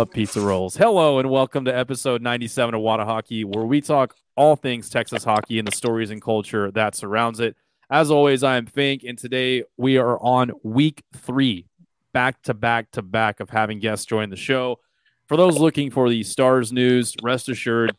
love 0.00 0.10
pizza 0.10 0.40
rolls. 0.40 0.78
Hello 0.78 1.18
and 1.18 1.28
welcome 1.28 1.66
to 1.66 1.78
episode 1.78 2.22
97 2.22 2.74
of 2.74 2.80
Wada 2.80 3.04
Hockey, 3.04 3.44
where 3.44 3.66
we 3.66 3.82
talk 3.82 4.16
all 4.34 4.56
things 4.56 4.88
Texas 4.88 5.24
hockey 5.24 5.58
and 5.58 5.68
the 5.68 5.76
stories 5.76 6.10
and 6.10 6.22
culture 6.22 6.70
that 6.70 6.94
surrounds 6.94 7.38
it. 7.38 7.54
As 7.90 8.10
always, 8.10 8.42
I 8.42 8.56
am 8.56 8.64
Fink, 8.64 9.04
and 9.06 9.18
today 9.18 9.62
we 9.76 9.98
are 9.98 10.18
on 10.20 10.52
week 10.62 11.02
three, 11.14 11.66
back 12.14 12.40
to 12.44 12.54
back 12.54 12.90
to 12.92 13.02
back 13.02 13.40
of 13.40 13.50
having 13.50 13.78
guests 13.78 14.06
join 14.06 14.30
the 14.30 14.36
show. 14.36 14.80
For 15.26 15.36
those 15.36 15.58
looking 15.58 15.90
for 15.90 16.08
the 16.08 16.22
Stars 16.22 16.72
news, 16.72 17.14
rest 17.22 17.50
assured 17.50 17.94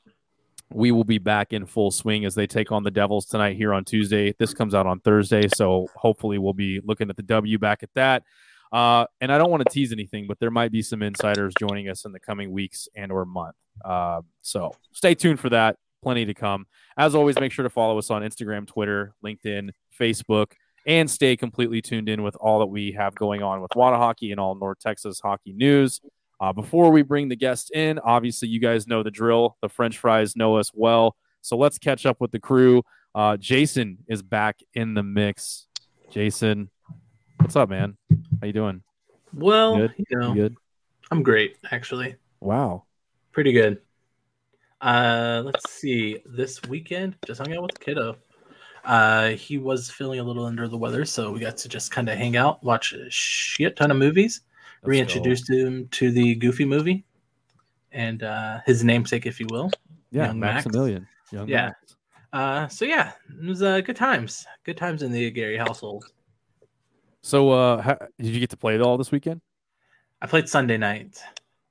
we 0.73 0.91
will 0.91 1.03
be 1.03 1.19
back 1.19 1.53
in 1.53 1.67
full 1.67 1.91
swing 1.91 2.25
as 2.25 2.33
they 2.33 2.47
take 2.47 2.71
on 2.71 2.83
the 2.83 2.89
Devils 2.89 3.27
tonight 3.27 3.57
here 3.57 3.75
on 3.75 3.85
Tuesday. 3.85 4.33
This 4.39 4.55
comes 4.55 4.73
out 4.73 4.87
on 4.87 5.01
Thursday, 5.01 5.47
so 5.49 5.85
hopefully 5.95 6.39
we'll 6.39 6.53
be 6.53 6.81
looking 6.83 7.11
at 7.11 7.15
the 7.15 7.21
W 7.21 7.59
back 7.59 7.83
at 7.83 7.93
that. 7.93 8.23
Uh, 8.71 9.05
and 9.19 9.31
I 9.31 9.37
don't 9.37 9.51
want 9.51 9.63
to 9.65 9.73
tease 9.73 9.91
anything, 9.91 10.27
but 10.27 10.39
there 10.39 10.51
might 10.51 10.71
be 10.71 10.81
some 10.81 11.01
insiders 11.01 11.53
joining 11.59 11.89
us 11.89 12.05
in 12.05 12.11
the 12.11 12.19
coming 12.19 12.51
weeks 12.51 12.87
and 12.95 13.11
or 13.11 13.25
month. 13.25 13.55
Uh, 13.83 14.21
so 14.41 14.73
stay 14.93 15.13
tuned 15.13 15.39
for 15.39 15.49
that. 15.49 15.75
Plenty 16.01 16.25
to 16.25 16.33
come. 16.33 16.65
As 16.97 17.13
always, 17.13 17.39
make 17.39 17.51
sure 17.51 17.63
to 17.63 17.69
follow 17.69 17.97
us 17.97 18.09
on 18.09 18.21
Instagram, 18.21 18.65
Twitter, 18.65 19.13
LinkedIn, 19.23 19.71
Facebook, 19.99 20.53
and 20.87 21.09
stay 21.09 21.35
completely 21.35 21.81
tuned 21.81 22.09
in 22.09 22.23
with 22.23 22.35
all 22.37 22.59
that 22.59 22.67
we 22.67 22.93
have 22.93 23.13
going 23.15 23.43
on 23.43 23.61
with 23.61 23.71
Wada 23.75 23.97
Hockey 23.97 24.31
and 24.31 24.39
all 24.39 24.55
North 24.55 24.79
Texas 24.79 25.19
hockey 25.19 25.53
news. 25.53 26.01
Uh, 26.39 26.51
before 26.51 26.91
we 26.91 27.03
bring 27.03 27.29
the 27.29 27.35
guests 27.35 27.69
in, 27.71 27.99
obviously 27.99 28.47
you 28.47 28.59
guys 28.59 28.87
know 28.87 29.03
the 29.03 29.11
drill. 29.11 29.57
The 29.61 29.69
French 29.69 29.99
fries 29.99 30.35
know 30.35 30.55
us 30.57 30.71
well, 30.73 31.15
so 31.41 31.55
let's 31.55 31.77
catch 31.77 32.05
up 32.05 32.19
with 32.19 32.31
the 32.31 32.39
crew. 32.39 32.81
Uh, 33.13 33.37
Jason 33.37 33.99
is 34.07 34.23
back 34.23 34.59
in 34.73 34.95
the 34.95 35.03
mix. 35.03 35.67
Jason, 36.09 36.69
what's 37.41 37.55
up, 37.55 37.69
man? 37.69 37.97
How 38.39 38.47
you 38.47 38.53
doing? 38.53 38.81
Well, 39.33 39.77
Good? 39.77 39.93
you 39.97 40.17
know, 40.17 40.33
You 40.33 40.41
good? 40.43 40.55
I'm 41.09 41.23
great 41.23 41.57
actually. 41.71 42.15
Wow. 42.39 42.83
Pretty 43.31 43.51
good. 43.51 43.81
Uh, 44.81 45.41
let's 45.45 45.69
see. 45.71 46.17
This 46.25 46.61
weekend, 46.63 47.15
just 47.25 47.39
hung 47.39 47.53
out 47.55 47.61
with 47.63 47.73
the 47.73 47.79
kiddo. 47.79 48.15
Uh, 48.83 49.29
he 49.29 49.57
was 49.57 49.89
feeling 49.91 50.19
a 50.19 50.23
little 50.23 50.45
under 50.45 50.67
the 50.67 50.77
weather, 50.77 51.05
so 51.05 51.31
we 51.31 51.39
got 51.39 51.55
to 51.57 51.69
just 51.69 51.91
kind 51.91 52.09
of 52.09 52.17
hang 52.17 52.35
out, 52.35 52.63
watch 52.63 52.93
a 52.93 53.09
shit 53.11 53.75
ton 53.75 53.91
of 53.91 53.97
movies. 53.97 54.41
Let's 54.81 54.89
Reintroduced 54.89 55.49
him 55.49 55.87
to 55.89 56.11
the 56.11 56.33
Goofy 56.35 56.65
movie, 56.65 57.05
and 57.91 58.23
uh, 58.23 58.59
his 58.65 58.83
namesake, 58.83 59.27
if 59.27 59.39
you 59.39 59.45
will. 59.51 59.69
Yeah, 60.11 60.27
Young 60.27 60.39
Max. 60.39 60.65
Maximilian. 60.65 61.07
Young 61.31 61.47
Yeah. 61.47 61.65
Max. 61.67 61.95
Uh, 62.33 62.67
so 62.69 62.85
yeah, 62.85 63.11
it 63.29 63.45
was 63.45 63.61
uh, 63.61 63.81
good 63.81 63.95
times. 63.95 64.47
Good 64.63 64.77
times 64.77 65.03
in 65.03 65.11
the 65.11 65.29
Gary 65.29 65.57
household. 65.57 66.05
So, 67.21 67.51
uh, 67.51 67.81
ha- 67.81 67.97
did 68.19 68.27
you 68.27 68.39
get 68.39 68.49
to 68.51 68.57
play 68.57 68.75
it 68.75 68.81
all 68.81 68.97
this 68.97 69.11
weekend? 69.11 69.41
I 70.21 70.27
played 70.27 70.49
Sunday 70.49 70.77
night. 70.77 71.21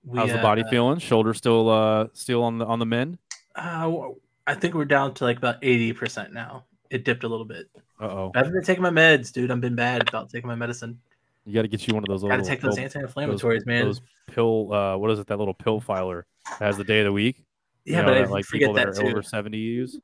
We, 0.05 0.19
How's 0.19 0.33
the 0.33 0.39
body 0.39 0.63
uh, 0.63 0.69
feeling? 0.69 0.99
Shoulder 0.99 1.35
still, 1.35 1.69
uh, 1.69 2.09
still 2.13 2.43
on 2.43 2.59
the 2.59 2.67
on 2.67 2.79
the 2.79 2.87
mend? 2.87 3.19
Uh, 3.55 4.09
I 4.47 4.55
think 4.55 4.75
we're 4.75 4.85
down 4.85 5.15
to 5.15 5.25
like 5.25 5.37
about 5.37 5.57
eighty 5.63 5.93
percent 5.93 6.33
now. 6.33 6.65
It 6.91 7.05
dipped 7.05 7.25
a 7.25 7.29
little 7.29 7.45
bit. 7.45 7.69
Uh 8.01 8.05
oh. 8.05 8.33
I 8.35 8.39
haven't 8.39 8.55
been 8.55 8.65
taking 8.65 8.83
my 8.83 8.91
meds, 8.91 9.33
dude. 9.33 9.51
I've 9.51 9.61
been 9.61 9.77
bad 9.77 10.09
about 10.09 10.31
taking 10.31 10.49
my 10.49 10.55
medicine. 10.55 10.99
You 11.45 11.55
got 11.55 11.63
to 11.63 11.69
get 11.69 11.87
you 11.87 11.95
one 11.95 12.03
of 12.03 12.09
those. 12.09 12.23
Got 12.23 12.37
to 12.37 12.43
take 12.43 12.61
those 12.61 12.77
pill- 12.77 12.85
anti-inflammatories, 12.85 13.67
man. 13.67 13.85
Those 13.85 14.01
pill. 14.27 14.73
Uh, 14.73 14.97
what 14.97 15.11
is 15.11 15.19
it? 15.19 15.27
That 15.27 15.39
little 15.39 15.55
pill 15.55 15.81
filer 15.81 16.27
that 16.59 16.67
has 16.67 16.77
the 16.77 16.85
day 16.85 17.01
of 17.01 17.05
the 17.05 17.13
week. 17.13 17.45
You 17.85 17.95
yeah, 17.95 18.03
know, 18.03 18.09
but 18.09 18.17
I 18.17 18.25
like 18.25 18.45
forget 18.45 18.69
people 18.69 18.75
that 18.75 18.95
that 18.95 18.99
are 18.99 19.03
too. 19.03 19.09
over 19.09 19.23
seventy 19.23 19.59
use. 19.59 19.99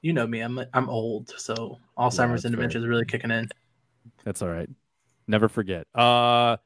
You 0.00 0.12
know 0.12 0.26
me. 0.26 0.40
I'm 0.40 0.58
I'm 0.72 0.88
old, 0.88 1.32
so 1.36 1.78
Alzheimer's 1.98 2.44
and 2.44 2.54
dementia 2.54 2.80
is 2.80 2.86
really 2.86 3.04
kicking 3.04 3.30
in. 3.30 3.48
That's 4.24 4.42
all 4.42 4.48
right. 4.48 4.68
Never 5.32 5.48
forget. 5.48 5.86
Uh, 5.94 6.58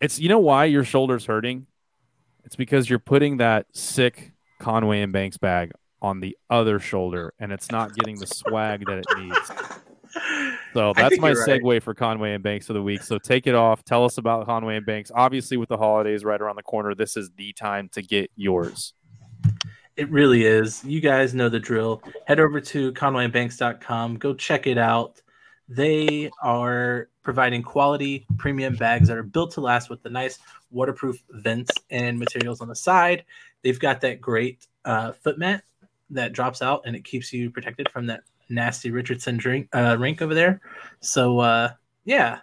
it's 0.00 0.18
you 0.18 0.28
know 0.28 0.40
why 0.40 0.64
your 0.64 0.82
shoulder's 0.82 1.24
hurting. 1.24 1.68
It's 2.44 2.56
because 2.56 2.90
you're 2.90 2.98
putting 2.98 3.36
that 3.36 3.66
sick 3.72 4.32
Conway 4.58 5.02
and 5.02 5.12
Banks 5.12 5.36
bag 5.36 5.70
on 6.02 6.18
the 6.18 6.36
other 6.50 6.80
shoulder, 6.80 7.32
and 7.38 7.52
it's 7.52 7.70
not 7.70 7.94
getting 7.94 8.18
the 8.18 8.26
swag 8.26 8.84
that 8.86 8.98
it 8.98 9.06
needs. 9.18 9.52
So 10.74 10.92
that's 10.96 11.16
my 11.20 11.30
you're 11.30 11.44
right. 11.46 11.62
segue 11.62 11.82
for 11.82 11.94
Conway 11.94 12.34
and 12.34 12.42
Banks 12.42 12.68
of 12.68 12.74
the 12.74 12.82
week. 12.82 13.02
So 13.02 13.18
take 13.18 13.46
it 13.46 13.54
off. 13.54 13.84
Tell 13.84 14.04
us 14.04 14.18
about 14.18 14.46
Conway 14.46 14.76
and 14.76 14.84
Banks. 14.84 15.12
Obviously, 15.14 15.56
with 15.56 15.68
the 15.68 15.76
holidays 15.76 16.24
right 16.24 16.40
around 16.40 16.56
the 16.56 16.64
corner, 16.64 16.96
this 16.96 17.16
is 17.16 17.30
the 17.36 17.52
time 17.52 17.88
to 17.92 18.02
get 18.02 18.32
yours. 18.34 18.94
It 19.96 20.10
really 20.10 20.44
is. 20.44 20.82
You 20.84 21.00
guys 21.00 21.34
know 21.34 21.48
the 21.48 21.60
drill. 21.60 22.02
Head 22.26 22.40
over 22.40 22.60
to 22.60 22.92
conwayandbanks.com. 22.94 24.16
Go 24.16 24.34
check 24.34 24.66
it 24.66 24.76
out. 24.76 25.22
They 25.70 26.32
are 26.42 27.08
providing 27.22 27.62
quality 27.62 28.26
premium 28.38 28.74
bags 28.74 29.06
that 29.06 29.16
are 29.16 29.22
built 29.22 29.52
to 29.52 29.60
last 29.60 29.88
with 29.88 30.02
the 30.02 30.10
nice 30.10 30.40
waterproof 30.72 31.22
vents 31.30 31.70
and 31.90 32.18
materials 32.18 32.60
on 32.60 32.66
the 32.66 32.74
side. 32.74 33.24
They've 33.62 33.78
got 33.78 34.00
that 34.00 34.20
great 34.20 34.66
uh, 34.84 35.12
foot 35.12 35.38
mat 35.38 35.62
that 36.10 36.32
drops 36.32 36.60
out 36.60 36.82
and 36.86 36.96
it 36.96 37.04
keeps 37.04 37.32
you 37.32 37.50
protected 37.50 37.88
from 37.88 38.06
that 38.06 38.22
nasty 38.48 38.90
Richardson 38.90 39.36
drink 39.36 39.68
uh, 39.72 39.96
rink 39.96 40.20
over 40.22 40.34
there. 40.34 40.60
So 40.98 41.38
uh, 41.38 41.70
yeah, 42.04 42.40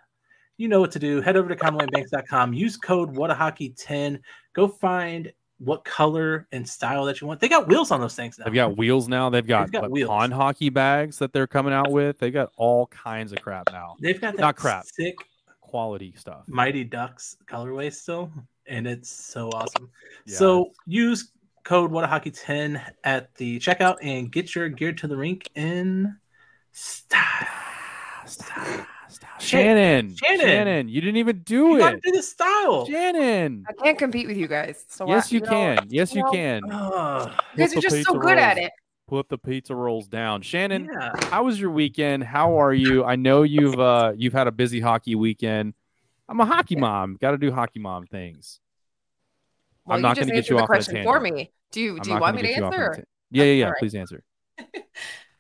you 0.56 0.70
know 0.70 0.80
what 0.80 0.92
to 0.92 1.00
do. 1.00 1.20
Head 1.20 1.36
over 1.36 1.50
to 1.50 1.56
conwayandbanks.com. 1.56 2.54
Use 2.54 2.78
code 2.78 3.14
WhataHockey10. 3.14 4.22
Go 4.54 4.70
find 4.70 5.34
what 5.60 5.84
color 5.84 6.48
and 6.52 6.68
style 6.68 7.06
that 7.06 7.20
you 7.20 7.28
want. 7.28 7.40
They 7.40 7.50
got 7.50 7.68
wheels 7.68 7.92
on 7.92 8.00
those 8.00 8.16
things 8.16 8.38
now. 8.38 8.46
They've 8.46 8.54
got 8.54 8.78
wheels 8.78 9.08
now. 9.08 9.30
They've 9.30 9.46
got, 9.46 9.72
got 9.72 9.90
what, 9.90 10.06
pond 10.06 10.34
hockey 10.34 10.70
bags 10.70 11.18
that 11.20 11.34
they're 11.34 11.48
coming 11.48 11.74
out 11.74 11.92
with. 11.92 12.20
They 12.20 12.32
got 12.32 12.52
all 12.58 12.88
kinds 12.88 13.32
of 13.32 13.42
crap 13.42 13.72
now. 13.72 13.96
They've 14.00 14.20
got 14.20 14.36
that 14.36 14.42
Not 14.42 14.56
crap. 14.56 14.86
sick 14.86 15.16
Quality 15.62 16.14
stuff. 16.16 16.44
Mighty 16.48 16.86
Ducks 16.86 17.36
colorway 17.46 17.94
still, 17.94 18.32
and 18.68 18.88
it's 18.88 19.10
so 19.10 19.50
awesome. 19.50 19.90
Yeah, 20.26 20.38
so 20.38 20.72
use 20.86 21.32
code 21.66 21.92
WhataHockey10 21.92 22.82
at 23.04 23.36
the 23.36 23.60
checkout 23.60 23.98
and 24.02 24.32
get 24.32 24.56
your 24.56 24.70
gear 24.70 24.94
to 24.94 25.08
the 25.08 25.18
rink 25.18 25.50
in 25.56 26.16
style. 26.72 27.22
Ah, 27.22 28.24
Stop, 28.26 28.88
stop. 29.10 29.40
Shannon, 29.42 30.16
Shannon. 30.16 30.40
Shannon, 30.46 30.90
you 30.90 31.02
didn't 31.02 31.18
even 31.18 31.40
do 31.40 31.68
You 31.70 31.78
gotta 31.80 31.98
it. 31.98 32.04
do 32.04 32.12
the 32.12 32.24
style. 32.24 32.86
Shannon. 32.86 33.66
I 33.68 33.74
can't 33.74 33.98
compete 33.98 34.28
with 34.28 34.38
you 34.38 34.48
guys. 34.48 34.86
So 34.88 35.08
Yes, 35.08 35.32
I, 35.32 35.36
you 35.36 35.42
know, 35.42 35.48
can. 35.50 35.88
Yes, 35.90 36.14
you 36.16 36.24
know, 36.24 36.32
can. 36.32 36.62
Ugh. 36.72 37.32
You 37.54 37.58
guys 37.58 37.74
Put 37.74 37.78
are 37.78 37.82
the 37.82 37.82
just 37.82 37.96
so 38.06 38.14
pizza 38.14 38.18
good 38.20 38.38
at 38.38 38.56
rolls- 38.58 38.66
it. 38.68 38.72
Put 39.08 39.30
the 39.30 39.38
pizza 39.38 39.74
rolls 39.74 40.08
down. 40.08 40.42
Shannon, 40.42 40.90
yeah. 40.92 41.12
how 41.30 41.44
was 41.46 41.58
your 41.60 41.72
weekend? 41.72 42.26
How 42.26 42.60
are 42.62 42.74
you? 42.74 43.06
I 43.06 43.16
know 43.16 43.44
you've 43.44 43.80
uh 43.80 44.12
you've 44.18 44.34
had 44.34 44.48
a 44.48 44.52
busy 44.52 44.82
hockey 44.82 45.16
weekend. 45.16 45.74
I'm 46.28 46.40
a 46.42 46.46
hockey 46.46 46.76
mom. 46.76 47.18
Got 47.22 47.32
to 47.32 47.38
do 47.38 47.52
hockey 47.52 47.80
mom 47.80 48.06
things. 48.06 48.60
Well, 49.86 49.96
I'm 49.96 50.02
not 50.02 50.18
you 50.18 50.24
just 50.24 50.28
going 50.28 50.28
to 50.28 50.34
get 50.34 50.38
answered 50.40 50.50
you 50.52 50.58
the 50.58 50.64
off 50.64 50.70
on 50.70 50.76
a 50.76 50.78
question 50.80 51.04
for 51.06 51.20
me. 51.22 51.52
Do 51.72 51.80
you 51.82 51.96
I'm 51.96 52.00
do 52.02 52.10
you 52.12 52.20
want 52.20 52.36
me 52.36 52.42
to 52.42 52.48
get 52.50 52.58
you 52.58 52.64
off 52.66 52.74
on 52.74 52.80
a 52.80 52.84
answer? 52.86 53.02
or- 53.02 53.06
Yeah, 53.32 53.44
yeah, 53.46 53.52
yeah. 53.54 53.64
All 53.66 53.72
right. 53.72 53.80
Please 53.80 53.96
answer. 53.96 54.24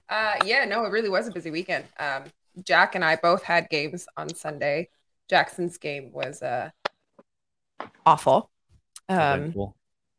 Uh, 0.09 0.35
yeah, 0.45 0.63
no, 0.63 0.85
it 0.85 0.89
really 0.93 1.09
was 1.09 1.27
a 1.27 1.31
busy 1.31 1.51
weekend. 1.51 1.83
Um, 1.99 2.23
Jack 2.65 2.95
and 2.95 3.03
I 3.05 3.15
both 3.15 3.43
had 3.43 3.69
games 3.69 4.07
on 4.17 4.33
Sunday. 4.33 4.89
Jackson's 5.29 5.77
game 5.77 6.11
was 6.13 6.41
uh 6.41 6.69
awful. 8.05 8.49
Um, 9.09 9.17
Eventful. 9.19 9.75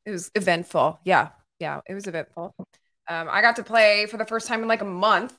it 0.07 0.11
was 0.11 0.31
eventful. 0.35 1.01
Yeah, 1.05 1.31
yeah, 1.59 1.81
it 1.87 1.95
was 1.95 2.07
eventful. 2.07 2.55
Um, 3.09 3.29
I 3.31 3.41
got 3.43 3.57
to 3.57 3.63
play 3.63 4.07
for 4.07 4.17
the 4.17 4.25
first 4.27 4.47
time 4.49 4.63
in 4.63 4.69
like 4.69 4.83
a 4.83 4.87
month, 4.87 5.37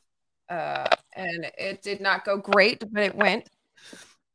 uh, 0.49 0.87
and 1.15 1.51
it 1.57 1.81
did 1.81 2.01
not 2.01 2.25
go 2.25 2.37
great, 2.37 2.83
but 2.91 3.03
it 3.03 3.15
went. 3.15 3.47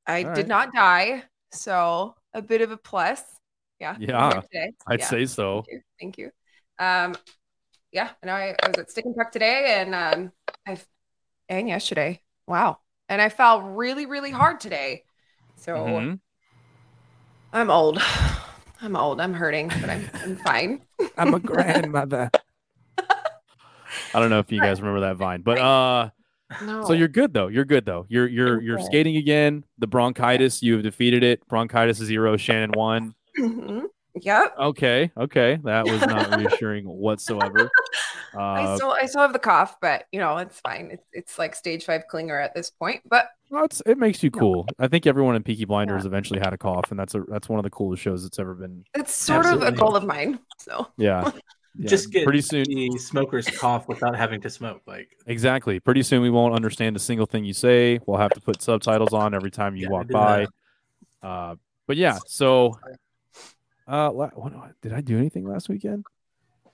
I 0.07 0.25
right. 0.25 0.35
did 0.35 0.49
not 0.49 0.73
die, 0.73 1.25
so 1.53 2.15
a 2.33 2.43
bit 2.43 2.61
of 2.63 2.71
a 2.71 2.77
plus. 2.77 3.23
Yeah. 3.81 3.97
Yeah. 3.99 4.43
I'd 4.87 5.01
Yeah. 5.01 5.07
say 5.07 5.27
so. 5.27 5.63
Thank 5.63 5.69
you. 5.73 5.81
Thank 6.01 6.19
you. 6.19 6.31
Um, 6.79 7.17
yeah, 7.93 8.11
and 8.23 8.31
I, 8.31 8.57
I 8.63 8.69
was 8.69 8.79
at 8.79 8.91
Stick 8.91 9.05
and 9.05 9.15
Puck 9.15 9.31
today, 9.33 9.77
and 9.81 9.95
um, 9.95 10.33
I've 10.67 10.87
and 11.49 11.69
yesterday. 11.69 12.21
Wow, 12.47 12.79
and 13.09 13.21
I 13.23 13.29
fell 13.29 13.63
really, 13.63 14.07
really 14.07 14.31
hard 14.31 14.61
today. 14.61 15.05
So 15.57 15.77
Mhm. 15.77 16.21
I'm 17.53 17.71
old. 17.71 18.01
I'm 18.83 18.97
old. 18.97 19.21
I'm 19.21 19.33
hurting, 19.33 19.69
but 19.69 19.89
I'm 19.91 20.09
I'm 20.23 20.37
fine. 20.45 20.83
I'm 21.17 21.33
a 21.35 21.41
grandmother. 21.41 22.31
I 24.15 24.21
don't 24.21 24.31
know 24.31 24.39
if 24.41 24.53
you 24.53 24.61
guys 24.61 24.81
remember 24.81 25.01
that 25.01 25.17
vine, 25.17 25.43
but 25.43 25.59
uh 25.59 26.11
No. 26.63 26.85
so 26.85 26.93
you're 26.93 27.09
good 27.09 27.33
though. 27.33 27.49
You're 27.49 27.65
good 27.65 27.85
though. 27.85 28.07
You're 28.09 28.29
you're 28.29 28.61
you're 28.61 28.79
skating 28.79 29.17
again. 29.17 29.65
The 29.79 29.87
bronchitis, 29.87 30.63
you've 30.63 30.83
defeated 30.83 31.23
it. 31.23 31.47
Bronchitis 31.49 31.97
zero, 31.99 32.37
Shannon 32.37 32.73
one. 32.73 33.15
Mhm. 33.39 33.85
Yep. 34.21 34.55
Okay, 34.59 35.11
okay. 35.17 35.59
That 35.65 35.89
was 35.89 36.07
not 36.07 36.37
reassuring 36.37 36.85
whatsoever. 36.85 37.71
I 38.39 38.65
Uh 38.65 38.77
still 38.77 38.91
I 39.01 39.07
still 39.07 39.21
have 39.23 39.33
the 39.33 39.39
cough, 39.39 39.77
but 39.81 40.05
you 40.13 40.21
know 40.21 40.37
it's 40.39 40.61
fine. 40.61 40.91
It's 40.93 41.05
it's 41.13 41.39
like 41.39 41.55
stage 41.55 41.85
five 41.85 42.03
clinger 42.13 42.43
at 42.43 42.55
this 42.55 42.71
point. 42.71 43.03
But 43.09 43.29
well, 43.51 43.65
it's, 43.65 43.83
it 43.87 43.99
makes 43.99 44.23
you 44.23 44.31
No. 44.35 44.41
cool. 44.41 44.67
I 44.79 44.89
think 44.89 45.07
everyone 45.07 45.37
in 45.37 45.43
Peaky 45.43 45.65
Blinders 45.65 46.05
eventually 46.07 46.41
had 46.41 46.53
a 46.53 46.59
cough, 46.59 46.91
and 46.91 46.99
that's 46.99 47.15
a 47.15 47.23
that's 47.29 47.49
one 47.49 47.59
of 47.59 47.65
the 47.65 47.71
coolest 47.71 48.03
shows 48.03 48.23
that's 48.23 48.39
ever 48.39 48.55
been. 48.55 48.85
it's 48.95 49.15
sort 49.15 49.47
of 49.47 49.63
a 49.63 49.71
goal 49.73 49.97
of 49.97 50.05
mine. 50.05 50.39
So 50.59 50.89
Yeah. 50.97 51.31
Yeah, 51.77 51.89
Just 51.89 52.13
get 52.13 52.23
pretty 52.23 52.41
soon. 52.41 52.63
the 52.67 52.97
smoker's 53.01 53.49
cough 53.51 53.89
without 53.89 54.15
having 54.17 54.41
to 54.43 54.49
smoke. 54.49 54.83
Like 54.87 55.09
Exactly. 55.27 55.81
Pretty 55.81 56.05
soon 56.05 56.23
we 56.23 56.31
won't 56.31 56.55
understand 56.55 56.95
a 56.95 57.01
single 57.01 57.27
thing 57.27 57.45
you 57.45 57.53
say. 57.53 57.99
We'll 58.07 58.19
have 58.19 58.31
to 58.35 58.41
put 58.41 58.63
subtitles 58.63 59.13
on 59.13 59.35
every 59.35 59.51
time 59.51 59.75
you 59.75 59.83
Yeah, 59.87 59.89
walk 59.89 60.07
by. 60.07 60.47
Uh, 61.21 61.57
but 61.89 61.97
yeah, 61.97 62.19
so 62.29 62.79
Uh, 63.89 64.13
la- 64.13 64.29
what, 64.31 64.53
did 64.83 64.93
I 64.93 65.01
do 65.01 65.19
anything 65.19 65.49
last 65.49 65.69
weekend? 65.69 66.05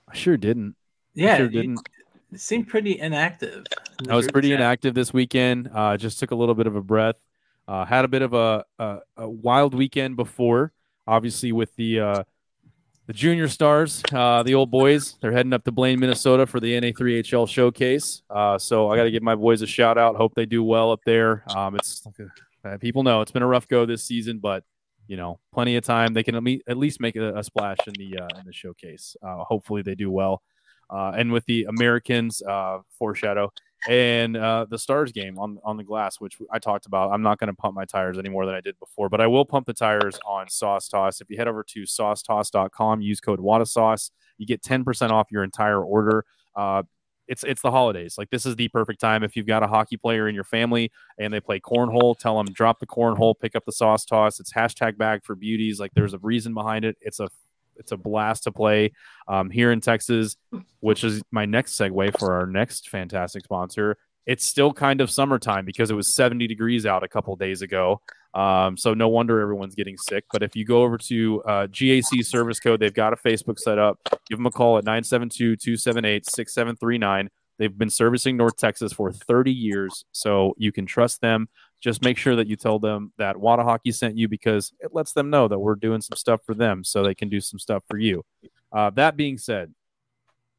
I 0.07 0.15
sure 0.15 0.37
didn't. 0.37 0.77
Yeah, 1.15 1.37
sure 1.37 1.49
didn't. 1.49 1.81
seemed 2.37 2.69
pretty 2.69 2.99
inactive. 2.99 3.67
I 4.09 4.15
was 4.15 4.29
pretty 4.29 4.51
chat. 4.51 4.61
inactive 4.61 4.95
this 4.95 5.13
weekend. 5.13 5.71
Uh, 5.75 5.97
just 5.97 6.19
took 6.19 6.31
a 6.31 6.35
little 6.35 6.55
bit 6.55 6.67
of 6.67 6.77
a 6.77 6.83
breath. 6.83 7.17
Uh, 7.67 7.85
had 7.85 8.05
a 8.05 8.09
bit 8.09 8.23
of 8.23 8.33
a, 8.35 8.65
a, 8.79 8.99
a 9.17 9.29
wild 9.29 9.75
weekend 9.75 10.17
before, 10.17 10.73
obviously 11.07 11.53
with 11.53 11.75
the 11.77 12.01
uh, 12.01 12.23
the 13.07 13.13
junior 13.13 13.49
stars, 13.49 14.03
uh, 14.13 14.43
the 14.45 14.55
old 14.55 14.71
boys. 14.71 15.17
They're 15.21 15.33
heading 15.33 15.53
up 15.53 15.65
to 15.65 15.73
Blaine, 15.73 15.99
Minnesota 15.99 16.47
for 16.47 16.61
the 16.61 16.81
NA3HL 16.81 17.49
showcase. 17.49 18.23
Uh, 18.31 18.57
so 18.57 18.89
I 18.89 18.97
got 18.97 19.03
to 19.03 19.11
give 19.11 19.23
my 19.23 19.35
boys 19.35 19.63
a 19.63 19.67
shout 19.67 19.99
out. 19.99 20.15
Hope 20.15 20.35
they 20.37 20.47
do 20.47 20.63
well 20.63 20.93
up 20.93 21.01
there. 21.05 21.43
Um, 21.57 21.75
it's 21.75 22.07
uh, 22.65 22.77
people 22.79 23.03
know 23.03 23.21
it's 23.21 23.33
been 23.33 23.43
a 23.43 23.49
rough 23.49 23.67
go 23.67 23.85
this 23.85 24.05
season, 24.05 24.39
but 24.39 24.63
you 25.09 25.17
know, 25.17 25.41
plenty 25.53 25.75
of 25.75 25.83
time. 25.83 26.15
They 26.15 26.23
can 26.23 26.37
at 26.37 26.61
at 26.69 26.77
least 26.77 27.01
make 27.01 27.17
a, 27.17 27.37
a 27.37 27.43
splash 27.43 27.79
in 27.89 27.95
the 27.99 28.23
uh, 28.23 28.39
in 28.39 28.47
the 28.47 28.53
showcase. 28.53 29.17
Uh, 29.21 29.43
hopefully, 29.43 29.83
they 29.83 29.97
do 29.97 30.09
well. 30.09 30.43
Uh, 30.91 31.13
and 31.17 31.33
with 31.33 31.45
the 31.47 31.65
Americans, 31.65 32.43
uh, 32.43 32.79
foreshadow 32.99 33.53
and 33.89 34.37
uh, 34.37 34.67
the 34.69 34.79
Stars 34.79 35.13
game 35.13 35.39
on 35.39 35.59
on 35.65 35.77
the 35.77 35.85
glass, 35.85 36.21
which 36.21 36.37
I 36.51 36.59
talked 36.59 36.87
about. 36.87 37.13
I'm 37.13 37.23
not 37.23 37.39
going 37.39 37.49
to 37.49 37.55
pump 37.55 37.75
my 37.75 37.85
tires 37.85 38.19
any 38.19 38.29
more 38.29 38.45
than 38.47 38.55
I 38.55 38.61
did 38.61 38.79
before, 38.79 39.09
but 39.09 39.21
I 39.21 39.27
will 39.27 39.45
pump 39.45 39.67
the 39.67 39.73
tires 39.73 40.19
on 40.27 40.49
Sauce 40.49 40.89
Toss. 40.89 41.21
If 41.21 41.31
you 41.31 41.37
head 41.37 41.49
over 41.49 41.63
to 41.65 41.83
saucetoss.com, 41.83 43.01
use 43.01 43.21
code 43.21 43.41
WATASauce, 43.41 44.11
you 44.39 44.47
get 44.47 44.63
10% 44.63 45.11
off 45.11 45.29
your 45.31 45.45
entire 45.45 45.83
order. 45.83 46.25
Uh, 46.55 46.83
it's 47.27 47.45
it's 47.45 47.63
the 47.63 47.71
holidays. 47.71 48.17
Like 48.19 48.31
this 48.31 48.45
is 48.45 48.57
the 48.57 48.69
perfect 48.69 49.01
time 49.01 49.23
if 49.23 49.37
you've 49.37 49.47
got 49.47 49.63
a 49.63 49.69
hockey 49.69 49.97
player 49.97 50.29
in 50.29 50.35
your 50.35 50.45
family 50.45 50.91
and 51.19 51.33
they 51.33 51.41
play 51.41 51.61
cornhole. 51.61 52.19
Tell 52.19 52.37
them 52.37 52.53
drop 52.53 52.81
the 52.81 52.87
cornhole, 52.87 53.39
pick 53.39 53.55
up 53.55 53.65
the 53.65 53.73
sauce 53.73 54.05
toss. 54.05 54.41
It's 54.41 54.53
hashtag 54.53 54.99
bag 54.99 55.25
for 55.25 55.37
beauties. 55.37 55.79
Like 55.79 55.93
there's 55.95 56.13
a 56.13 56.19
reason 56.19 56.55
behind 56.55 56.85
it. 56.85 56.99
It's 57.01 57.21
a 57.21 57.29
it's 57.81 57.93
a 57.93 57.97
blast 57.97 58.45
to 58.45 58.53
play 58.53 58.93
um, 59.27 59.51
here 59.51 59.73
in 59.73 59.81
Texas, 59.81 60.37
which 60.79 61.03
is 61.03 61.23
my 61.33 61.47
next 61.47 61.73
segue 61.79 62.19
for 62.19 62.35
our 62.35 62.47
next 62.47 62.89
fantastic 62.89 63.45
sponsor. 63.45 63.97
It's 64.27 64.47
still 64.47 64.73
kind 64.73 65.01
of 65.01 65.11
summertime 65.11 65.65
because 65.65 65.91
it 65.91 65.95
was 65.95 66.15
70 66.15 66.47
degrees 66.47 66.87
out 66.87 67.03
a 67.03 67.09
couple 67.09 67.35
days 67.35 67.63
ago. 67.63 68.01
Um, 68.35 68.77
so 68.77 68.95
no 68.95 69.09
wonder 69.09 69.41
everyone's 69.41 69.75
getting 69.75 69.97
sick. 69.97 70.25
But 70.33 70.43
if 70.43 70.55
you 70.55 70.65
go 70.65 70.83
over 70.83 70.99
to 70.99 71.43
uh, 71.43 71.67
GAC 71.67 72.25
service 72.25 72.61
code, 72.61 72.79
they've 72.79 72.95
got 72.95 73.13
a 73.13 73.17
Facebook 73.17 73.59
set 73.59 73.79
up. 73.79 73.99
Give 74.29 74.39
them 74.39 74.47
a 74.47 74.51
call 74.51 74.79
at 74.79 74.85
972 74.85 75.57
278 75.57 76.27
6739. 76.27 77.31
They've 77.59 77.77
been 77.77 77.91
servicing 77.91 78.37
North 78.37 78.57
Texas 78.57 78.93
for 78.93 79.13
30 79.13 79.53
years, 79.53 80.05
so 80.13 80.55
you 80.57 80.73
can 80.73 80.87
trust 80.87 81.21
them. 81.21 81.49
Just 81.81 82.03
make 82.03 82.19
sure 82.19 82.37
that 82.37 82.47
you 82.47 82.57
tell 82.57 82.79
them 82.79 83.13
that 83.17 83.39
Wada 83.39 83.65
Hockey 83.65 83.91
sent 83.93 84.17
you 84.17 84.29
because 84.29 84.73
it 84.81 84.95
lets 84.95 85.13
them 85.13 85.31
know 85.31 85.49
that 85.49 85.59
we're 85.59 85.75
doing 85.75 86.01
some 86.01 86.17
stuff 86.17 86.41
for 86.45 86.55
them 86.55 86.85
so 86.85 87.03
they 87.03 87.15
can 87.15 87.29
do 87.29 87.41
some 87.41 87.59
stuff 87.59 87.83
for 87.89 87.99
you. 87.99 88.23
Uh, 88.71 88.91
that 88.91 89.17
being 89.17 89.39
said, 89.39 89.73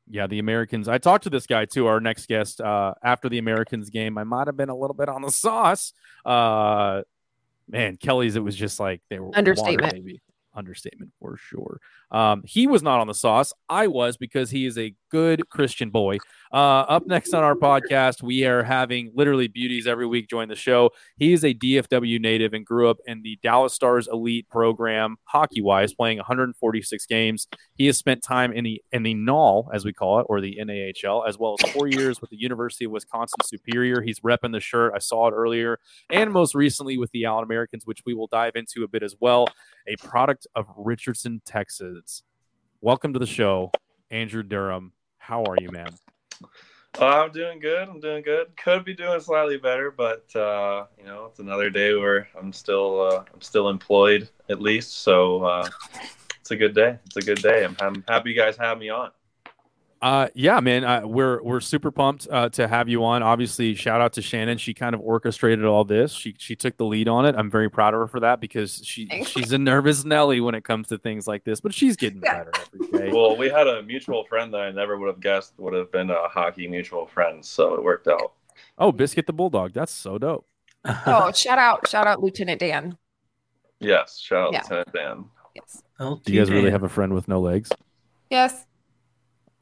yeah, 0.10 0.28
the 0.28 0.40
Americans. 0.40 0.88
I 0.88 0.98
talked 0.98 1.24
to 1.26 1.30
this 1.30 1.46
guy 1.48 1.66
too, 1.66 1.88
our 1.88 2.00
next 2.00 2.28
guest, 2.28 2.60
uh, 2.60 2.96
after 3.04 3.30
the 3.30 3.38
Americans 3.38 3.90
game. 3.90 4.18
I 4.18 4.24
might 4.24 4.48
have 4.48 4.58
been 4.58 4.70
a 4.70 4.76
little 4.76 4.96
bit 4.96 5.10
on 5.10 5.22
the 5.22 5.32
sauce. 5.32 5.94
Uh, 6.26 7.04
man, 7.70 7.98
Kelly's, 7.98 8.36
it 8.36 8.44
was 8.44 8.56
just 8.56 8.80
like 8.80 9.02
they 9.10 9.20
were 9.20 9.28
water, 9.28 9.38
Understatement. 9.38 9.94
baby. 9.94 10.22
Understatement 10.54 11.14
for 11.20 11.38
sure. 11.38 11.80
Um, 12.12 12.44
he 12.46 12.68
was 12.68 12.84
not 12.84 13.00
on 13.00 13.08
the 13.08 13.14
sauce. 13.14 13.54
I 13.70 13.88
was 13.88 14.18
because 14.18 14.52
he 14.52 14.66
is 14.66 14.78
a 14.78 14.94
good 15.12 15.50
Christian 15.50 15.90
boy. 15.90 16.18
Uh, 16.52 16.84
up 16.88 17.06
next 17.06 17.34
on 17.34 17.44
our 17.44 17.56
podcast, 17.56 18.22
we 18.22 18.44
are 18.46 18.64
having 18.64 19.12
literally 19.16 19.48
beauties 19.48 19.88
every 19.88 20.06
week 20.06 20.30
join 20.30 20.50
the 20.50 20.56
show. 20.56 20.90
He 21.18 21.34
is 21.34 21.44
a 21.46 21.54
DFW 21.54 22.20
native 22.20 22.54
and 22.54 22.66
grew 22.66 22.90
up 22.90 22.98
in 23.06 23.22
the 23.22 23.38
Dallas 23.42 23.74
Stars 23.74 24.08
elite 24.12 24.50
program, 24.50 25.18
hockey 25.26 25.62
wise, 25.62 25.94
playing 25.94 26.18
146 26.18 27.06
games. 27.06 27.48
He 27.76 27.86
has 27.86 27.98
spent 27.98 28.24
time 28.24 28.52
in 28.52 28.64
the 28.64 28.82
in 28.92 29.04
the 29.04 29.14
NAL, 29.14 29.70
as 29.74 29.86
we 29.86 29.94
call 29.94 30.20
it, 30.20 30.26
or 30.30 30.42
the 30.42 30.58
NAHL, 30.60 31.28
as 31.28 31.38
well 31.38 31.56
as 31.62 31.72
four 31.72 31.88
years 31.88 32.20
with 32.20 32.30
the 32.30 32.40
University 32.40 32.86
of 32.86 32.92
Wisconsin 32.92 33.38
Superior. 33.44 34.02
He's 34.02 34.20
repping 34.20 34.52
the 34.52 34.60
shirt. 34.60 34.94
I 34.96 35.00
saw 35.00 35.28
it 35.28 35.32
earlier, 35.32 35.80
and 36.10 36.32
most 36.32 36.56
recently 36.56 36.98
with 36.98 37.12
the 37.12 37.26
Allen 37.26 37.44
Americans, 37.44 37.86
which 37.86 38.02
we 38.06 38.14
will 38.14 38.28
dive 38.28 38.56
into 38.56 38.84
a 38.84 38.88
bit 38.88 39.04
as 39.04 39.16
well. 39.20 39.48
A 39.88 39.96
product 39.98 40.48
of 40.56 40.66
Richardson, 40.76 41.42
Texas. 41.46 42.01
Welcome 42.82 43.14
to 43.14 43.20
the 43.20 43.26
show, 43.26 43.72
Andrew 44.10 44.44
Durham. 44.44 44.94
How 45.18 45.44
are 45.44 45.56
you, 45.60 45.70
man? 45.72 45.90
Uh, 47.00 47.06
I'm 47.06 47.32
doing 47.32 47.60
good. 47.60 47.88
I'm 47.88 48.00
doing 48.00 48.24
good. 48.24 48.48
Could 48.58 48.84
be 48.84 48.94
doing 48.94 49.20
slightly 49.22 49.58
better, 49.58 49.92
but 49.92 50.26
uh, 50.36 50.86
you 50.98 51.06
know, 51.06 51.26
it's 51.26 51.40
another 51.40 51.70
day 51.70 51.94
where 51.96 52.28
I'm 52.38 52.52
still 52.52 53.02
uh, 53.02 53.24
I'm 53.34 53.42
still 53.42 53.70
employed 53.70 54.30
at 54.50 54.62
least. 54.62 55.04
So 55.04 55.44
uh, 55.44 55.70
it's 56.40 56.52
a 56.52 56.56
good 56.56 56.76
day. 56.76 56.98
It's 57.06 57.18
a 57.18 57.22
good 57.22 57.42
day. 57.42 57.64
I'm, 57.64 57.78
I'm 57.80 58.04
happy 58.08 58.32
you 58.32 58.36
guys 58.36 58.58
have 58.58 58.78
me 58.78 58.90
on. 58.90 59.12
Uh, 60.02 60.28
yeah, 60.34 60.60
man, 60.60 60.84
uh, 60.84 61.02
we're 61.06 61.44
we're 61.44 61.60
super 61.60 61.92
pumped 61.92 62.28
uh, 62.32 62.50
to 62.50 62.68
have 62.68 62.90
you 62.90 63.04
on. 63.04 63.22
Obviously, 63.22 63.76
shout 63.76 64.02
out 64.02 64.14
to 64.14 64.22
Shannon. 64.22 64.58
She 64.58 64.74
kind 64.74 64.96
of 64.96 65.02
orchestrated 65.02 65.64
all 65.64 65.84
this. 65.84 66.12
She 66.12 66.34
she 66.40 66.56
took 66.56 66.76
the 66.78 66.86
lead 66.86 67.08
on 67.08 67.26
it. 67.28 67.36
I'm 67.38 67.52
very 67.52 67.70
proud 67.70 67.94
of 67.94 68.00
her 68.00 68.08
for 68.08 68.20
that 68.22 68.40
because 68.42 68.82
she 68.84 69.06
Thanks. 69.06 69.30
she's 69.30 69.52
a 69.52 69.60
nervous 69.60 70.04
Nelly 70.04 70.42
when 70.42 70.56
it 70.56 70.64
comes 70.64 70.88
to 70.88 70.98
things 70.98 71.28
like 71.28 71.44
this, 71.44 71.62
but 71.62 71.72
she's 71.72 71.96
getting 71.96 72.22
Yeah. 72.24 72.46
better 72.46 72.52
every 72.74 72.88
day. 73.10 73.12
Well, 73.16 73.38
we 73.38 73.50
had 73.50 73.68
a 73.68 73.84
mutual 73.84 74.24
friend 74.26 74.52
that 74.54 74.62
I 74.62 74.72
never 74.72 74.98
would 74.98 75.08
have 75.08 75.20
guessed 75.20 75.54
would 75.60 75.74
have 75.74 75.92
been 75.92 76.10
a 76.10 76.28
hockey 76.30 76.68
mutual 76.68 77.06
friend, 77.06 77.46
so 77.46 77.76
it 77.76 77.84
worked 77.84 78.08
out. 78.08 78.34
Oh, 78.80 78.92
Biscuit 78.92 79.28
the 79.28 79.34
Bulldog, 79.34 79.74
that's 79.74 79.92
so 79.92 80.18
dope. 80.18 80.48
Oh, 80.84 81.32
shout 81.36 81.60
out, 81.60 81.88
shout 81.88 82.08
out, 82.08 82.24
Lieutenant 82.24 82.60
Dan. 82.60 82.98
Yes, 83.80 84.18
shout 84.18 84.48
out 84.48 84.54
Yeah. 84.54 84.62
Lieutenant 84.62 84.94
Dan. 84.94 85.26
Yes, 85.56 85.84
Oh, 86.00 86.20
Do 86.26 86.34
you 86.34 86.40
guys 86.42 86.50
really 86.50 86.72
have 86.72 86.82
a 86.84 86.90
friend 86.90 87.14
with 87.14 87.28
no 87.28 87.40
legs? 87.40 87.70
yes. 88.32 88.66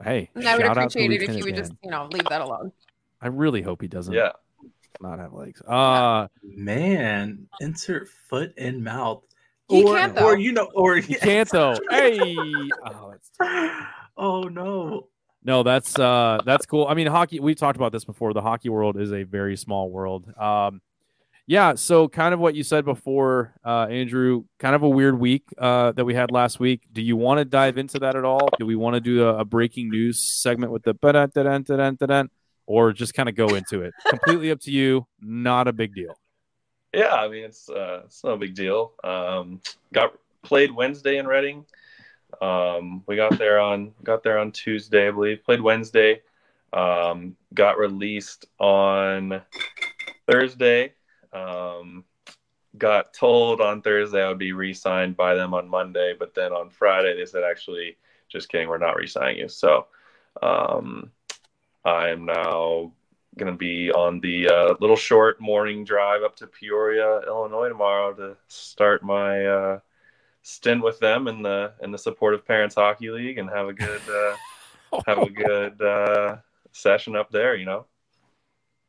Hey, 0.02 0.30
And 0.34 0.48
I 0.48 0.56
would 0.56 0.62
shout 0.62 0.78
out 0.78 0.90
to 0.92 1.02
appreciate 1.02 1.22
it 1.22 1.30
if 1.30 1.36
you 1.36 1.44
would 1.44 1.54
Dan. 1.54 1.64
just, 1.64 1.72
you 1.82 1.90
know, 1.90 2.08
leave 2.10 2.24
that 2.28 2.40
alone. 2.40 2.72
I 3.20 3.28
really 3.28 3.60
hope 3.62 3.82
he 3.82 3.88
doesn't 3.88 4.14
Yeah, 4.14 4.32
not 5.00 5.18
have 5.18 5.32
legs. 5.32 5.60
Uh, 5.62 6.28
Man, 6.42 7.46
insert 7.60 8.08
foot 8.28 8.56
in 8.56 8.82
mouth. 8.82 9.22
He 9.68 9.84
or, 9.84 9.96
can't, 9.96 10.14
though. 10.14 10.24
or 10.24 10.38
you 10.38 10.52
know, 10.52 10.68
or 10.74 10.96
he 10.96 11.14
can't 11.14 11.48
though. 11.50 11.78
Hey, 11.90 12.70
oh, 12.84 13.12
that's 13.12 13.30
oh 14.16 14.42
no. 14.44 15.08
No, 15.42 15.62
that's 15.62 15.98
uh 15.98 16.38
that's 16.44 16.66
cool. 16.66 16.86
I 16.86 16.94
mean, 16.94 17.06
hockey. 17.06 17.40
We 17.40 17.54
talked 17.54 17.76
about 17.76 17.92
this 17.92 18.04
before. 18.04 18.32
The 18.32 18.42
hockey 18.42 18.68
world 18.68 18.98
is 18.98 19.12
a 19.12 19.22
very 19.22 19.56
small 19.56 19.90
world. 19.90 20.26
Um, 20.36 20.80
yeah. 21.50 21.74
So, 21.74 22.06
kind 22.06 22.32
of 22.32 22.38
what 22.38 22.54
you 22.54 22.62
said 22.62 22.84
before, 22.84 23.52
uh, 23.64 23.88
Andrew. 23.90 24.44
Kind 24.60 24.76
of 24.76 24.84
a 24.84 24.88
weird 24.88 25.18
week 25.18 25.42
uh, 25.58 25.90
that 25.92 26.04
we 26.04 26.14
had 26.14 26.30
last 26.30 26.60
week. 26.60 26.82
Do 26.92 27.02
you 27.02 27.16
want 27.16 27.38
to 27.38 27.44
dive 27.44 27.76
into 27.76 27.98
that 27.98 28.14
at 28.14 28.24
all? 28.24 28.48
Do 28.56 28.66
we 28.66 28.76
want 28.76 28.94
to 28.94 29.00
do 29.00 29.26
a, 29.26 29.38
a 29.38 29.44
breaking 29.44 29.90
news 29.90 30.22
segment 30.22 30.70
with 30.70 30.84
the 30.84 32.28
or 32.66 32.92
just 32.92 33.14
kind 33.14 33.28
of 33.28 33.34
go 33.34 33.48
into 33.56 33.82
it? 33.82 33.92
Completely 34.06 34.52
up 34.52 34.60
to 34.60 34.70
you. 34.70 35.08
Not 35.20 35.66
a 35.66 35.72
big 35.72 35.92
deal. 35.92 36.14
yeah. 36.94 37.14
I 37.14 37.26
mean, 37.26 37.42
it's 37.42 37.68
uh, 37.68 38.02
it's 38.04 38.22
no 38.22 38.36
big 38.36 38.54
deal. 38.54 38.92
Um, 39.02 39.60
got 39.92 40.14
played 40.42 40.70
Wednesday 40.70 41.18
in 41.18 41.26
Reading. 41.26 41.64
Um, 42.40 43.02
we 43.08 43.16
got 43.16 43.36
there 43.38 43.58
on 43.58 43.90
got 44.04 44.22
there 44.22 44.38
on 44.38 44.52
Tuesday, 44.52 45.08
I 45.08 45.10
believe. 45.10 45.42
Played 45.42 45.62
Wednesday. 45.62 46.22
Um, 46.72 47.34
got 47.52 47.76
released 47.76 48.46
on 48.60 49.42
Thursday. 50.30 50.94
Um, 51.32 52.04
got 52.78 53.12
told 53.12 53.60
on 53.60 53.82
Thursday 53.82 54.22
I 54.22 54.28
would 54.28 54.38
be 54.38 54.52
re-signed 54.52 55.16
by 55.16 55.34
them 55.34 55.54
on 55.54 55.68
Monday, 55.68 56.14
but 56.18 56.34
then 56.34 56.52
on 56.52 56.70
Friday 56.70 57.16
they 57.16 57.26
said, 57.26 57.44
"Actually, 57.44 57.96
just 58.28 58.48
kidding, 58.48 58.68
we're 58.68 58.78
not 58.78 58.96
re-signing 58.96 59.38
you." 59.38 59.48
So, 59.48 59.86
um, 60.42 61.10
I 61.84 62.08
am 62.08 62.24
now 62.24 62.92
going 63.38 63.52
to 63.52 63.58
be 63.58 63.90
on 63.92 64.20
the 64.20 64.48
uh, 64.48 64.74
little 64.80 64.96
short 64.96 65.40
morning 65.40 65.84
drive 65.84 66.22
up 66.22 66.36
to 66.36 66.46
Peoria, 66.46 67.20
Illinois 67.26 67.68
tomorrow 67.68 68.12
to 68.14 68.36
start 68.48 69.02
my 69.02 69.46
uh, 69.46 69.80
stint 70.42 70.82
with 70.82 70.98
them 71.00 71.28
in 71.28 71.42
the 71.42 71.72
in 71.82 71.90
the 71.90 71.98
supportive 71.98 72.46
parents 72.46 72.74
hockey 72.74 73.10
league 73.10 73.38
and 73.38 73.48
have 73.50 73.68
a 73.68 73.72
good 73.72 74.02
uh, 74.08 75.00
have 75.06 75.18
a 75.18 75.30
good 75.30 75.80
uh, 75.80 76.36
session 76.72 77.16
up 77.16 77.30
there. 77.30 77.54
You 77.54 77.66
know. 77.66 77.86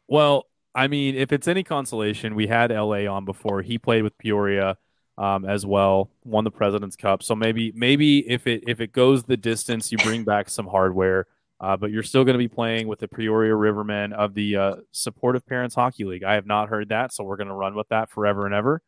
Well, 0.07 0.47
I 0.73 0.87
mean, 0.87 1.15
if 1.15 1.31
it's 1.31 1.47
any 1.47 1.63
consolation, 1.63 2.35
we 2.35 2.47
had 2.47 2.71
LA 2.71 3.05
on 3.11 3.25
before. 3.25 3.61
He 3.61 3.77
played 3.77 4.03
with 4.03 4.17
Peoria 4.17 4.77
um, 5.17 5.45
as 5.45 5.65
well, 5.65 6.09
won 6.23 6.43
the 6.43 6.51
President's 6.51 6.95
Cup. 6.95 7.23
So 7.23 7.35
maybe, 7.35 7.73
maybe 7.75 8.29
if 8.29 8.47
it 8.47 8.63
if 8.67 8.79
it 8.79 8.91
goes 8.91 9.23
the 9.23 9.37
distance, 9.37 9.91
you 9.91 9.97
bring 9.99 10.23
back 10.23 10.49
some 10.49 10.67
hardware. 10.67 11.27
Uh, 11.59 11.77
but 11.77 11.91
you're 11.91 12.01
still 12.01 12.23
going 12.23 12.33
to 12.33 12.39
be 12.39 12.47
playing 12.47 12.87
with 12.87 12.97
the 12.97 13.07
Peoria 13.07 13.53
Rivermen 13.53 14.13
of 14.13 14.33
the 14.33 14.57
uh, 14.57 14.75
Supportive 14.91 15.45
Parents 15.45 15.75
Hockey 15.75 16.05
League. 16.05 16.23
I 16.23 16.33
have 16.33 16.47
not 16.47 16.69
heard 16.69 16.89
that, 16.89 17.13
so 17.13 17.23
we're 17.23 17.37
going 17.37 17.49
to 17.49 17.53
run 17.53 17.75
with 17.75 17.87
that 17.89 18.09
forever 18.09 18.47
and 18.47 18.55
ever. 18.55 18.81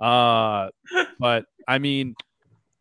Uh, 0.00 0.70
but 1.20 1.44
I 1.68 1.78
mean, 1.78 2.16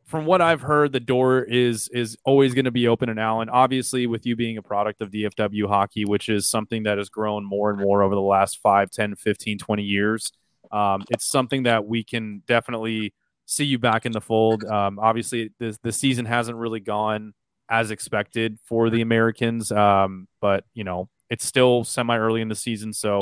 from 0.05 0.25
what 0.25 0.39
I've 0.41 0.62
heard, 0.62 0.91
the 0.91 1.00
door 1.00 1.41
is 1.41 1.89
is 1.89 2.15
always 2.24 2.53
going 2.53 2.65
to 2.65 2.71
be 2.71 2.88
open 2.88 3.09
in 3.09 3.17
Allen. 3.17 3.50
Obviously, 3.50 4.05
with 4.05 4.25
you 4.25 4.35
being 4.35 4.57
a 4.57 4.62
product 4.62 5.01
of 5.01 5.09
DFW 5.09 5.67
hockey, 5.67 6.05
which 6.05 6.29
is 6.29 6.47
something 6.47 6.83
that 6.83 6.97
has 6.97 7.09
grown 7.09 7.43
more 7.43 7.71
and 7.71 7.79
more 7.79 8.03
over 8.03 8.13
the 8.13 8.21
last 8.21 8.59
5, 8.62 8.91
10, 8.91 9.15
15, 9.15 9.57
20 9.57 9.83
years, 9.83 10.31
um, 10.71 11.03
it's 11.09 11.25
something 11.25 11.63
that 11.63 11.85
we 11.85 12.03
can 12.03 12.43
definitely 12.47 13.13
see 13.47 13.65
you 13.65 13.79
back 13.79 14.05
in 14.05 14.12
the 14.12 14.21
fold. 14.21 14.63
Um, 14.63 15.00
obviously, 15.00 15.51
the 15.59 15.75
the 15.81 15.91
season 15.91 16.25
hasn't 16.25 16.57
really 16.57 16.79
gone 16.79 17.33
as 17.67 17.89
expected 17.89 18.59
for 18.63 18.91
the 18.91 19.01
Americans, 19.01 19.71
um, 19.71 20.27
but 20.39 20.65
you 20.75 20.83
know 20.83 21.09
it's 21.31 21.45
still 21.45 21.83
semi 21.83 22.15
early 22.15 22.41
in 22.41 22.50
the 22.50 22.55
season, 22.55 22.93
so 22.93 23.21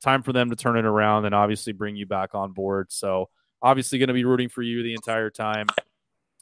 time 0.00 0.22
for 0.22 0.32
them 0.32 0.48
to 0.50 0.56
turn 0.56 0.78
it 0.78 0.84
around 0.84 1.24
and 1.24 1.34
obviously 1.34 1.72
bring 1.72 1.96
you 1.96 2.06
back 2.06 2.34
on 2.34 2.52
board. 2.52 2.86
So 2.90 3.28
obviously 3.62 3.98
going 3.98 4.08
to 4.08 4.14
be 4.14 4.24
rooting 4.24 4.48
for 4.48 4.62
you 4.62 4.82
the 4.82 4.94
entire 4.94 5.28
time. 5.28 5.66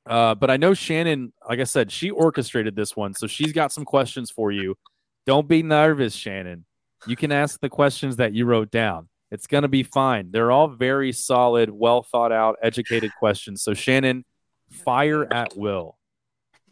Uh, 0.08 0.34
but 0.34 0.50
I 0.50 0.56
know 0.56 0.74
Shannon, 0.74 1.32
like 1.48 1.60
I 1.60 1.64
said, 1.64 1.92
she 1.92 2.10
orchestrated 2.10 2.74
this 2.74 2.96
one, 2.96 3.14
so 3.14 3.26
she's 3.26 3.52
got 3.52 3.72
some 3.72 3.84
questions 3.84 4.30
for 4.30 4.50
you. 4.50 4.76
Don't 5.26 5.46
be 5.46 5.62
nervous, 5.62 6.14
Shannon. 6.14 6.64
You 7.06 7.14
can 7.14 7.30
ask 7.30 7.60
the 7.60 7.68
questions 7.68 8.16
that 8.16 8.32
you 8.32 8.46
wrote 8.46 8.70
down. 8.70 9.08
It's 9.30 9.46
going 9.46 9.62
to 9.62 9.68
be 9.68 9.82
fine. 9.82 10.30
They're 10.30 10.50
all 10.50 10.68
very 10.68 11.12
solid, 11.12 11.70
well 11.70 12.02
thought 12.02 12.32
out, 12.32 12.56
educated 12.62 13.12
questions. 13.18 13.62
So, 13.62 13.74
Shannon, 13.74 14.24
fire 14.70 15.30
at 15.30 15.56
will. 15.56 15.98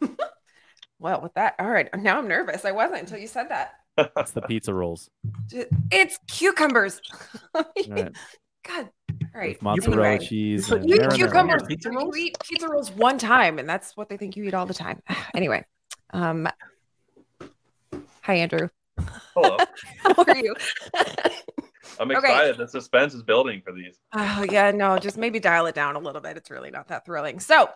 well, 0.99 1.21
with 1.21 1.35
that, 1.35 1.55
all 1.59 1.69
right. 1.69 1.87
Now 1.95 2.17
I'm 2.17 2.27
nervous. 2.27 2.65
I 2.65 2.71
wasn't 2.71 3.01
until 3.01 3.19
you 3.19 3.27
said 3.27 3.49
that. 3.49 3.73
It's 4.17 4.31
the 4.31 4.41
pizza 4.41 4.73
rolls. 4.73 5.09
It's 5.91 6.17
cucumbers. 6.27 7.01
Right. 7.87 8.15
God. 8.67 8.89
All 9.35 9.41
right. 9.41 9.49
With 9.49 9.61
mozzarella 9.61 10.07
Anyway. 10.09 10.25
cheese. 10.25 10.69
You 10.69 10.75
and 10.77 10.89
You 10.89 10.95
eat 10.95 11.01
marinara. 11.01 11.15
cucumbers. 11.15 11.63
Pizza 11.67 11.89
You 11.91 11.97
rolls? 11.97 12.17
eat 12.17 12.37
pizza 12.43 12.67
rolls 12.67 12.91
one 12.91 13.17
time, 13.17 13.59
and 13.59 13.67
that's 13.69 13.95
what 13.97 14.09
they 14.09 14.17
think 14.17 14.35
you 14.35 14.43
eat 14.45 14.53
all 14.53 14.65
the 14.65 14.73
time. 14.73 15.01
anyway, 15.35 15.65
um, 16.13 16.47
hi 18.21 18.33
Andrew. 18.35 18.69
Hello. 19.35 19.57
How 20.03 20.23
are 20.27 20.35
you? 20.37 20.55
I'm 21.99 22.11
Okay. 22.11 22.17
excited. 22.19 22.57
The 22.57 22.67
suspense 22.67 23.13
is 23.13 23.23
building 23.23 23.61
for 23.63 23.71
these. 23.73 23.97
oh 24.13 24.45
yeah, 24.49 24.71
no, 24.71 24.97
just 24.97 25.17
maybe 25.17 25.39
dial 25.39 25.65
it 25.67 25.75
down 25.75 25.95
a 25.95 25.99
little 25.99 26.21
bit. 26.21 26.37
It's 26.37 26.51
really 26.51 26.69
not 26.71 26.87
that 26.89 27.05
thrilling. 27.05 27.39
So, 27.39 27.69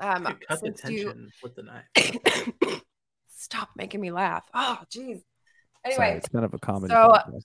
um, 0.00 0.24
Cut 0.24 0.38
the 0.48 0.56
since 0.56 0.84
you 0.90 1.04
tension 1.04 1.30
with 1.42 1.54
the 1.54 1.62
knife. 1.62 2.82
stop 3.28 3.70
making 3.76 4.00
me 4.00 4.10
laugh. 4.10 4.44
Oh, 4.54 4.78
geez. 4.90 5.22
Sorry, 5.84 5.94
Anyway, 6.08 6.16
it's 6.18 6.28
kind 6.28 6.44
of 6.44 6.54
a 6.54 6.58
comedy. 6.58 6.92
so, 6.94 7.08
podcast. 7.08 7.44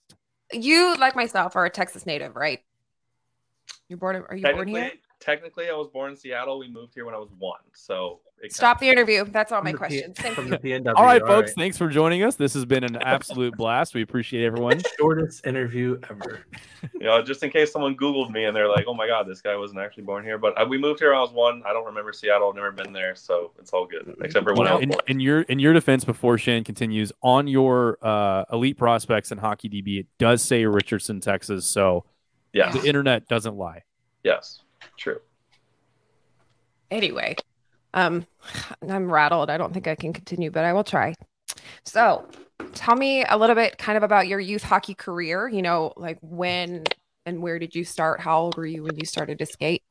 you 0.53 0.95
like 0.97 1.15
myself 1.15 1.55
are 1.55 1.65
a 1.65 1.69
Texas 1.69 2.05
native, 2.05 2.35
right? 2.35 2.59
You're 3.89 3.97
born. 3.97 4.15
Are 4.29 4.35
you 4.35 4.43
born 4.43 4.67
here? 4.67 4.81
Technically, 4.81 4.99
technically, 5.19 5.69
I 5.69 5.73
was 5.73 5.87
born 5.87 6.11
in 6.11 6.17
Seattle. 6.17 6.59
We 6.59 6.69
moved 6.69 6.93
here 6.93 7.05
when 7.05 7.15
I 7.15 7.17
was 7.17 7.29
one. 7.39 7.59
So 7.73 8.19
Stop 8.49 8.79
the 8.79 8.87
interview. 8.87 9.23
That's 9.25 9.51
all 9.51 9.59
From 9.61 9.65
my 9.65 9.71
the 9.71 9.77
P- 9.77 9.79
questions. 9.79 10.17
Thank 10.19 10.35
from 10.35 10.45
you. 10.45 10.51
the 10.51 10.57
PNW. 10.59 10.93
all 10.95 11.05
right, 11.05 11.21
folks. 11.25 11.53
Thanks 11.53 11.75
for 11.75 11.87
joining 11.87 12.21
us. 12.23 12.35
This 12.35 12.53
has 12.53 12.65
been 12.65 12.83
an 12.83 12.95
absolute 13.01 13.55
blast. 13.57 13.95
We 13.95 14.03
appreciate 14.03 14.45
everyone. 14.45 14.79
Shortest 14.99 15.47
interview 15.47 15.99
ever. 16.07 16.41
You 16.93 16.99
know, 17.07 17.23
just 17.23 17.41
in 17.41 17.49
case 17.49 17.71
someone 17.71 17.95
Googled 17.97 18.29
me 18.29 18.43
and 18.45 18.55
they're 18.55 18.67
like, 18.69 18.85
"Oh 18.87 18.93
my 18.93 19.07
God, 19.07 19.25
this 19.27 19.41
guy 19.41 19.55
wasn't 19.55 19.79
actually 19.79 20.03
born 20.03 20.23
here." 20.23 20.37
But 20.37 20.59
uh, 20.61 20.65
we 20.69 20.77
moved 20.77 20.99
here 20.99 21.09
when 21.09 21.17
I 21.17 21.21
was 21.21 21.31
one. 21.31 21.63
I 21.65 21.73
don't 21.73 21.85
remember 21.85 22.13
Seattle. 22.13 22.49
I've 22.49 22.55
never 22.55 22.71
been 22.71 22.93
there, 22.93 23.15
so 23.15 23.53
it's 23.57 23.71
all 23.71 23.87
good, 23.87 24.15
except 24.21 24.43
for 24.45 24.51
You 24.53 24.59
when 24.59 24.67
I 24.67 24.73
was 24.75 24.83
in, 24.83 24.89
born. 24.89 25.01
in 25.07 25.19
your 25.19 25.41
in 25.41 25.57
your 25.57 25.73
defense, 25.73 26.05
before 26.05 26.37
Shan 26.37 26.63
continues 26.63 27.11
on 27.23 27.47
your 27.47 27.97
uh, 28.03 28.43
elite 28.53 28.77
prospects 28.77 29.31
in 29.31 29.39
hockey 29.39 29.67
DB, 29.67 30.01
it 30.01 30.07
does 30.19 30.43
say 30.43 30.63
Richardson, 30.65 31.21
Texas. 31.21 31.65
So 31.65 32.05
Yes, 32.53 32.73
the 32.73 32.87
internet 32.87 33.27
doesn't 33.27 33.55
lie. 33.55 33.83
yes, 34.23 34.61
true. 34.97 35.19
anyway 36.89 37.35
um 37.93 38.25
i'm 38.89 39.11
rattled 39.11 39.49
i 39.49 39.57
don't 39.57 39.73
think 39.73 39.87
i 39.87 39.95
can 39.95 40.13
continue 40.13 40.49
but 40.51 40.63
i 40.65 40.73
will 40.73 40.83
try 40.83 41.13
so 41.83 42.27
tell 42.73 42.95
me 42.95 43.23
a 43.25 43.37
little 43.37 43.55
bit 43.55 43.77
kind 43.77 43.97
of 43.97 44.03
about 44.03 44.27
your 44.27 44.39
youth 44.39 44.63
hockey 44.63 44.93
career 44.93 45.47
you 45.47 45.61
know 45.61 45.93
like 45.97 46.17
when 46.21 46.83
and 47.25 47.41
where 47.41 47.59
did 47.59 47.75
you 47.75 47.83
start 47.83 48.19
how 48.19 48.39
old 48.39 48.57
were 48.57 48.65
you 48.65 48.83
when 48.83 48.95
you 48.97 49.05
started 49.05 49.37
to 49.39 49.45
skate 49.45 49.83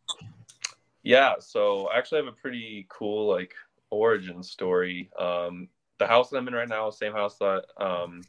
Yeah, 1.02 1.34
so 1.38 1.86
I 1.88 1.98
actually 1.98 2.18
have 2.24 2.32
a 2.32 2.36
pretty 2.36 2.86
cool 2.88 3.28
like 3.28 3.54
origin 3.90 4.42
story. 4.42 5.08
Um, 5.18 5.68
the 5.98 6.06
house 6.06 6.30
that 6.30 6.38
I'm 6.38 6.48
in 6.48 6.54
right 6.54 6.68
now 6.68 6.90
same 6.90 7.12
house 7.12 7.38
that 7.38 7.64
um, 7.76 8.22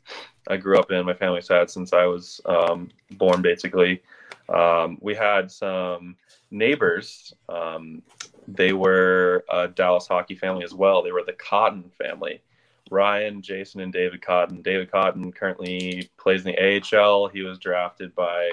I 0.48 0.58
grew 0.58 0.78
up 0.78 0.92
in. 0.92 1.06
My 1.06 1.16
family's 1.16 1.48
had 1.48 1.70
since 1.72 1.92
I 1.92 2.06
was 2.06 2.40
um, 2.46 2.90
born, 3.18 3.42
basically. 3.42 4.04
Um, 4.50 4.98
we 5.02 5.16
had 5.16 5.52
some 5.52 6.16
neighbors. 6.52 7.34
Um, 7.50 8.02
they 8.48 8.74
were 8.74 9.44
a 9.50 9.68
Dallas 9.68 10.08
hockey 10.08 10.36
family 10.36 10.64
as 10.64 10.74
well. 10.74 11.04
They 11.04 11.12
were 11.12 11.24
the 11.26 11.34
Cotton 11.34 11.92
family. 12.02 12.42
Ryan, 12.90 13.42
Jason, 13.42 13.82
and 13.82 13.92
David 13.92 14.22
Cotton. 14.22 14.62
David 14.62 14.92
Cotton 14.92 15.32
currently 15.32 16.10
plays 16.18 16.46
in 16.46 16.54
the 16.54 16.82
AHL. 16.98 17.28
He 17.28 17.42
was 17.42 17.60
drafted 17.60 18.16
by 18.16 18.52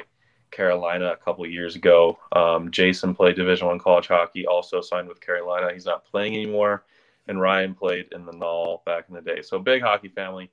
Carolina 0.51 1.13
a 1.13 1.17
couple 1.17 1.47
years 1.47 1.77
ago. 1.77 2.19
Um, 2.33 2.71
Jason 2.71 3.15
played 3.15 3.37
Division 3.37 3.67
One 3.69 3.79
college 3.79 4.09
hockey, 4.09 4.47
also 4.47 4.81
signed 4.81 5.09
with 5.09 5.21
Carolina. 5.21 5.73
He's 5.73 5.87
not 5.87 6.05
playing 6.05 6.35
anymore, 6.35 6.85
and 7.29 7.41
Ryan 7.41 7.75
played 7.75 8.07
in 8.13 8.25
the 8.25 8.33
Null 8.33 8.83
back 8.87 9.07
in 9.09 9.15
the 9.15 9.21
day. 9.21 9.43
So 9.43 9.59
big 9.59 9.83
hockey 9.83 10.09
family. 10.09 10.51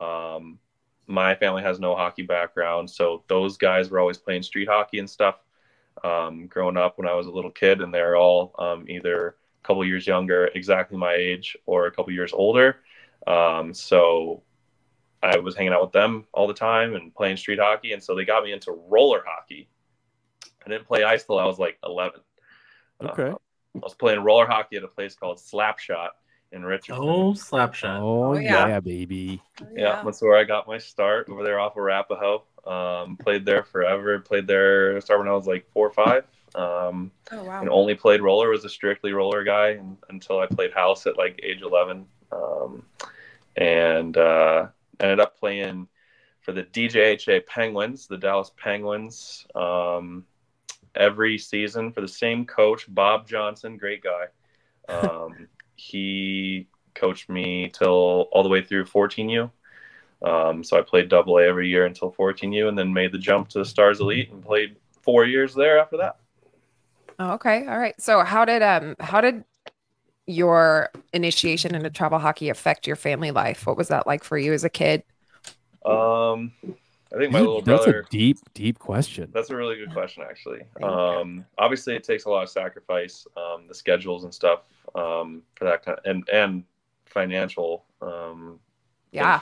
Um, 0.00 0.58
my 1.06 1.34
family 1.34 1.62
has 1.62 1.78
no 1.78 1.94
hockey 1.94 2.22
background, 2.22 2.90
so 2.90 3.22
those 3.28 3.56
guys 3.56 3.90
were 3.90 4.00
always 4.00 4.18
playing 4.18 4.42
street 4.42 4.68
hockey 4.68 4.98
and 4.98 5.08
stuff. 5.08 5.36
Um, 6.02 6.46
growing 6.48 6.76
up 6.76 6.98
when 6.98 7.08
I 7.08 7.14
was 7.14 7.26
a 7.26 7.30
little 7.30 7.50
kid, 7.50 7.80
and 7.80 7.92
they're 7.92 8.16
all 8.16 8.54
um, 8.58 8.84
either 8.88 9.28
a 9.28 9.66
couple 9.66 9.84
years 9.84 10.06
younger, 10.06 10.46
exactly 10.54 10.98
my 10.98 11.14
age, 11.14 11.56
or 11.66 11.86
a 11.86 11.90
couple 11.90 12.12
years 12.12 12.32
older. 12.32 12.76
Um, 13.26 13.72
so 13.72 14.42
I 15.22 15.38
was 15.38 15.56
hanging 15.56 15.72
out 15.72 15.82
with 15.82 15.92
them 15.92 16.26
all 16.32 16.46
the 16.46 16.54
time 16.54 16.94
and 16.94 17.14
playing 17.14 17.36
street 17.36 17.58
hockey, 17.58 17.92
and 17.92 18.02
so 18.02 18.14
they 18.14 18.24
got 18.24 18.44
me 18.44 18.52
into 18.52 18.72
roller 18.72 19.22
hockey. 19.26 19.68
I 20.64 20.68
didn't 20.68 20.86
play 20.86 21.04
ice 21.04 21.24
till 21.24 21.38
I 21.38 21.44
was 21.44 21.58
like 21.58 21.78
11. 21.84 22.20
Okay. 23.02 23.22
Uh, 23.30 23.34
I 23.76 23.80
was 23.82 23.94
playing 23.94 24.20
roller 24.20 24.46
hockey 24.46 24.76
at 24.76 24.84
a 24.84 24.88
place 24.88 25.14
called 25.14 25.38
Slapshot 25.38 26.10
in 26.54 26.64
Richardson. 26.64 27.04
Oh, 27.04 27.32
slapshot. 27.32 28.00
Oh, 28.00 28.34
Oh, 28.34 28.38
yeah. 28.38 28.68
yeah. 28.68 28.80
baby. 28.80 29.42
yeah, 29.76 30.00
that's 30.04 30.22
where 30.22 30.36
I 30.36 30.44
got 30.44 30.66
my 30.66 30.78
start 30.78 31.28
over 31.28 31.42
there 31.42 31.58
off 31.60 31.72
of 31.76 31.82
Arapaho. 31.82 32.42
Um, 32.66 33.16
played 33.16 33.44
there 33.44 33.62
forever. 33.64 34.18
Played 34.20 34.46
there 34.46 34.98
started 35.00 35.24
when 35.24 35.28
I 35.28 35.36
was 35.36 35.46
like 35.46 35.66
four 35.72 35.86
or 35.88 35.92
five. 35.92 36.24
Um, 36.54 37.10
oh 37.32 37.42
wow 37.42 37.60
and 37.60 37.68
only 37.68 37.96
played 37.96 38.22
roller. 38.22 38.48
Was 38.48 38.64
a 38.64 38.68
strictly 38.68 39.12
roller 39.12 39.42
guy 39.42 39.70
and, 39.70 39.96
until 40.08 40.38
I 40.38 40.46
played 40.46 40.72
house 40.72 41.04
at 41.06 41.18
like 41.18 41.40
age 41.42 41.62
eleven, 41.62 42.06
um, 42.30 42.84
and 43.56 44.16
uh, 44.16 44.68
ended 45.00 45.18
up 45.20 45.38
playing 45.38 45.88
for 46.42 46.52
the 46.52 46.62
DJHA 46.62 47.46
Penguins, 47.46 48.06
the 48.06 48.16
Dallas 48.18 48.52
Penguins, 48.56 49.46
um, 49.56 50.24
every 50.94 51.38
season 51.38 51.90
for 51.90 52.02
the 52.02 52.08
same 52.08 52.46
coach, 52.46 52.86
Bob 52.88 53.26
Johnson, 53.26 53.76
great 53.76 54.02
guy. 54.02 54.26
Um, 54.86 55.48
he 55.76 56.68
coached 56.94 57.28
me 57.28 57.70
till 57.72 58.28
all 58.32 58.42
the 58.42 58.48
way 58.48 58.62
through 58.62 58.84
14U. 58.84 59.50
Um, 60.22 60.64
so 60.64 60.78
I 60.78 60.82
played 60.82 61.08
double 61.08 61.38
A 61.38 61.44
every 61.44 61.68
year 61.68 61.86
until 61.86 62.12
14U 62.12 62.68
and 62.68 62.78
then 62.78 62.92
made 62.92 63.12
the 63.12 63.18
jump 63.18 63.48
to 63.50 63.64
Stars 63.64 64.00
Elite 64.00 64.30
and 64.30 64.42
played 64.42 64.76
four 65.02 65.24
years 65.26 65.54
there 65.54 65.78
after 65.78 65.98
that. 65.98 66.16
Oh, 67.18 67.34
okay 67.34 67.64
all 67.68 67.78
right 67.78 67.94
so 68.00 68.24
how 68.24 68.44
did 68.44 68.60
um 68.60 68.96
how 68.98 69.20
did 69.20 69.44
your 70.26 70.90
initiation 71.12 71.74
into 71.74 71.88
travel 71.90 72.18
hockey 72.18 72.48
affect 72.48 72.88
your 72.88 72.96
family 72.96 73.30
life 73.30 73.66
what 73.68 73.76
was 73.76 73.88
that 73.88 74.06
like 74.06 74.24
for 74.24 74.36
you 74.36 74.52
as 74.52 74.64
a 74.64 74.70
kid 74.70 75.04
Um, 75.84 76.52
I 77.14 77.18
think 77.18 77.30
my 77.32 77.38
You- 77.38 77.44
little 77.46 77.62
That's 77.62 77.84
brother. 77.84 78.00
a 78.00 78.10
deep, 78.10 78.38
deep 78.54 78.78
question. 78.78 79.30
That's 79.32 79.50
a 79.50 79.56
really 79.56 79.76
good 79.76 79.92
question, 79.92 80.24
actually. 80.28 80.62
Um, 80.82 81.46
obviously, 81.58 81.94
it 81.94 82.02
takes 82.02 82.24
a 82.24 82.30
lot 82.30 82.42
of 82.42 82.48
sacrifice, 82.48 83.24
um, 83.36 83.66
the 83.68 83.74
schedules 83.74 84.24
and 84.24 84.34
stuff 84.34 84.62
um, 84.96 85.42
for 85.54 85.64
that 85.66 85.84
kind, 85.84 85.98
and 86.04 86.28
and 86.32 86.64
financial. 87.06 87.84
Um, 88.02 88.58
yeah 89.12 89.40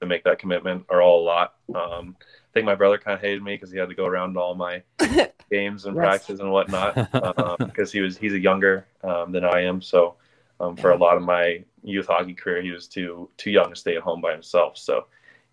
To 0.00 0.06
make 0.06 0.24
that 0.24 0.38
commitment 0.38 0.86
are 0.88 1.02
all 1.02 1.20
a 1.22 1.26
lot. 1.26 1.56
Um, 1.74 2.16
I 2.20 2.50
think 2.54 2.64
my 2.64 2.74
brother 2.74 2.96
kind 2.96 3.14
of 3.14 3.20
hated 3.20 3.42
me 3.42 3.54
because 3.54 3.70
he 3.70 3.78
had 3.78 3.90
to 3.90 3.94
go 3.94 4.06
around 4.06 4.32
to 4.34 4.40
all 4.40 4.54
my 4.54 4.82
games 5.50 5.84
and 5.84 5.94
Yes. 5.94 6.02
practices 6.02 6.40
and 6.40 6.50
whatnot 6.50 6.94
because 7.58 7.92
he 7.92 8.00
was 8.00 8.16
he's 8.16 8.32
a 8.32 8.38
younger 8.40 8.86
um, 9.04 9.30
than 9.30 9.44
I 9.44 9.60
am. 9.64 9.82
So 9.82 10.14
um, 10.58 10.74
for 10.74 10.92
a 10.92 10.96
lot 10.96 11.18
of 11.18 11.22
my 11.22 11.62
youth 11.82 12.06
hockey 12.06 12.32
career, 12.34 12.62
he 12.62 12.70
was 12.70 12.88
too 12.88 13.28
too 13.36 13.50
young 13.50 13.68
to 13.70 13.76
stay 13.76 13.94
at 13.96 14.02
home 14.02 14.22
by 14.22 14.32
himself. 14.32 14.78
So 14.78 15.06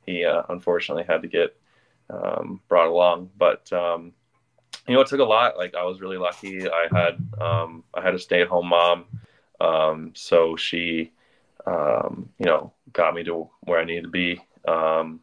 he 0.08 0.26
uh, 0.26 0.42
unfortunately 0.50 1.04
had 1.08 1.22
to 1.22 1.28
get 1.28 1.56
um, 2.10 2.62
brought 2.68 2.88
along. 2.88 3.30
But 3.38 3.72
um, 3.72 4.14
you 4.88 4.96
know, 4.96 5.02
it 5.02 5.08
took 5.08 5.20
a 5.20 5.26
lot. 5.26 5.58
Like 5.58 5.76
I 5.76 5.84
was 5.84 6.02
really 6.02 6.18
lucky. 6.18 6.68
I 6.68 6.88
had 6.92 7.18
um, 7.40 7.84
I 7.94 8.02
had 8.02 8.16
a 8.16 8.20
stay 8.20 8.42
at 8.42 8.48
home 8.48 8.68
mom, 8.68 9.06
um, 9.62 10.14
so 10.16 10.56
she 10.56 11.12
um, 11.68 12.30
you 12.40 12.46
know 12.46 12.74
got 12.94 13.14
me 13.14 13.24
to 13.26 13.50
where 13.62 13.80
I 13.80 13.86
needed 13.86 14.04
to 14.04 14.10
be. 14.10 14.42
Um, 14.68 15.20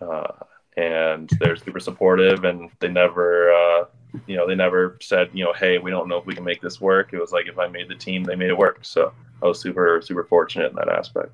uh, 0.00 0.32
and 0.76 1.28
they're 1.38 1.56
super 1.56 1.80
supportive, 1.80 2.44
and 2.44 2.70
they 2.78 2.88
never 2.88 3.52
uh, 3.52 3.84
you 4.26 4.36
know 4.36 4.46
they 4.46 4.54
never 4.54 4.98
said 5.02 5.30
you 5.34 5.44
know 5.44 5.52
hey 5.52 5.78
we 5.78 5.90
don't 5.90 6.08
know 6.08 6.16
if 6.16 6.26
we 6.26 6.34
can 6.34 6.44
make 6.44 6.62
this 6.62 6.80
work. 6.80 7.12
It 7.12 7.20
was 7.20 7.32
like 7.32 7.48
if 7.48 7.58
I 7.58 7.66
made 7.66 7.88
the 7.88 7.96
team, 7.96 8.24
they 8.24 8.36
made 8.36 8.50
it 8.50 8.56
work. 8.56 8.78
So 8.82 9.12
I 9.42 9.46
was 9.46 9.60
super 9.60 10.00
super 10.02 10.24
fortunate 10.24 10.70
in 10.70 10.76
that 10.76 10.88
aspect. 10.88 11.32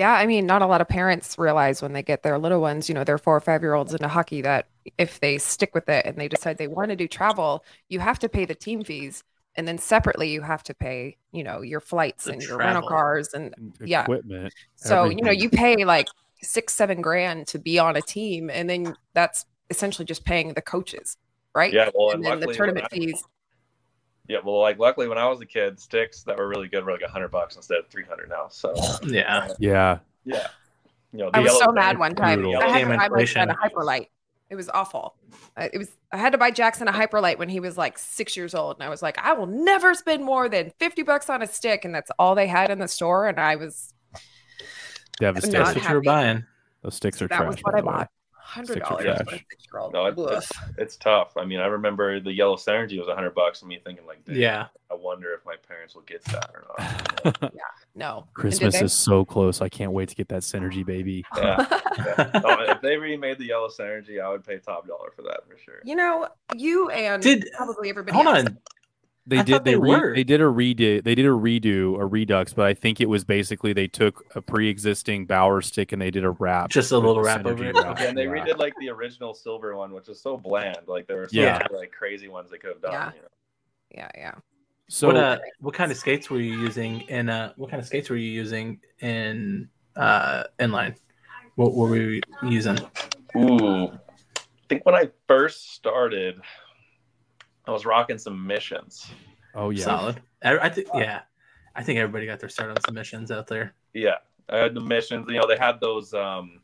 Yeah, 0.00 0.12
I 0.14 0.24
mean, 0.24 0.46
not 0.46 0.62
a 0.62 0.66
lot 0.66 0.80
of 0.80 0.88
parents 0.88 1.36
realize 1.38 1.82
when 1.82 1.92
they 1.92 2.02
get 2.02 2.22
their 2.22 2.38
little 2.38 2.62
ones, 2.62 2.88
you 2.88 2.94
know, 2.94 3.04
their 3.04 3.18
four 3.18 3.36
or 3.36 3.40
five 3.40 3.60
year 3.60 3.74
olds 3.74 3.92
into 3.92 4.08
hockey, 4.08 4.40
that 4.40 4.66
if 4.96 5.20
they 5.20 5.36
stick 5.36 5.74
with 5.74 5.90
it 5.90 6.06
and 6.06 6.16
they 6.16 6.26
decide 6.26 6.56
they 6.56 6.68
want 6.68 6.88
to 6.88 6.96
do 6.96 7.06
travel, 7.06 7.62
you 7.90 8.00
have 8.00 8.18
to 8.20 8.28
pay 8.28 8.46
the 8.46 8.54
team 8.54 8.82
fees. 8.82 9.22
and 9.56 9.66
then 9.68 9.76
separately 9.78 10.30
you 10.30 10.40
have 10.40 10.62
to 10.62 10.72
pay, 10.72 11.16
you 11.32 11.42
know, 11.44 11.60
your 11.60 11.80
flights 11.80 12.24
The 12.24 12.32
and 12.32 12.42
your 12.42 12.56
rental 12.56 12.88
cars 12.88 13.34
and 13.34 13.52
Yeah. 13.84 14.02
Equipment. 14.02 14.54
so 14.76 15.10
you 15.10 15.22
know 15.22 15.32
you 15.32 15.50
pay 15.50 15.84
like 15.84 16.06
six 16.40 16.72
seven 16.72 17.02
grand 17.02 17.46
to 17.48 17.58
be 17.58 17.78
on 17.78 17.94
a 17.96 18.00
team, 18.00 18.48
and 18.48 18.70
then 18.70 18.94
that's 19.12 19.44
essentially 19.68 20.06
just 20.06 20.24
paying 20.24 20.54
the 20.54 20.62
coaches, 20.62 21.18
right? 21.54 21.72
Yeah, 21.74 21.90
well, 21.94 22.12
and 22.12 22.24
and 22.24 22.40
then 22.40 22.48
the 22.48 22.54
tournament 22.54 22.86
when 22.90 23.02
I- 23.02 23.06
fees. 23.06 23.22
Yeah, 24.30 24.38
well, 24.44 24.60
like 24.60 24.78
luckily 24.78 25.08
when 25.08 25.18
I 25.18 25.26
was 25.26 25.40
a 25.40 25.46
kid, 25.46 25.80
sticks 25.80 26.22
that 26.22 26.38
were 26.38 26.46
really 26.46 26.68
good 26.68 26.84
were 26.84 26.92
like 26.92 27.02
hundred 27.02 27.32
bucks 27.32 27.56
instead 27.56 27.78
of 27.78 27.88
three 27.88 28.04
hundred 28.04 28.28
now. 28.28 28.46
So 28.48 28.72
Yeah. 29.02 29.48
Yeah. 29.58 29.98
yeah, 30.24 30.46
you 31.12 31.18
know, 31.18 31.30
I 31.34 31.40
was 31.40 31.50
so 31.50 31.58
yellow 31.58 31.72
mad 31.72 31.98
one 31.98 32.14
time. 32.14 32.42
brutal. 32.42 32.62
I 32.62 32.68
had 32.68 32.72
to 32.74 32.78
Game 32.78 32.88
buy 32.90 32.96
my 32.96 33.04
inflation. 33.06 33.40
son 33.40 33.50
a 33.50 33.54
Hyperlite. 33.56 34.06
It 34.48 34.54
was 34.54 34.68
awful. 34.68 35.16
It 35.56 35.76
was. 35.76 35.90
I 36.12 36.16
had 36.16 36.30
to 36.30 36.38
buy 36.38 36.52
Jackson 36.52 36.86
a 36.86 36.92
Hyperlite 36.92 37.38
when 37.38 37.48
he 37.48 37.58
was 37.58 37.76
like 37.76 37.98
six 37.98 38.36
years 38.36 38.54
old, 38.54 38.76
and 38.76 38.84
I 38.84 38.88
was 38.88 39.02
like, 39.02 39.18
I 39.18 39.32
will 39.32 39.46
never 39.46 39.94
spend 39.94 40.24
more 40.24 40.48
than 40.48 40.70
fifty 40.78 41.02
bucks 41.02 41.28
on 41.28 41.42
a 41.42 41.48
stick, 41.48 41.84
and 41.84 41.92
that's 41.92 42.12
all 42.16 42.36
they 42.36 42.46
had 42.46 42.70
in 42.70 42.78
the 42.78 42.88
store. 42.88 43.26
And 43.26 43.40
I 43.40 43.56
was 43.56 43.92
Devastating. 45.18 45.58
Not 45.58 45.66
That's 45.66 45.76
what 45.84 45.88
you 45.88 45.94
were 45.96 46.02
buying. 46.02 46.44
Those 46.82 46.94
sticks 46.94 47.20
are 47.20 47.28
that 47.28 47.36
trash. 47.36 47.48
was 47.48 47.60
what 47.62 47.74
I 47.74 47.80
bought. 47.80 48.10
Hundred 48.50 48.80
dollars 48.80 49.04
for 49.04 49.10
a 49.10 49.24
trash. 49.24 49.44
six 49.48 49.66
year 49.72 49.80
old. 49.80 49.92
No, 49.92 50.06
it, 50.06 50.14
it's, 50.18 50.52
it's 50.76 50.96
tough. 50.96 51.36
I 51.36 51.44
mean, 51.44 51.60
I 51.60 51.66
remember 51.66 52.18
the 52.18 52.32
yellow 52.32 52.56
synergy 52.56 52.98
was 52.98 53.08
hundred 53.14 53.34
bucks, 53.34 53.60
and 53.62 53.68
me 53.68 53.78
thinking 53.84 54.06
like, 54.06 54.18
Yeah. 54.26 54.66
I 54.90 54.94
wonder 54.94 55.32
if 55.34 55.46
my 55.46 55.54
parents 55.68 55.94
will 55.94 56.02
get 56.02 56.24
that 56.24 56.50
or 56.52 56.64
not. 56.68 57.52
Yeah, 57.54 57.60
no. 57.94 58.26
Christmas 58.34 58.80
is 58.82 58.92
so 58.98 59.24
close. 59.24 59.60
I 59.60 59.68
can't 59.68 59.92
wait 59.92 60.08
to 60.08 60.14
get 60.16 60.28
that 60.30 60.42
synergy, 60.42 60.84
baby. 60.84 61.24
Yeah. 61.36 61.64
yeah. 61.98 62.30
Oh, 62.44 62.56
if 62.72 62.80
they 62.80 62.96
remade 62.96 63.38
the 63.38 63.46
yellow 63.46 63.68
synergy, 63.68 64.20
I 64.20 64.28
would 64.30 64.44
pay 64.44 64.58
top 64.58 64.86
dollar 64.88 65.10
for 65.14 65.22
that 65.22 65.40
for 65.48 65.56
sure. 65.64 65.80
You 65.84 65.94
know, 65.96 66.28
you 66.56 66.88
and 66.90 67.22
Did 67.22 67.48
probably 67.56 67.88
everybody. 67.90 68.14
hold 68.14 68.26
else. 68.36 68.46
on. 68.46 68.58
They 69.26 69.38
I 69.38 69.42
did. 69.42 69.52
thought 69.52 69.64
They, 69.64 69.72
they 69.72 69.76
re- 69.76 69.90
were. 69.90 70.14
they 70.14 70.24
did 70.24 70.40
a 70.40 70.44
redo. 70.44 71.02
They 71.04 71.14
did 71.14 71.26
a 71.26 71.30
redo, 71.30 72.00
a 72.00 72.06
redux, 72.06 72.52
but 72.52 72.66
I 72.66 72.74
think 72.74 73.00
it 73.00 73.08
was 73.08 73.22
basically 73.22 73.72
they 73.72 73.86
took 73.86 74.24
a 74.34 74.40
pre-existing 74.42 75.26
Bauer 75.26 75.60
stick 75.60 75.92
and 75.92 76.00
they 76.00 76.10
did 76.10 76.24
a 76.24 76.30
wrap. 76.30 76.70
Just 76.70 76.90
a 76.92 76.96
little 76.96 77.14
the 77.14 77.22
wrap 77.22 77.44
over 77.46 77.64
it. 77.64 77.76
wrap. 77.76 78.00
Yeah, 78.00 78.08
and 78.08 78.16
they 78.16 78.24
Yeah. 78.24 78.30
redid 78.46 78.58
like 78.58 78.74
the 78.80 78.88
original 78.88 79.34
silver 79.34 79.76
one, 79.76 79.92
which 79.92 80.08
is 80.08 80.20
so 80.20 80.36
bland. 80.36 80.78
Like 80.86 81.06
there 81.06 81.18
were 81.18 81.28
so 81.28 81.40
Yeah. 81.40 81.58
many 81.70 81.80
like 81.80 81.92
crazy 81.92 82.28
ones 82.28 82.50
they 82.50 82.58
could 82.58 82.70
have 82.70 82.82
done. 82.82 82.92
Yeah. 82.92 83.12
You 83.14 83.22
know? 83.22 83.28
Yeah, 83.92 84.08
yeah. 84.16 84.34
So 84.88 85.06
what 85.08 85.16
uh 85.16 85.38
what 85.60 85.74
kind 85.74 85.92
of 85.92 85.98
skates 85.98 86.30
were 86.30 86.40
you 86.40 86.58
using 86.58 87.02
in 87.02 87.28
uh 87.28 87.52
what 87.56 87.70
kind 87.70 87.80
of 87.80 87.86
skates 87.86 88.08
were 88.10 88.16
you 88.16 88.30
using 88.30 88.80
in 89.00 89.68
uh 89.96 90.44
inline? 90.58 90.96
What 91.56 91.74
were 91.74 91.88
we 91.90 92.22
using? 92.42 92.78
Ooh, 93.36 93.86
I 93.88 93.98
think 94.68 94.84
when 94.86 94.94
I 94.94 95.10
first 95.28 95.72
started, 95.74 96.40
I 97.70 97.72
was 97.72 97.86
rocking 97.86 98.18
some 98.18 98.46
missions. 98.46 99.10
oh 99.54 99.70
yeah, 99.70 99.84
Solid. 99.84 100.20
I, 100.42 100.58
I 100.58 100.68
think 100.68 100.88
yeah. 100.92 101.20
I 101.76 101.84
think 101.84 102.00
everybody 102.00 102.26
got 102.26 102.40
their 102.40 102.48
start 102.48 102.70
on 102.70 102.76
submissions 102.84 103.30
out 103.30 103.46
there. 103.46 103.74
Yeah, 103.94 104.16
I 104.48 104.58
had 104.58 104.74
the 104.74 104.80
missions. 104.80 105.26
You 105.28 105.38
know, 105.38 105.46
they 105.46 105.56
had 105.56 105.80
those 105.80 106.12
um 106.12 106.60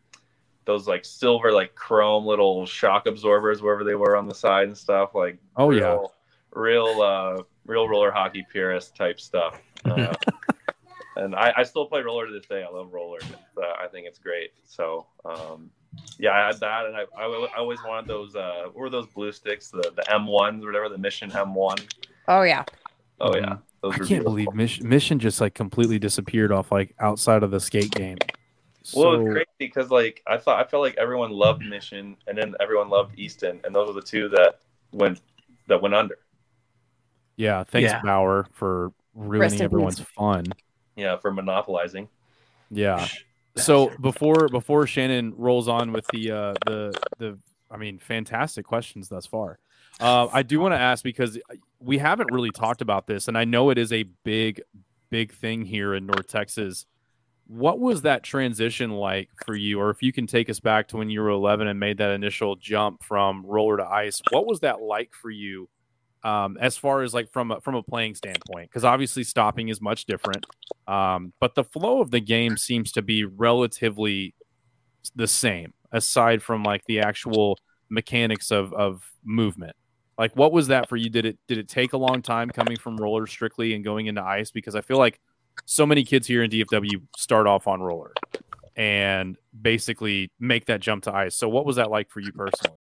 those 0.65 0.89
like 0.89 1.05
silver 1.05 1.53
like 1.53 1.77
chrome 1.77 2.27
little 2.27 2.67
shock 2.67 3.07
absorbers 3.07 3.63
wherever 3.63 3.85
they 3.85 3.95
were 3.95 4.17
on 4.17 4.27
the 4.27 4.35
side 4.35 4.67
and 4.67 4.77
stuff. 4.77 5.15
Like 5.15 5.39
Oh, 5.57 5.71
yeah. 5.71 5.85
real, 5.87 6.12
real 6.53 7.01
uh 7.01 7.42
real 7.66 7.88
roller 7.88 8.11
hockey 8.11 8.45
purist 8.51 8.97
type 8.97 9.21
stuff. 9.21 9.62
Uh, 9.87 10.12
and 11.14 11.37
I, 11.37 11.53
I 11.59 11.62
still 11.62 11.87
play 11.87 12.03
roller 12.03 12.27
to 12.27 12.33
this 12.33 12.47
day. 12.47 12.64
I 12.64 12.69
love 12.69 12.92
roller. 12.92 13.21
Uh, 13.57 13.75
I 13.81 13.87
think 13.87 14.09
it's 14.09 14.19
great. 14.19 14.51
So 14.64 15.07
um 15.25 15.71
yeah, 16.18 16.33
I 16.33 16.46
had 16.46 16.61
that, 16.61 16.87
and 16.87 16.96
I, 16.96 17.03
I, 17.16 17.25
I 17.55 17.59
always 17.59 17.79
wanted 17.87 18.09
those. 18.09 18.35
Uh, 18.37 18.64
what 18.66 18.77
were 18.77 18.90
those 18.90 19.07
blue 19.07 19.33
sticks? 19.33 19.70
The 19.70 19.92
the 19.96 20.12
M 20.12 20.27
ones, 20.27 20.64
whatever. 20.64 20.88
The 20.88 20.99
Mission 20.99 21.31
M 21.35 21.55
one. 21.55 21.79
Oh 22.29 22.42
yeah. 22.42 22.64
Oh 23.20 23.35
yeah, 23.37 23.57
those 23.83 23.94
I 23.94 23.96
can't 23.99 24.09
beautiful. 24.09 24.33
believe 24.33 24.53
Mission, 24.55 24.88
Mission 24.88 25.18
just 25.18 25.40
like 25.40 25.55
completely 25.55 25.99
disappeared 25.99 26.53
off 26.53 26.70
like 26.70 26.94
outside 27.01 27.42
of 27.42 27.51
the 27.51 27.61
skate 27.61 27.90
game. 27.92 28.18
Well, 28.94 29.14
So 29.14 29.20
it's 29.22 29.33
crazy 29.33 29.46
because 29.59 29.90
like 29.90 30.22
I 30.27 30.37
thought 30.37 30.64
I 30.64 30.68
felt 30.68 30.83
like 30.83 30.96
everyone 30.96 31.31
loved 31.31 31.64
Mission, 31.64 32.16
and 32.27 32.37
then 32.37 32.55
everyone 32.61 32.88
loved 32.90 33.18
Easton, 33.18 33.61
and 33.64 33.75
those 33.75 33.88
are 33.88 33.94
the 33.94 34.03
two 34.03 34.29
that 34.31 34.61
went 34.92 35.20
that 35.68 35.81
went 35.81 35.94
under. 35.94 36.18
yeah, 37.37 37.64
thanks 37.64 37.90
Yeah. 37.90 38.03
Bauer 38.03 38.46
for 38.53 38.92
ruining 39.14 39.55
in 39.55 39.62
everyone's 39.62 39.99
peace. 39.99 40.09
fun. 40.16 40.44
Yeah, 40.94 41.16
for 41.16 41.33
monopolizing. 41.33 42.09
Yeah. 42.70 43.07
So 43.57 43.90
before 44.01 44.49
before 44.49 44.87
Shannon 44.87 45.35
rolls 45.37 45.69
on 45.69 45.92
with 45.92 46.07
the 46.12 46.31
uh, 46.31 46.55
the 46.66 46.99
the 47.19 47.38
I 47.71 47.77
mean 47.77 47.99
fantastic 47.99 48.66
questions 48.66 49.09
thus 49.09 49.27
far, 49.27 49.59
uh, 50.01 50.29
I 50.33 50.42
do 50.42 50.61
want 50.61 50.73
to 50.75 50.79
ask 50.79 51.03
because 51.03 51.38
we 51.81 51.99
haven't 51.99 52.33
really 52.33 52.51
talked 52.51 52.83
about 52.83 53.07
this, 53.07 53.29
and 53.29 53.38
I 53.38 53.45
know 53.45 53.71
it 53.71 53.79
is 53.79 53.92
a 53.92 54.05
big 54.25 54.62
big 55.11 55.33
thing 55.33 55.64
here 55.64 55.95
in 55.95 56.07
North 56.07 56.29
Texas. 56.29 56.87
What 57.47 57.79
was 57.79 58.03
that 58.03 58.25
transition 58.25 58.90
like 58.90 59.31
for 59.45 59.55
you, 59.55 59.81
or 59.81 59.90
if 59.90 60.03
you 60.03 60.12
can 60.12 60.27
take 60.27 60.51
us 60.51 60.61
back 60.61 60.88
to 60.88 60.97
when 60.97 61.11
you 61.11 61.21
were 61.21 61.31
11 61.31 61.69
and 61.69 61.79
made 61.79 61.99
that 61.99 62.11
initial 62.11 62.57
jump 62.57 63.05
from 63.05 63.47
roller 63.47 63.77
to 63.77 63.85
ice? 63.85 64.21
What 64.31 64.47
was 64.47 64.61
that 64.61 64.83
like 64.83 65.12
for 65.14 65.31
you, 65.31 65.69
um, 66.25 66.59
as 66.61 66.77
far 66.77 67.03
as 67.03 67.14
like 67.14 67.31
from 67.31 67.53
a, 67.53 67.61
from 67.61 67.77
a 67.77 67.85
playing 67.85 68.16
standpoint? 68.16 68.69
Because 68.69 68.85
obviously 68.85 69.23
stopping 69.23 69.69
is 69.69 69.81
much 69.81 70.07
different. 70.07 70.45
Um, 70.87 71.33
but 71.40 71.55
the 71.55 71.64
flow 71.64 72.01
of 72.01 72.11
the 72.11 72.20
game 72.20 72.57
seems 72.57 72.92
to 72.92 73.03
be 73.03 73.25
relatively 73.25 74.35
the 75.14 75.27
same, 75.27 75.75
aside 75.92 76.42
from 76.42 76.62
like 76.62 76.85
the 76.87 77.01
actual 77.01 77.59
mechanics 77.88 78.51
of 78.51 78.72
of 78.72 79.11
movement. 79.25 79.77
Like, 80.18 80.35
what 80.35 80.53
was 80.53 80.68
that 80.68 80.88
for 80.88 80.96
you? 80.96 81.11
Did 81.11 81.27
it 81.27 81.38
did 81.49 81.59
it 81.59 81.68
take 81.68 81.92
a 81.92 81.99
long 81.99 82.22
time 82.22 82.51
coming 82.51 82.77
from 82.77 82.96
roller 82.96 83.27
strictly 83.27 83.75
and 83.75 83.85
going 83.85 84.07
into 84.07 84.22
ice? 84.22 84.51
Because 84.51 84.75
I 84.75 84.81
feel 84.81 84.99
like 84.99 85.20
so 85.64 85.87
many 85.87 86.05
kids 86.05 86.27
here 86.27 86.42
in 86.42 86.51
DFW 86.51 87.03
start 87.16 87.46
off 87.46 87.66
on 87.66 87.81
roller 87.81 88.12
and 88.77 89.37
basically 89.61 90.31
make 90.38 90.66
that 90.66 90.81
jump 90.81 91.05
to 91.05 91.14
ice. 91.14 91.35
So, 91.35 91.49
what 91.49 91.66
was 91.66 91.77
that 91.77 91.90
like 91.90 92.11
for 92.11 92.20
you 92.20 92.33
personally? 92.33 92.77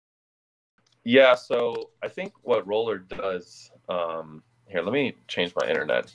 Yeah, 1.04 1.34
so 1.34 1.90
I 2.02 2.08
think 2.08 2.32
what 2.42 2.66
roller 2.66 2.98
does. 2.98 3.70
Um, 3.88 4.42
here, 4.66 4.82
let 4.82 4.92
me 4.92 5.14
change 5.26 5.52
my 5.60 5.68
internet 5.68 6.12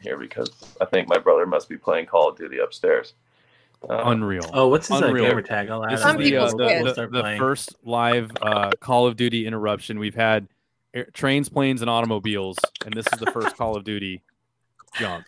here 0.00 0.16
because 0.18 0.50
I 0.80 0.84
think 0.84 1.08
my 1.08 1.18
brother 1.18 1.46
must 1.46 1.68
be 1.68 1.76
playing 1.76 2.06
Call 2.06 2.28
of 2.28 2.36
Duty 2.36 2.58
upstairs. 2.58 3.14
Uh, 3.88 4.02
Unreal. 4.06 4.48
Oh, 4.52 4.68
what's 4.68 4.88
his 4.88 5.00
uh, 5.00 5.06
Unreal. 5.06 5.26
gamer 5.28 5.42
tag? 5.42 5.70
I'll 5.70 5.84
add 5.84 5.92
This 5.92 6.00
it. 6.00 6.02
Some 6.02 6.20
is 6.20 6.30
the, 6.30 6.36
uh, 6.36 6.50
the, 6.50 6.92
the- 6.94 7.22
the 7.22 7.36
first 7.38 7.74
live 7.84 8.30
uh, 8.42 8.70
Call 8.80 9.06
of 9.06 9.16
Duty 9.16 9.46
interruption. 9.46 9.98
We've 9.98 10.14
had 10.14 10.48
air, 10.92 11.06
trains, 11.14 11.48
planes, 11.48 11.80
and 11.80 11.88
automobiles, 11.90 12.58
and 12.84 12.92
this 12.94 13.06
is 13.12 13.18
the 13.18 13.30
first 13.30 13.56
Call 13.56 13.76
of 13.76 13.84
Duty 13.84 14.22
jump. 14.98 15.24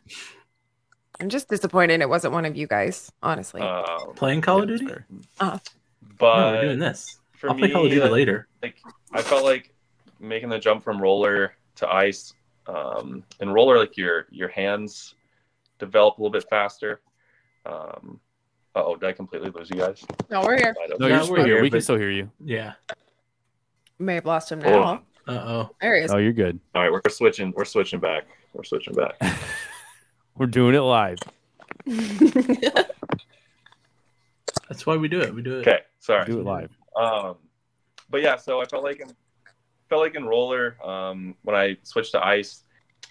I'm 1.20 1.28
just 1.28 1.48
disappointed 1.48 2.00
it 2.00 2.08
wasn't 2.08 2.32
one 2.34 2.44
of 2.44 2.56
you 2.56 2.66
guys, 2.66 3.10
honestly. 3.22 3.60
um, 3.62 4.14
playing 4.16 4.40
Call 4.40 4.58
Yeah, 4.58 4.62
of 4.64 4.68
that's 4.68 4.80
Duty. 4.80 4.92
fair. 4.92 5.06
no, 5.40 5.60
but 6.18 6.52
we're 6.54 6.62
doing 6.62 6.78
this. 6.78 7.18
for 7.32 7.50
I'll 7.50 7.56
play 7.56 7.70
Call 7.70 7.84
of 7.84 7.90
Duty 7.90 8.02
uh, 8.02 8.08
later. 8.10 8.48
like 8.62 8.76
I 9.12 9.22
felt 9.22 9.44
like 9.44 9.72
making 10.20 10.48
the 10.50 10.58
jump 10.58 10.82
from 10.84 11.00
roller 11.00 11.54
to 11.76 11.88
ice. 11.88 12.34
Um, 12.66 13.24
and 13.40 13.52
roller, 13.52 13.78
like 13.78 13.96
your 13.96 14.26
your 14.30 14.48
hands 14.48 15.14
develop 15.78 16.18
a 16.18 16.20
little 16.22 16.32
bit 16.32 16.44
faster. 16.48 17.00
Um, 17.66 18.20
oh, 18.74 18.96
did 18.96 19.08
I 19.08 19.12
completely 19.12 19.50
lose 19.50 19.68
you 19.70 19.76
guys? 19.76 20.04
no, 20.30 20.42
we're 20.42 20.56
here. 20.56 20.74
No, 20.98 21.06
you're 21.08 21.18
No, 21.18 21.30
we're 21.30 21.36
here. 21.38 21.46
here, 21.54 21.62
We 21.62 21.70
can 21.70 21.80
still 21.80 21.96
hear 21.98 22.10
you. 22.10 22.30
Yeah. 22.44 22.74
May 23.98 24.14
have 24.16 24.26
lost 24.26 24.50
him 24.52 24.60
Oh. 24.64 24.70
now. 24.70 25.02
Uh 25.28 25.32
oh. 25.32 25.70
There 25.80 25.96
he 25.96 26.02
is. 26.02 26.10
Oh, 26.12 26.18
you're 26.18 26.32
good. 26.32 26.58
All 26.74 26.82
right, 26.82 26.90
we're 26.90 27.00
switching. 27.08 27.52
We're 27.56 27.64
switching 27.64 28.00
back. 28.00 28.24
We're 28.52 28.64
switching 28.64 28.94
back. 28.94 29.14
We're 30.36 30.46
doing 30.46 30.74
it 30.74 30.80
live. 30.80 31.18
That's 34.68 34.86
why 34.86 34.96
we 34.96 35.08
do 35.08 35.20
it. 35.20 35.34
We 35.34 35.42
do 35.42 35.58
it. 35.58 35.68
Okay, 35.68 35.80
sorry. 36.00 36.24
Do 36.24 36.40
it 36.40 36.44
live. 36.44 36.70
Um, 36.96 37.36
but 38.10 38.22
yeah, 38.22 38.36
so 38.36 38.60
I 38.60 38.64
felt 38.64 38.82
like 38.84 39.00
in 39.00 39.08
felt 39.92 40.00
like 40.00 40.14
in 40.14 40.24
roller 40.24 40.78
um, 40.82 41.34
when 41.42 41.54
I 41.54 41.76
switched 41.82 42.12
to 42.12 42.26
ice, 42.26 42.64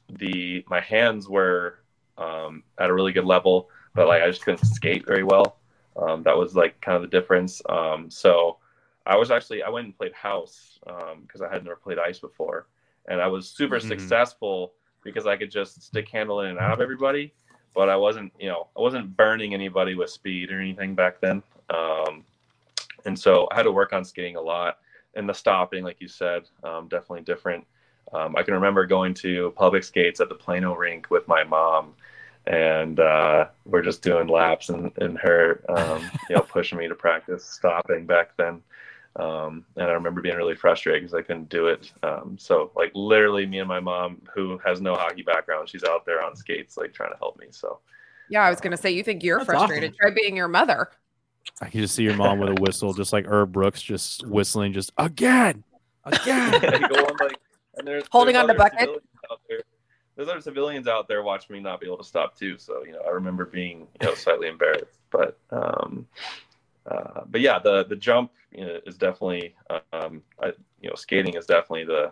the 0.10 0.66
my 0.68 0.80
hands 0.80 1.30
were 1.30 1.78
um, 2.18 2.64
at 2.80 2.90
a 2.90 2.94
really 2.94 3.12
good 3.12 3.24
level, 3.24 3.70
but 3.94 4.08
like 4.08 4.24
I 4.24 4.28
just 4.28 4.42
couldn't 4.42 4.66
skate 4.66 5.06
very 5.06 5.22
well. 5.24 5.58
Um, 5.96 6.24
that 6.24 6.36
was 6.36 6.56
like 6.56 6.82
kind 6.82 6.96
of 6.96 7.04
the 7.04 7.08
difference. 7.08 7.62
Um, 7.70 8.10
so 8.10 8.58
I 9.06 9.16
was 9.16 9.30
actually 9.30 9.62
I 9.62 9.70
went 9.70 9.86
and 9.86 9.96
played 9.96 10.12
house 10.14 10.80
because 11.22 11.44
I 11.44 11.54
had 11.54 11.64
never 11.64 11.76
played 11.76 12.00
ice 12.00 12.18
before, 12.18 12.66
and 13.08 13.22
I 13.22 13.28
was 13.28 13.48
super 13.48 13.78
Mhm. 13.78 13.88
successful 13.88 14.74
because 15.04 15.28
I 15.28 15.38
could 15.38 15.52
just 15.52 15.84
stick 15.84 16.10
handle 16.10 16.42
in 16.42 16.48
and 16.50 16.58
out 16.58 16.74
of 16.74 16.82
everybody. 16.82 17.32
But 17.76 17.90
I 17.90 17.96
wasn't, 17.96 18.34
you 18.40 18.50
know, 18.50 18.70
I 18.76 18.82
wasn't 18.82 19.16
burning 19.16 19.54
anybody 19.54 19.94
with 19.94 20.10
speed 20.10 20.52
or 20.52 20.60
anything 20.60 20.96
back 20.96 21.22
then. 21.22 21.44
Um, 21.70 22.26
and 23.06 23.18
so 23.18 23.48
I 23.52 23.58
had 23.58 23.64
to 23.70 23.72
work 23.72 23.94
on 23.94 24.04
skating 24.04 24.36
a 24.36 24.42
lot 24.42 24.80
and 25.16 25.28
the 25.28 25.34
stopping, 25.34 25.84
like 25.84 26.00
you 26.02 26.08
said, 26.08 26.44
um, 26.64 26.88
definitely 26.88 27.22
different. 27.22 27.66
Um, 28.14 28.36
I 28.36 28.44
can 28.44 28.54
remember 28.56 28.86
going 28.86 29.14
to 29.16 29.52
public 29.56 29.84
skates 29.84 30.20
at 30.20 30.30
the 30.30 30.36
Plano 30.36 30.76
rink 30.76 31.10
with 31.10 31.28
my 31.28 31.44
mom, 31.44 31.94
and 32.48 33.00
uh, 33.00 33.48
we're 33.66 33.82
just 33.84 34.02
doing 34.02 34.28
laps 34.28 34.70
and, 34.70 34.92
and 34.98 35.18
her, 35.20 35.64
um, 35.70 36.12
you 36.30 36.36
know, 36.36 36.42
pushing 36.42 36.78
me 36.78 36.88
to 36.88 36.96
practice 36.96 37.46
stopping 37.46 38.06
back 38.06 38.36
then. 38.38 38.62
Um, 39.18 39.66
and 39.76 39.86
I 39.88 39.92
remember 39.92 40.22
being 40.22 40.38
really 40.38 40.56
frustrated 40.56 41.02
because 41.04 41.14
I 41.14 41.22
couldn't 41.22 41.50
do 41.50 41.68
it. 41.68 41.92
Um, 42.02 42.38
so 42.40 42.72
like 42.76 42.92
literally 42.96 43.46
me 43.46 43.60
and 43.60 43.68
my 43.68 43.80
mom, 43.82 44.22
who 44.34 44.58
has 44.66 44.80
no 44.80 44.96
hockey 44.96 45.22
background, 45.22 45.68
she's 45.70 45.84
out 45.84 46.06
there 46.06 46.24
on 46.24 46.36
skates, 46.36 46.78
like 46.78 46.94
trying 46.94 47.12
to 47.12 47.18
help 47.18 47.38
me. 47.38 47.48
So 47.52 47.80
Yeah, 48.30 48.44
I 48.44 48.50
was 48.50 48.62
gonna 48.62 48.78
say 48.78 48.92
you 48.92 49.04
think 49.04 49.24
you're 49.24 49.40
That's 49.40 49.48
frustrated. 49.50 49.92
awesome. 49.92 49.98
Try 50.00 50.12
being 50.12 50.38
your 50.38 50.48
mother. 50.48 50.90
I 51.62 51.70
can 51.70 51.82
just 51.82 51.96
see 51.96 52.04
your 52.04 52.16
mom 52.16 52.40
with 52.40 52.50
a 52.50 52.62
whistle, 52.62 52.94
just 52.94 53.14
like 53.14 53.26
Herb 53.26 53.52
Brooks, 53.52 53.82
just 53.82 54.26
whistling, 54.28 54.74
just 54.74 54.92
again, 54.98 55.64
again. 56.06 56.54
On, 56.84 57.16
like, 57.20 57.38
and 57.78 57.88
there's, 57.88 58.04
Holding 58.12 58.34
there's 58.34 58.44
on 58.44 58.48
the 58.48 58.54
bucket? 58.56 58.90
there- 59.50 59.60
There's 60.16 60.28
other 60.28 60.42
civilians 60.42 60.88
out 60.88 61.08
there 61.08 61.24
watching 61.24 61.56
me 61.56 61.60
not 61.62 61.80
be 61.80 61.88
able 61.88 61.98
to 61.98 62.04
stop 62.04 62.36
too. 62.38 62.58
So 62.58 62.84
you 62.86 62.92
know, 62.92 63.02
I 63.08 63.10
remember 63.12 63.46
being 63.46 63.88
you 64.02 64.08
know 64.08 64.14
slightly 64.14 64.48
embarrassed, 64.50 65.00
but 65.10 65.38
um, 65.52 66.06
uh, 66.86 67.22
but 67.28 67.42
yeah, 67.42 67.60
the 67.60 67.86
the 67.86 67.96
jump 67.96 68.32
you 68.52 68.66
know, 68.66 68.80
is 68.86 68.98
definitely 68.98 69.56
um, 69.94 70.22
I, 70.42 70.48
you 70.82 70.90
know 70.90 70.96
skating 70.96 71.36
is 71.36 71.46
definitely 71.46 71.86
the 71.86 72.12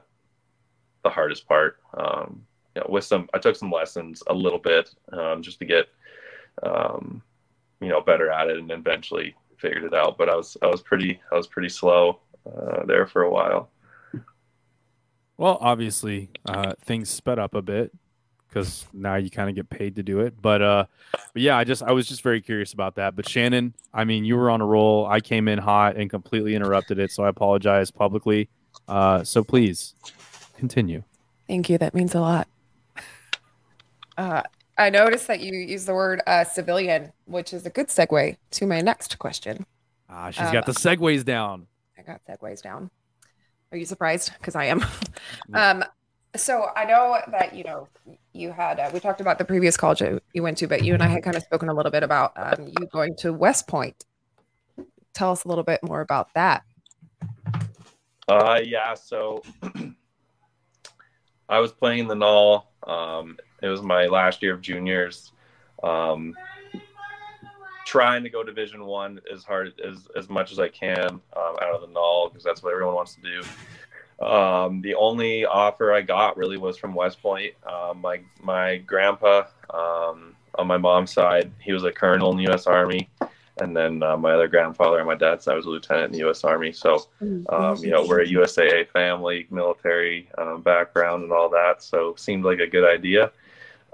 the 1.03 1.09
hardest 1.09 1.47
part. 1.47 1.81
Um, 1.95 2.45
you 2.75 2.81
know, 2.81 2.87
with 2.89 3.03
some 3.03 3.29
I 3.33 3.37
took 3.37 3.55
some 3.55 3.71
lessons 3.71 4.23
a 4.27 4.33
little 4.33 4.59
bit 4.59 4.89
um, 5.11 5.41
just 5.41 5.59
to 5.59 5.65
get 5.65 5.87
um, 6.63 7.21
you 7.81 7.89
know 7.89 8.01
better 8.01 8.29
at 8.29 8.49
it, 8.49 8.57
and 8.57 8.71
eventually 8.71 9.35
figured 9.57 9.83
it 9.83 9.93
out. 9.93 10.17
But 10.17 10.29
I 10.29 10.35
was 10.35 10.57
I 10.61 10.67
was 10.67 10.81
pretty 10.81 11.19
I 11.31 11.35
was 11.35 11.47
pretty 11.47 11.69
slow 11.69 12.19
uh, 12.45 12.85
there 12.85 13.07
for 13.07 13.23
a 13.23 13.31
while. 13.31 13.69
Well, 15.37 15.57
obviously, 15.61 16.29
uh, 16.45 16.73
things 16.83 17.09
sped 17.09 17.39
up 17.39 17.55
a 17.55 17.61
bit 17.61 17.93
because 18.49 18.87
now 18.93 19.15
you 19.15 19.29
kind 19.29 19.49
of 19.49 19.55
get 19.55 19.69
paid 19.69 19.95
to 19.95 20.03
do 20.03 20.19
it. 20.19 20.33
But 20.41 20.61
uh, 20.61 20.85
but 21.11 21.41
yeah, 21.41 21.57
I 21.57 21.63
just 21.63 21.83
I 21.83 21.91
was 21.91 22.07
just 22.07 22.21
very 22.21 22.41
curious 22.41 22.73
about 22.73 22.95
that. 22.95 23.15
But 23.15 23.27
Shannon, 23.27 23.73
I 23.93 24.03
mean, 24.03 24.25
you 24.25 24.35
were 24.35 24.49
on 24.49 24.61
a 24.61 24.65
roll. 24.65 25.05
I 25.05 25.21
came 25.21 25.47
in 25.47 25.59
hot 25.59 25.95
and 25.95 26.09
completely 26.09 26.55
interrupted 26.55 26.99
it, 26.99 27.11
so 27.11 27.23
I 27.23 27.29
apologize 27.29 27.91
publicly. 27.91 28.49
Uh, 28.87 29.23
so 29.23 29.43
please 29.43 29.95
continue. 30.57 31.03
Thank 31.47 31.69
you. 31.69 31.77
That 31.77 31.93
means 31.93 32.15
a 32.15 32.21
lot. 32.21 32.47
Uh, 34.17 34.43
I 34.79 34.89
noticed 34.89 35.27
that 35.27 35.41
you 35.41 35.53
use 35.53 35.83
the 35.85 35.93
word 35.93 36.21
uh, 36.25 36.45
civilian, 36.45 37.11
which 37.25 37.53
is 37.53 37.65
a 37.65 37.69
good 37.69 37.87
segue 37.87 38.37
to 38.51 38.65
my 38.65 38.79
next 38.79 39.19
question. 39.19 39.65
Ah, 40.09 40.31
she's 40.31 40.47
Um, 40.47 40.53
got 40.53 40.65
the 40.65 40.71
segues 40.71 41.25
down. 41.25 41.67
I 41.97 42.01
got 42.01 42.21
segues 42.25 42.61
down. 42.61 42.89
Are 43.73 43.77
you 43.77 43.85
surprised? 43.85 44.31
Because 44.39 44.55
I 44.55 44.65
am. 44.65 44.83
um, 45.53 45.83
so 46.35 46.67
I 46.77 46.85
know 46.85 47.19
that 47.29 47.53
you 47.53 47.65
know 47.65 47.89
you 48.33 48.51
had 48.53 48.79
uh, 48.79 48.89
we 48.93 49.01
talked 49.01 49.19
about 49.19 49.37
the 49.37 49.45
previous 49.45 49.75
college 49.75 50.01
you 50.33 50.41
went 50.41 50.57
to, 50.59 50.67
but 50.67 50.83
you 50.83 50.93
and 50.93 51.03
I 51.03 51.07
had 51.07 51.23
kind 51.23 51.35
of 51.35 51.43
spoken 51.43 51.67
a 51.67 51.73
little 51.73 51.91
bit 51.91 52.01
about 52.03 52.31
um, 52.37 52.67
you 52.67 52.87
going 52.87 53.15
to 53.17 53.33
West 53.33 53.67
Point. 53.67 54.05
Tell 55.13 55.31
us 55.31 55.43
a 55.43 55.49
little 55.49 55.63
bit 55.65 55.83
more 55.83 55.99
about 55.99 56.33
that. 56.35 56.63
Uh, 58.29 58.61
yeah. 58.63 58.93
So 58.93 59.43
I 61.49 61.59
was 61.59 61.73
playing 61.73 62.07
the 62.07 62.15
null. 62.15 62.71
Um, 62.87 63.37
it 63.61 63.67
was 63.67 63.81
my 63.81 64.05
last 64.05 64.41
year 64.41 64.53
of 64.53 64.61
juniors. 64.61 65.31
Um, 65.83 66.35
trying 67.85 68.21
to 68.23 68.29
go 68.29 68.43
Division 68.43 68.85
One 68.85 69.19
as 69.33 69.43
hard 69.43 69.73
as 69.83 70.07
as 70.15 70.29
much 70.29 70.51
as 70.51 70.59
I 70.59 70.67
can 70.69 71.07
um, 71.09 71.55
out 71.61 71.73
of 71.73 71.81
the 71.81 71.87
null 71.87 72.29
because 72.29 72.43
that's 72.43 72.61
what 72.61 72.71
everyone 72.71 72.95
wants 72.95 73.15
to 73.15 73.21
do. 73.21 74.25
Um, 74.25 74.81
the 74.81 74.95
only 74.95 75.45
offer 75.45 75.93
I 75.93 76.01
got 76.01 76.37
really 76.37 76.57
was 76.57 76.77
from 76.77 76.93
West 76.93 77.21
Point. 77.21 77.53
Um, 77.65 77.99
my 78.01 78.21
my 78.41 78.77
grandpa 78.77 79.45
um, 79.73 80.35
on 80.55 80.67
my 80.67 80.77
mom's 80.77 81.11
side, 81.11 81.51
he 81.59 81.71
was 81.71 81.83
a 81.83 81.91
colonel 81.91 82.31
in 82.31 82.37
the 82.37 82.43
U.S. 82.43 82.67
Army, 82.67 83.09
and 83.59 83.75
then 83.75 84.03
uh, 84.03 84.17
my 84.17 84.33
other 84.33 84.47
grandfather 84.47 84.99
on 84.99 85.07
my 85.07 85.15
dad's 85.15 85.45
side 85.45 85.55
was 85.55 85.65
a 85.65 85.69
lieutenant 85.69 86.07
in 86.07 86.11
the 86.11 86.19
U.S. 86.19 86.43
Army. 86.43 86.71
So 86.73 87.07
um, 87.49 87.77
you 87.77 87.89
know, 87.89 88.05
we're 88.05 88.21
a 88.21 88.27
USAA 88.27 88.87
family, 88.89 89.47
military 89.49 90.29
um, 90.37 90.61
background, 90.61 91.23
and 91.23 91.31
all 91.31 91.49
that. 91.49 91.81
So 91.81 92.13
seemed 92.17 92.43
like 92.43 92.59
a 92.59 92.67
good 92.67 92.85
idea. 92.87 93.31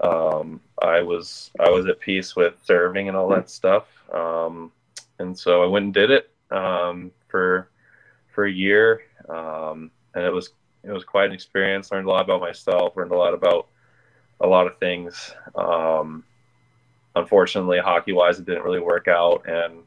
Um, 0.00 0.60
I 0.82 1.02
was 1.02 1.50
I 1.58 1.70
was 1.70 1.86
at 1.86 2.00
peace 2.00 2.36
with 2.36 2.54
serving 2.64 3.08
and 3.08 3.16
all 3.16 3.28
that 3.30 3.48
stuff, 3.50 3.86
um, 4.12 4.72
and 5.18 5.38
so 5.38 5.62
I 5.62 5.66
went 5.66 5.84
and 5.86 5.94
did 5.94 6.10
it 6.10 6.30
um, 6.50 7.12
for 7.28 7.70
for 8.34 8.44
a 8.44 8.52
year, 8.52 9.02
um, 9.28 9.90
and 10.14 10.24
it 10.24 10.32
was 10.32 10.50
it 10.84 10.92
was 10.92 11.04
quite 11.04 11.26
an 11.26 11.32
experience. 11.32 11.90
Learned 11.90 12.06
a 12.06 12.10
lot 12.10 12.24
about 12.24 12.40
myself. 12.40 12.96
Learned 12.96 13.12
a 13.12 13.16
lot 13.16 13.34
about 13.34 13.68
a 14.40 14.46
lot 14.46 14.66
of 14.66 14.78
things. 14.78 15.32
Um, 15.54 16.24
unfortunately, 17.14 17.78
hockey 17.78 18.12
wise, 18.12 18.38
it 18.38 18.46
didn't 18.46 18.64
really 18.64 18.80
work 18.80 19.08
out, 19.08 19.46
and 19.48 19.82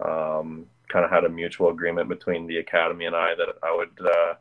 um, 0.00 0.66
kind 0.88 1.04
of 1.04 1.10
had 1.10 1.24
a 1.24 1.28
mutual 1.28 1.70
agreement 1.70 2.08
between 2.08 2.46
the 2.46 2.58
academy 2.58 3.06
and 3.06 3.16
I 3.16 3.34
that 3.34 3.56
I 3.62 3.74
would 3.74 4.06
uh, 4.06 4.34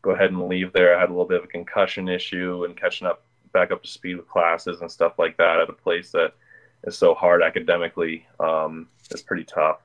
go 0.00 0.10
ahead 0.12 0.30
and 0.30 0.48
leave 0.48 0.72
there. 0.72 0.96
I 0.96 1.00
had 1.00 1.10
a 1.10 1.12
little 1.12 1.26
bit 1.26 1.38
of 1.38 1.44
a 1.44 1.48
concussion 1.48 2.08
issue 2.08 2.64
and 2.64 2.76
catching 2.76 3.06
up 3.06 3.22
back 3.52 3.70
up 3.70 3.82
to 3.82 3.88
speed 3.88 4.16
with 4.16 4.28
classes 4.28 4.80
and 4.80 4.90
stuff 4.90 5.18
like 5.18 5.36
that 5.36 5.60
at 5.60 5.68
a 5.68 5.72
place 5.72 6.10
that 6.12 6.34
is 6.84 6.96
so 6.96 7.14
hard 7.14 7.42
academically 7.42 8.26
um, 8.40 8.88
is 9.10 9.22
pretty 9.22 9.44
tough. 9.44 9.80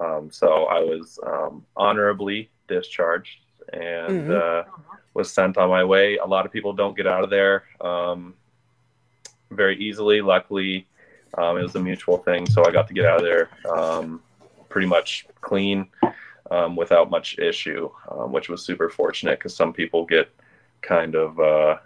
Um, 0.00 0.30
so 0.30 0.64
I 0.64 0.80
was 0.80 1.18
um, 1.26 1.64
honorably 1.76 2.50
discharged 2.68 3.38
and 3.72 4.32
uh, 4.32 4.64
was 5.14 5.32
sent 5.32 5.56
on 5.56 5.68
my 5.70 5.84
way. 5.84 6.18
A 6.18 6.26
lot 6.26 6.46
of 6.46 6.52
people 6.52 6.72
don't 6.72 6.96
get 6.96 7.06
out 7.06 7.24
of 7.24 7.30
there 7.30 7.64
um, 7.80 8.34
very 9.50 9.76
easily. 9.78 10.20
Luckily, 10.20 10.86
um, 11.38 11.56
it 11.58 11.62
was 11.62 11.74
a 11.74 11.80
mutual 11.80 12.18
thing, 12.18 12.46
so 12.46 12.64
I 12.66 12.70
got 12.70 12.88
to 12.88 12.94
get 12.94 13.06
out 13.06 13.18
of 13.18 13.24
there 13.24 13.48
um, 13.70 14.22
pretty 14.68 14.86
much 14.86 15.26
clean 15.40 15.88
um, 16.50 16.76
without 16.76 17.10
much 17.10 17.38
issue, 17.38 17.90
um, 18.10 18.32
which 18.32 18.48
was 18.48 18.64
super 18.64 18.88
fortunate 18.88 19.38
because 19.38 19.54
some 19.54 19.72
people 19.72 20.04
get 20.04 20.30
kind 20.82 21.14
of 21.14 21.38
uh, 21.40 21.78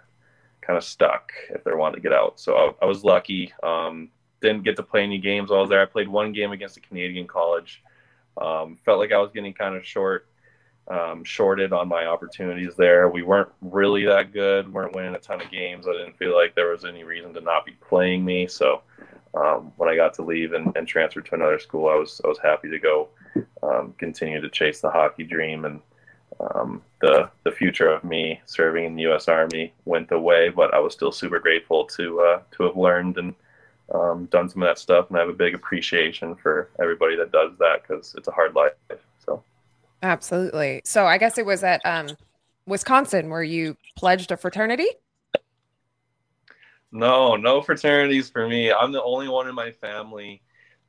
kind 0.71 0.77
of 0.77 0.85
stuck 0.85 1.33
if 1.49 1.65
they're 1.65 1.75
wanting 1.75 2.01
to 2.01 2.01
get 2.01 2.13
out. 2.13 2.39
So 2.39 2.55
I, 2.55 2.85
I 2.85 2.85
was 2.85 3.03
lucky. 3.03 3.53
Um, 3.61 4.07
didn't 4.39 4.63
get 4.63 4.77
to 4.77 4.83
play 4.83 5.03
any 5.03 5.17
games 5.17 5.49
while 5.49 5.59
I 5.59 5.61
was 5.63 5.69
there. 5.69 5.81
I 5.81 5.85
played 5.85 6.07
one 6.07 6.31
game 6.31 6.53
against 6.53 6.77
a 6.77 6.79
Canadian 6.79 7.27
college. 7.27 7.83
Um, 8.41 8.77
felt 8.85 8.99
like 8.99 9.11
I 9.11 9.17
was 9.17 9.31
getting 9.33 9.53
kind 9.53 9.75
of 9.75 9.85
short, 9.85 10.29
um, 10.87 11.25
shorted 11.25 11.73
on 11.73 11.89
my 11.89 12.05
opportunities 12.05 12.73
there. 12.77 13.09
We 13.09 13.21
weren't 13.21 13.49
really 13.59 14.05
that 14.05 14.31
good. 14.31 14.71
weren't 14.71 14.95
winning 14.95 15.13
a 15.13 15.19
ton 15.19 15.41
of 15.41 15.51
games. 15.51 15.87
I 15.89 15.91
didn't 15.91 16.17
feel 16.17 16.33
like 16.33 16.55
there 16.55 16.69
was 16.69 16.85
any 16.85 17.03
reason 17.03 17.33
to 17.33 17.41
not 17.41 17.65
be 17.65 17.73
playing 17.73 18.23
me. 18.23 18.47
So 18.47 18.81
um, 19.33 19.73
when 19.75 19.89
I 19.89 19.97
got 19.97 20.13
to 20.15 20.21
leave 20.21 20.53
and, 20.53 20.71
and 20.77 20.87
transfer 20.87 21.19
to 21.19 21.35
another 21.35 21.59
school, 21.59 21.89
I 21.89 21.95
was 21.95 22.21
I 22.23 22.29
was 22.29 22.39
happy 22.39 22.69
to 22.69 22.79
go 22.79 23.09
um, 23.61 23.93
continue 23.97 24.39
to 24.39 24.49
chase 24.49 24.79
the 24.79 24.89
hockey 24.89 25.25
dream 25.25 25.65
and 25.65 25.81
um, 26.39 26.81
the 27.01 27.29
the 27.43 27.51
future 27.51 27.89
of 27.89 28.03
me 28.03 28.41
serving 28.45 28.85
in 28.85 28.95
the 28.95 29.03
U.S. 29.03 29.27
Army 29.27 29.73
went 29.85 30.11
away, 30.11 30.49
but 30.49 30.73
I 30.73 30.79
was 30.79 30.93
still 30.93 31.11
super 31.11 31.39
grateful 31.39 31.85
to 31.85 32.19
uh, 32.21 32.41
to 32.51 32.63
have 32.63 32.77
learned 32.77 33.17
and 33.17 33.35
um, 33.93 34.25
done 34.25 34.49
some 34.49 34.63
of 34.63 34.67
that 34.67 34.79
stuff, 34.79 35.09
and 35.09 35.17
I 35.17 35.19
have 35.21 35.29
a 35.29 35.33
big 35.33 35.53
appreciation 35.53 36.35
for 36.35 36.69
everybody 36.81 37.15
that 37.17 37.31
does 37.31 37.51
that 37.59 37.81
because 37.81 38.15
it's 38.17 38.27
a 38.27 38.31
hard 38.31 38.55
life. 38.55 38.73
So 39.25 39.43
Absolutely. 40.03 40.81
So 40.85 41.05
I 41.05 41.17
guess 41.17 41.37
it 41.37 41.45
was 41.45 41.63
at 41.63 41.81
um, 41.85 42.07
Wisconsin 42.65 43.29
where 43.29 43.43
you 43.43 43.77
pledged 43.97 44.31
a 44.31 44.37
fraternity. 44.37 44.87
no, 46.91 47.35
no 47.35 47.61
fraternities 47.61 48.29
for 48.29 48.47
me. 48.47 48.71
I'm 48.71 48.91
the 48.91 49.03
only 49.03 49.27
one 49.27 49.47
in 49.47 49.55
my 49.55 49.71
family 49.71 50.41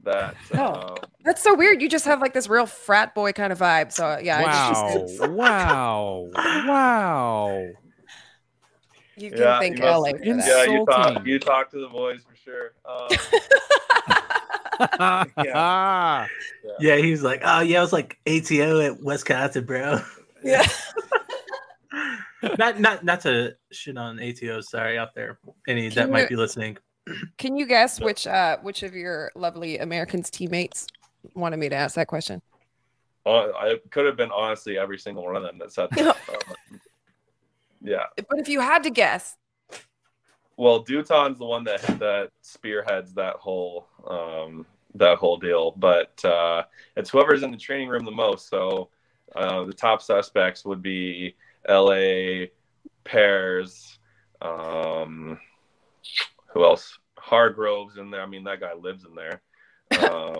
that. 0.04 0.34
Oh. 0.54 0.72
um, 0.74 0.96
That's 1.24 1.42
so 1.42 1.54
weird. 1.54 1.80
You 1.82 1.88
just 1.88 2.04
have 2.04 2.20
like 2.20 2.32
this 2.34 2.48
real 2.48 2.66
frat 2.66 3.14
boy 3.14 3.32
kind 3.32 3.52
of 3.52 3.58
vibe. 3.58 3.92
So 3.92 4.18
yeah, 4.22 4.38
I 4.46 4.98
just, 4.98 5.28
Wow! 5.30 6.28
wow! 6.34 6.66
Wow! 6.68 7.68
you 9.16 9.30
can 9.30 9.38
yeah, 9.40 9.58
thank 9.60 9.78
you 9.78 9.84
must- 9.84 10.00
LA 10.00 10.10
for 10.12 10.18
that. 10.18 10.46
yeah, 10.46 10.64
you 10.72 10.84
talk 10.86 11.26
you 11.26 11.38
talk 11.38 11.70
to 11.70 11.78
the 11.80 11.88
boys 11.88 12.20
for 12.28 12.34
sure. 12.36 12.72
Um, 12.84 13.08
Yeah, 16.80 16.96
he 16.96 17.10
was 17.10 17.22
like, 17.22 17.42
oh 17.44 17.60
yeah, 17.60 17.78
I 17.78 17.82
was 17.82 17.92
like 17.92 18.18
ATO 18.26 18.80
at 18.80 19.00
Wisconsin, 19.02 19.64
bro. 19.64 20.00
Yeah. 20.42 20.66
not 22.58 22.80
not 22.80 23.04
not 23.04 23.20
to 23.20 23.54
shit 23.70 23.96
on 23.96 24.18
ATO. 24.18 24.60
Sorry, 24.62 24.98
out 24.98 25.14
there, 25.14 25.38
any 25.68 25.88
Can 25.88 25.94
that 25.94 26.06
you- 26.06 26.12
might 26.12 26.28
be 26.28 26.36
listening. 26.36 26.78
Can 27.38 27.56
you 27.56 27.66
guess 27.66 28.00
which 28.00 28.26
uh 28.26 28.58
which 28.58 28.82
of 28.82 28.94
your 28.94 29.32
lovely 29.34 29.78
Americans 29.78 30.30
teammates 30.30 30.86
wanted 31.34 31.58
me 31.58 31.68
to 31.68 31.74
ask 31.74 31.96
that 31.96 32.06
question? 32.06 32.40
Uh, 33.24 33.48
I 33.56 33.76
could 33.90 34.06
have 34.06 34.16
been 34.16 34.30
honestly 34.32 34.78
every 34.78 34.98
single 34.98 35.24
one 35.24 35.36
of 35.36 35.42
them 35.42 35.58
that 35.58 35.72
said 35.72 35.88
that. 35.92 36.16
Um, 36.28 36.80
yeah. 37.82 38.04
But 38.16 38.38
if 38.38 38.48
you 38.48 38.60
had 38.60 38.84
to 38.84 38.90
guess, 38.90 39.36
Well, 40.56 40.80
Duton's 40.80 41.38
the 41.38 41.44
one 41.44 41.64
that 41.64 41.82
that 41.98 42.30
spearheads 42.42 43.12
that 43.14 43.36
whole 43.36 43.88
um, 44.06 44.66
that 44.94 45.18
whole 45.18 45.36
deal, 45.36 45.72
but 45.72 46.24
uh, 46.24 46.62
it's 46.96 47.10
whoever's 47.10 47.42
in 47.42 47.50
the 47.50 47.56
training 47.56 47.88
room 47.88 48.04
the 48.04 48.10
most. 48.10 48.48
So 48.48 48.88
uh, 49.34 49.64
the 49.64 49.72
top 49.72 50.02
suspects 50.02 50.64
would 50.64 50.82
be 50.82 51.34
L.A. 51.66 52.50
Pears. 53.04 53.98
Um, 54.40 55.38
who 56.52 56.64
else? 56.64 56.98
Hargrove's 57.18 57.96
in 57.98 58.10
there. 58.10 58.22
I 58.22 58.26
mean, 58.26 58.44
that 58.44 58.60
guy 58.60 58.74
lives 58.74 59.04
in 59.04 59.14
there. 59.14 59.40
Um, 60.10 60.38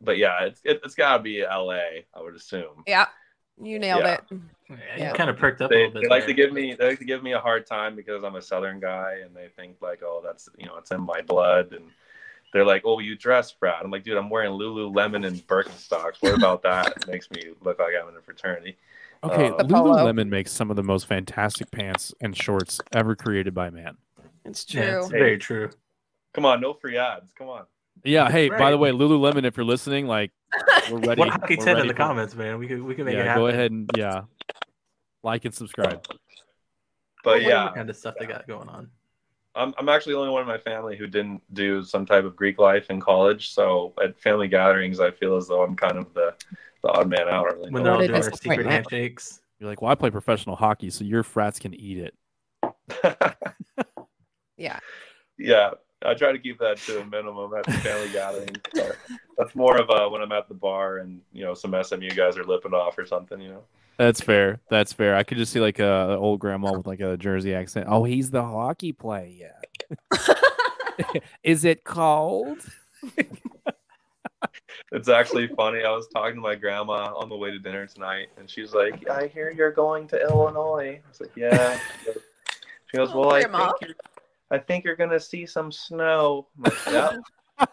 but 0.00 0.16
yeah, 0.18 0.44
it's 0.44 0.60
it, 0.64 0.80
it's 0.84 0.94
got 0.94 1.16
to 1.18 1.22
be 1.22 1.42
L.A. 1.42 2.06
I 2.14 2.22
would 2.22 2.34
assume. 2.34 2.82
Yeah, 2.86 3.06
you 3.62 3.78
nailed 3.78 4.04
Yeah. 4.04 4.14
it. 4.14 4.22
Yeah, 4.70 4.76
Yeah. 4.96 5.08
You 5.10 5.14
kind 5.14 5.28
of 5.30 5.36
perked 5.36 5.60
up 5.62 5.70
a 5.70 5.74
little 5.74 5.90
bit. 5.92 6.02
they 6.02 6.08
like 6.08 6.20
there. 6.26 6.28
to 6.28 6.34
give 6.34 6.52
me 6.52 6.74
they 6.78 6.88
like 6.88 6.98
to 6.98 7.04
give 7.04 7.22
me 7.22 7.32
a 7.32 7.38
hard 7.38 7.66
time 7.66 7.94
because 7.96 8.24
I'm 8.24 8.36
a 8.36 8.42
Southern 8.42 8.80
guy, 8.80 9.18
and 9.24 9.34
they 9.36 9.48
think 9.56 9.76
like, 9.82 10.00
oh, 10.02 10.22
that's 10.24 10.48
you 10.58 10.66
know, 10.66 10.76
it's 10.76 10.90
in 10.92 11.00
my 11.02 11.20
blood, 11.22 11.72
and 11.72 11.84
they're 12.52 12.64
like, 12.64 12.82
oh, 12.86 12.98
you 13.00 13.16
dress 13.16 13.50
frat. 13.50 13.82
I'm 13.84 13.90
like, 13.90 14.04
dude, 14.04 14.16
I'm 14.16 14.30
wearing 14.30 14.52
Lululemon 14.52 15.26
and 15.26 15.36
Birkenstocks. 15.46 16.16
What 16.20 16.34
about 16.34 16.62
that? 16.62 16.88
It 16.96 17.06
makes 17.08 17.30
me 17.30 17.42
look 17.62 17.78
like 17.78 17.92
I'm 18.00 18.08
in 18.08 18.16
a 18.16 18.22
fraternity. 18.22 18.76
Okay, 19.24 19.50
Uh, 19.50 19.56
The. 19.58 19.64
Lululemon 19.64 20.28
makes 20.28 20.52
some 20.52 20.70
of 20.70 20.76
the 20.76 20.82
most 20.82 21.06
fantastic 21.06 21.70
pants 21.70 22.14
and 22.20 22.34
shorts 22.36 22.80
ever 22.92 23.14
created 23.14 23.54
by 23.54 23.68
man. 23.70 23.96
It's 24.46 24.64
true. 24.64 24.80
Yeah, 24.82 24.98
it's 25.00 25.08
very 25.08 25.38
true. 25.38 25.70
Come 26.34 26.44
on, 26.44 26.60
no 26.60 26.74
free 26.74 26.96
ads. 26.96 27.32
Come 27.36 27.48
on. 27.48 27.64
Yeah. 28.04 28.30
Hey, 28.30 28.48
by 28.48 28.70
the 28.70 28.78
way, 28.78 28.90
Lululemon, 28.90 29.44
if 29.44 29.56
you're 29.56 29.66
listening, 29.66 30.06
like 30.06 30.30
we're 30.90 30.98
ready. 30.98 31.20
What 31.20 31.30
hockey 31.30 31.56
we're 31.56 31.64
ten 31.64 31.78
in 31.78 31.86
the 31.88 31.92
for- 31.94 31.98
comments, 31.98 32.34
man? 32.34 32.58
We 32.58 32.68
could 32.68 32.82
we 32.82 32.94
can 32.94 33.04
make 33.06 33.14
it 33.14 33.18
Yeah, 33.18 33.24
happen. 33.24 33.42
go 33.42 33.46
ahead 33.48 33.70
and 33.72 33.90
yeah, 33.96 34.22
like 35.22 35.44
and 35.44 35.54
subscribe. 35.54 36.04
But 37.24 37.34
What 37.36 37.42
yeah, 37.42 37.72
kind 37.74 37.90
of 37.90 37.96
stuff 37.96 38.14
they 38.20 38.26
got 38.26 38.46
going 38.46 38.68
on. 38.68 38.88
I'm, 39.56 39.72
I'm 39.78 39.88
actually 39.88 40.12
the 40.12 40.18
only 40.18 40.30
one 40.32 40.42
in 40.42 40.46
my 40.48 40.58
family 40.58 40.96
who 40.98 41.06
didn't 41.06 41.40
do 41.54 41.82
some 41.82 42.04
type 42.04 42.24
of 42.24 42.36
Greek 42.36 42.58
life 42.58 42.90
in 42.90 43.00
college. 43.00 43.52
So 43.54 43.94
at 44.04 44.20
family 44.20 44.48
gatherings, 44.48 45.00
I 45.00 45.10
feel 45.10 45.34
as 45.34 45.48
though 45.48 45.62
I'm 45.62 45.74
kind 45.74 45.96
of 45.96 46.12
the, 46.12 46.34
the 46.82 46.88
odd 46.90 47.08
man 47.08 47.26
out. 47.28 47.46
Really 47.46 47.70
When 47.70 47.82
they're 47.82 47.92
all 47.94 47.98
doing 48.00 48.12
their 48.12 48.20
secret 48.22 48.36
disappointment. 48.42 48.70
handshakes. 48.70 49.40
You're 49.58 49.70
like, 49.70 49.80
well, 49.80 49.90
I 49.90 49.94
play 49.94 50.10
professional 50.10 50.56
hockey, 50.56 50.90
so 50.90 51.04
your 51.04 51.22
frats 51.22 51.58
can 51.58 51.72
eat 51.72 51.96
it. 51.96 52.14
Yeah. 54.56 54.78
yeah, 55.38 55.70
I 56.04 56.14
try 56.14 56.32
to 56.32 56.38
keep 56.38 56.58
that 56.60 56.78
to 56.78 57.00
a 57.00 57.04
minimum 57.06 57.52
at 57.54 57.64
the 57.66 57.72
family 57.72 58.10
gatherings. 58.12 58.58
But 58.74 58.96
that's 59.36 59.54
more 59.54 59.76
of 59.78 59.88
a 59.90 60.08
when 60.08 60.22
I'm 60.22 60.32
at 60.32 60.48
the 60.48 60.54
bar 60.54 60.98
and 60.98 61.20
you 61.32 61.44
know 61.44 61.54
some 61.54 61.74
SMU 61.82 62.08
guys 62.10 62.36
are 62.38 62.44
lipping 62.44 62.72
off 62.74 62.96
or 62.98 63.06
something. 63.06 63.40
You 63.40 63.48
know. 63.50 63.62
That's 63.98 64.20
fair. 64.20 64.60
That's 64.70 64.92
fair. 64.92 65.16
I 65.16 65.22
could 65.22 65.38
just 65.38 65.52
see 65.52 65.60
like 65.60 65.78
a 65.78 66.10
an 66.10 66.18
old 66.18 66.40
grandma 66.40 66.72
with 66.76 66.86
like 66.86 67.00
a 67.00 67.16
Jersey 67.16 67.54
accent. 67.54 67.86
Oh, 67.88 68.04
he's 68.04 68.30
the 68.30 68.42
hockey 68.44 68.92
player. 68.92 69.52
Yeah. 70.12 70.34
Is 71.42 71.64
it 71.64 71.84
cold? 71.84 72.58
It's 74.92 75.08
actually 75.08 75.48
funny. 75.48 75.82
I 75.82 75.90
was 75.90 76.06
talking 76.08 76.36
to 76.36 76.40
my 76.40 76.54
grandma 76.54 77.12
on 77.16 77.28
the 77.28 77.36
way 77.36 77.50
to 77.50 77.58
dinner 77.58 77.86
tonight, 77.86 78.28
and 78.38 78.48
she's 78.48 78.72
like, 78.72 79.08
"I 79.10 79.26
hear 79.26 79.50
you're 79.50 79.72
going 79.72 80.06
to 80.08 80.20
Illinois." 80.22 81.00
I 81.04 81.08
was 81.08 81.20
like, 81.20 81.36
"Yeah." 81.36 81.78
She 82.88 82.98
goes, 82.98 83.10
Oh, 83.12 83.18
"Well, 83.20 83.32
I 83.32 83.40
Grandma. 83.40 83.72
think 83.72 83.80
you're, 83.80 83.96
I 84.50 84.58
think 84.58 84.84
you're 84.84 84.96
gonna 84.96 85.20
see 85.20 85.46
some 85.46 85.70
snow." 85.72 86.48
I'm 86.64 86.72
"Yep, 86.92 87.70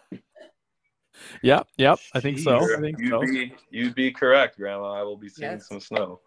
Yep. 1.42 1.68
Yep. 1.76 1.98
I 2.14 2.20
think 2.20 2.38
so. 2.38 2.58
I 2.76 2.80
think 2.80 2.98
you'd 2.98 3.10
so. 3.10 3.20
be 3.20 3.54
you'd 3.70 3.94
be 3.94 4.10
correct, 4.10 4.56
Grandma. 4.58 4.92
I 4.92 5.02
will 5.02 5.16
be 5.16 5.28
seeing 5.28 5.52
Yes. 5.52 5.68
some 5.68 5.80
snow. 5.80 6.20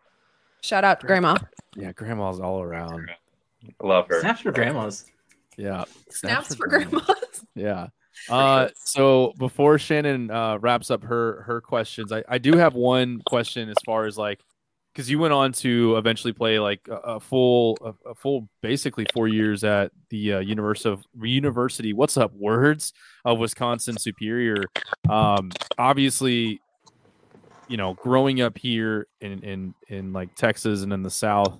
Shout 0.61 0.83
out 0.83 0.99
to 1.01 1.07
grandma. 1.07 1.37
Yeah, 1.75 1.91
grandma's 1.91 2.39
all 2.39 2.61
around. 2.61 3.09
I 3.09 3.85
love 3.85 4.07
her. 4.09 4.21
Snaps 4.21 4.41
for 4.41 4.51
grandmas. 4.51 5.05
Yeah. 5.57 5.83
Snaps 6.09 6.55
for 6.55 6.67
grandmas. 6.67 7.05
Yeah. 7.55 7.87
Uh, 8.29 8.69
so 8.75 9.33
before 9.37 9.77
Shannon 9.77 10.31
uh, 10.31 10.57
wraps 10.59 10.89
up 10.89 11.03
her 11.03 11.43
her 11.43 11.61
questions, 11.61 12.11
I, 12.11 12.23
I 12.27 12.37
do 12.39 12.57
have 12.57 12.73
one 12.73 13.21
question 13.27 13.69
as 13.69 13.75
far 13.85 14.05
as 14.05 14.17
like 14.17 14.39
because 14.97 15.11
you 15.11 15.19
went 15.19 15.31
on 15.31 15.51
to 15.51 15.95
eventually 15.97 16.33
play 16.33 16.57
like 16.57 16.81
a, 16.89 16.95
a 16.95 17.19
full 17.19 17.77
a, 17.83 18.09
a 18.09 18.15
full 18.15 18.49
basically 18.63 19.05
four 19.13 19.27
years 19.27 19.63
at 19.63 19.91
the 20.09 20.33
uh, 20.33 20.39
University 20.39 20.89
of 20.89 21.05
University. 21.21 21.93
What's 21.93 22.17
up, 22.17 22.33
words 22.33 22.93
of 23.23 23.37
Wisconsin 23.37 23.95
Superior. 23.99 24.63
Um, 25.07 25.51
obviously, 25.77 26.61
you 27.67 27.77
know, 27.77 27.93
growing 27.93 28.41
up 28.41 28.57
here 28.57 29.05
in 29.21 29.43
in 29.43 29.75
in 29.87 30.13
like 30.13 30.33
Texas 30.33 30.81
and 30.81 30.91
in 30.91 31.03
the 31.03 31.11
South, 31.11 31.59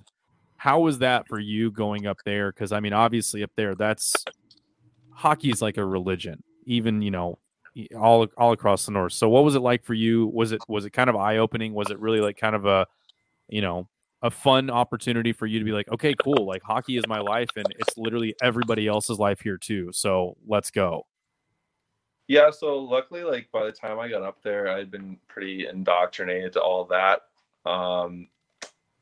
how 0.56 0.80
was 0.80 0.98
that 0.98 1.28
for 1.28 1.38
you 1.38 1.70
going 1.70 2.08
up 2.08 2.16
there? 2.24 2.50
Because 2.50 2.72
I 2.72 2.80
mean, 2.80 2.92
obviously 2.92 3.44
up 3.44 3.52
there, 3.54 3.76
that's 3.76 4.16
hockey 5.12 5.50
is 5.50 5.62
like 5.62 5.76
a 5.76 5.84
religion, 5.84 6.42
even 6.66 7.02
you 7.02 7.12
know, 7.12 7.38
all 7.96 8.26
all 8.36 8.50
across 8.50 8.86
the 8.86 8.90
north. 8.90 9.12
So, 9.12 9.28
what 9.28 9.44
was 9.44 9.54
it 9.54 9.60
like 9.60 9.84
for 9.84 9.94
you? 9.94 10.26
Was 10.26 10.50
it 10.50 10.60
was 10.66 10.84
it 10.84 10.90
kind 10.90 11.08
of 11.08 11.14
eye 11.14 11.36
opening? 11.36 11.72
Was 11.72 11.92
it 11.92 12.00
really 12.00 12.20
like 12.20 12.36
kind 12.36 12.56
of 12.56 12.66
a, 12.66 12.84
you 13.48 13.60
know, 13.60 13.88
a 14.22 14.30
fun 14.30 14.70
opportunity 14.70 15.32
for 15.32 15.46
you 15.46 15.58
to 15.58 15.64
be 15.64 15.72
like, 15.72 15.88
okay, 15.88 16.14
cool, 16.22 16.46
like 16.46 16.62
hockey 16.62 16.96
is 16.96 17.06
my 17.06 17.20
life, 17.20 17.50
and 17.56 17.66
it's 17.78 17.96
literally 17.96 18.34
everybody 18.42 18.86
else's 18.86 19.18
life 19.18 19.40
here 19.40 19.56
too. 19.56 19.90
So 19.92 20.36
let's 20.46 20.70
go. 20.70 21.06
Yeah, 22.26 22.50
so 22.50 22.78
luckily, 22.78 23.22
like 23.22 23.48
by 23.52 23.64
the 23.64 23.72
time 23.72 23.98
I 23.98 24.08
got 24.08 24.22
up 24.22 24.42
there, 24.42 24.68
I'd 24.68 24.90
been 24.90 25.16
pretty 25.28 25.66
indoctrinated 25.66 26.52
to 26.54 26.60
all 26.60 26.84
that. 26.86 27.22
Um, 27.64 28.28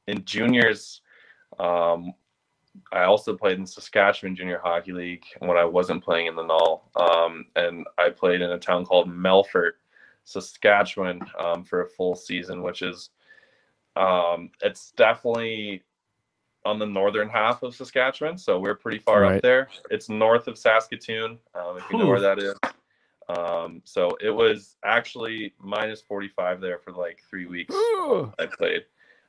in 0.06 0.24
juniors, 0.24 1.00
um, 1.58 2.12
I 2.92 3.04
also 3.04 3.34
played 3.34 3.58
in 3.58 3.66
Saskatchewan 3.66 4.36
Junior 4.36 4.60
Hockey 4.62 4.92
League 4.92 5.24
when 5.40 5.56
I 5.56 5.64
wasn't 5.64 6.04
playing 6.04 6.26
in 6.26 6.36
the 6.36 6.44
Null, 6.44 6.90
um, 6.94 7.46
and 7.56 7.86
I 7.98 8.10
played 8.10 8.42
in 8.42 8.50
a 8.50 8.58
town 8.58 8.84
called 8.84 9.08
Melfort, 9.08 9.72
Saskatchewan, 10.24 11.20
um, 11.38 11.64
for 11.64 11.82
a 11.82 11.88
full 11.88 12.14
season, 12.14 12.62
which 12.62 12.82
is 12.82 13.10
um, 13.96 14.50
it's 14.62 14.92
definitely 14.92 15.82
on 16.64 16.78
the 16.78 16.86
northern 16.86 17.28
half 17.28 17.62
of 17.62 17.74
Saskatchewan, 17.74 18.36
so 18.36 18.58
we're 18.58 18.74
pretty 18.74 18.98
far 18.98 19.22
Right. 19.22 19.36
up 19.36 19.42
there. 19.42 19.68
It's 19.90 20.08
north 20.08 20.48
of 20.48 20.58
Saskatoon, 20.58 21.38
um, 21.54 21.78
if 21.78 21.84
you 21.90 21.96
know 21.98 22.06
where 22.06 22.20
that 22.20 22.38
is. 22.38 22.54
Um, 23.28 23.82
so 23.84 24.16
it 24.20 24.30
was 24.30 24.76
actually 24.84 25.54
minus 25.58 26.00
45 26.00 26.60
there 26.60 26.78
for 26.78 26.92
like 26.92 27.22
three 27.28 27.46
weeks 27.46 27.74
I 28.38 28.46
played, 28.46 28.84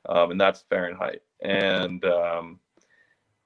um, 0.08 0.32
and 0.32 0.40
that's 0.40 0.62
Fahrenheit. 0.68 1.22
And 1.42 2.04
um, 2.04 2.60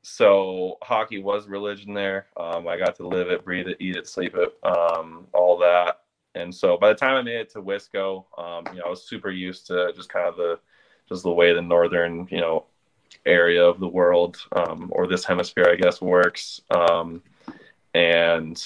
so 0.03 0.79
hockey 0.83 1.23
was 1.23 1.47
religion 1.47 1.95
there. 1.95 2.27
Um, 2.37 2.67
I 2.67 2.77
got 2.77 2.97
to 2.97 3.07
live 3.07 3.29
it, 3.29 3.45
breathe 3.45 3.69
it, 3.69 3.77
eat 3.81 3.97
it, 3.97 4.09
sleep 4.09 4.35
it, 4.37 4.53
um, 4.65 5.27
all 5.33 5.59
that. 5.59 6.01
And 6.35 6.55
so 6.55 6.77
by 6.79 6.89
the 6.89 6.95
time 6.95 7.15
I 7.15 7.23
made 7.23 7.37
it 7.37 7.51
to 7.51 7.63
Wisco, 7.63 8.25
um, 8.39 8.65
you 8.75 8.81
know, 8.81 8.87
I 8.87 8.89
was 8.91 9.07
super 9.07 9.31
used 9.31 9.67
to 9.69 9.93
just 9.95 10.09
kind 10.09 10.27
of 10.27 10.37
the 10.37 10.59
just 11.09 11.23
the 11.23 11.31
way 11.31 11.53
the 11.53 11.63
northern, 11.63 12.27
you 12.31 12.41
know, 12.41 12.65
area 13.27 13.65
of 13.65 13.79
the 13.81 13.89
world 13.89 14.37
um, 14.53 14.89
or 14.93 15.07
this 15.07 15.25
hemisphere, 15.25 15.69
I 15.71 15.77
guess, 15.77 16.01
works. 16.01 16.61
Um, 16.71 17.23
and 17.95 18.63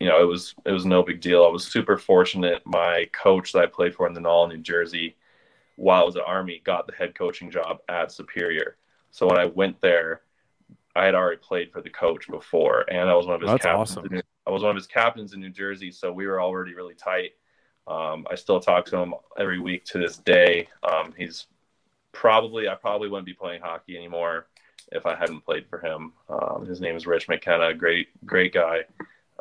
you 0.00 0.08
know, 0.08 0.20
it 0.20 0.26
was 0.26 0.54
it 0.64 0.72
was 0.72 0.84
no 0.84 1.02
big 1.02 1.20
deal. 1.20 1.44
I 1.44 1.48
was 1.48 1.64
super 1.66 1.96
fortunate. 1.96 2.62
My 2.64 3.08
coach 3.12 3.52
that 3.52 3.62
I 3.62 3.66
played 3.66 3.94
for 3.94 4.06
in 4.06 4.14
the 4.14 4.20
Null, 4.20 4.48
New 4.48 4.58
Jersey, 4.58 5.16
while 5.76 6.02
I 6.02 6.04
was 6.06 6.16
at 6.16 6.22
Army, 6.24 6.60
got 6.64 6.86
the 6.86 6.94
head 6.94 7.14
coaching 7.14 7.50
job 7.50 7.78
at 7.88 8.12
Superior. 8.12 8.76
So 9.10 9.26
when 9.26 9.38
I 9.38 9.46
went 9.46 9.80
there, 9.80 10.22
I 10.94 11.04
had 11.04 11.14
already 11.14 11.38
played 11.38 11.72
for 11.72 11.80
the 11.80 11.90
coach 11.90 12.28
before, 12.28 12.84
and 12.90 13.08
I 13.08 13.14
was 13.14 13.26
one 13.26 13.36
of 13.36 13.40
his 13.40 13.50
That's 13.50 13.64
captains. 13.64 13.90
awesome. 13.90 14.06
in 14.06 14.12
New- 14.16 14.22
I 14.46 14.50
was 14.50 14.62
one 14.62 14.70
of 14.70 14.76
his 14.76 14.86
captains 14.86 15.34
in 15.34 15.40
New 15.40 15.50
Jersey, 15.50 15.90
so 15.90 16.10
we 16.10 16.26
were 16.26 16.40
already 16.40 16.74
really 16.74 16.94
tight. 16.94 17.32
Um, 17.86 18.26
I 18.30 18.34
still 18.34 18.60
talk 18.60 18.86
to 18.86 18.96
him 18.98 19.14
every 19.38 19.58
week 19.60 19.84
to 19.86 19.98
this 19.98 20.16
day. 20.18 20.68
Um, 20.82 21.12
he's 21.16 21.46
probably 22.12 22.68
I 22.68 22.74
probably 22.74 23.08
wouldn't 23.08 23.26
be 23.26 23.34
playing 23.34 23.62
hockey 23.62 23.96
anymore 23.96 24.46
if 24.92 25.06
I 25.06 25.14
hadn't 25.14 25.44
played 25.44 25.66
for 25.68 25.78
him. 25.78 26.12
Um, 26.28 26.66
his 26.66 26.80
name 26.80 26.96
is 26.96 27.06
Rich 27.06 27.28
McKenna, 27.28 27.74
great 27.74 28.08
great 28.26 28.52
guy, 28.52 28.84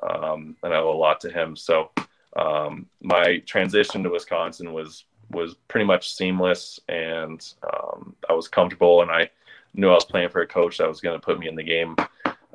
um, 0.04 0.56
and 0.64 0.74
I 0.74 0.78
owe 0.78 0.92
a 0.92 0.98
lot 0.98 1.22
to 1.22 1.30
him. 1.30 1.56
So 1.56 1.92
um, 2.36 2.88
my 3.02 3.38
transition 3.46 4.04
to 4.04 4.10
Wisconsin 4.10 4.74
was 4.74 5.06
was 5.32 5.56
pretty 5.68 5.86
much 5.86 6.14
seamless, 6.14 6.80
and 6.88 7.46
um, 7.74 8.16
I 8.30 8.34
was 8.34 8.48
comfortable, 8.48 9.02
and 9.02 9.12
I 9.12 9.30
knew 9.74 9.90
I 9.90 9.96
was 9.96 10.06
playing 10.06 10.30
for 10.30 10.42
a 10.42 10.48
coach 10.48 10.78
that 10.78 10.88
was 10.88 11.02
going 11.02 11.20
to 11.20 11.26
put 11.26 11.40
me 11.40 11.48
in 11.48 11.56
the 11.56 11.64
game, 11.64 11.96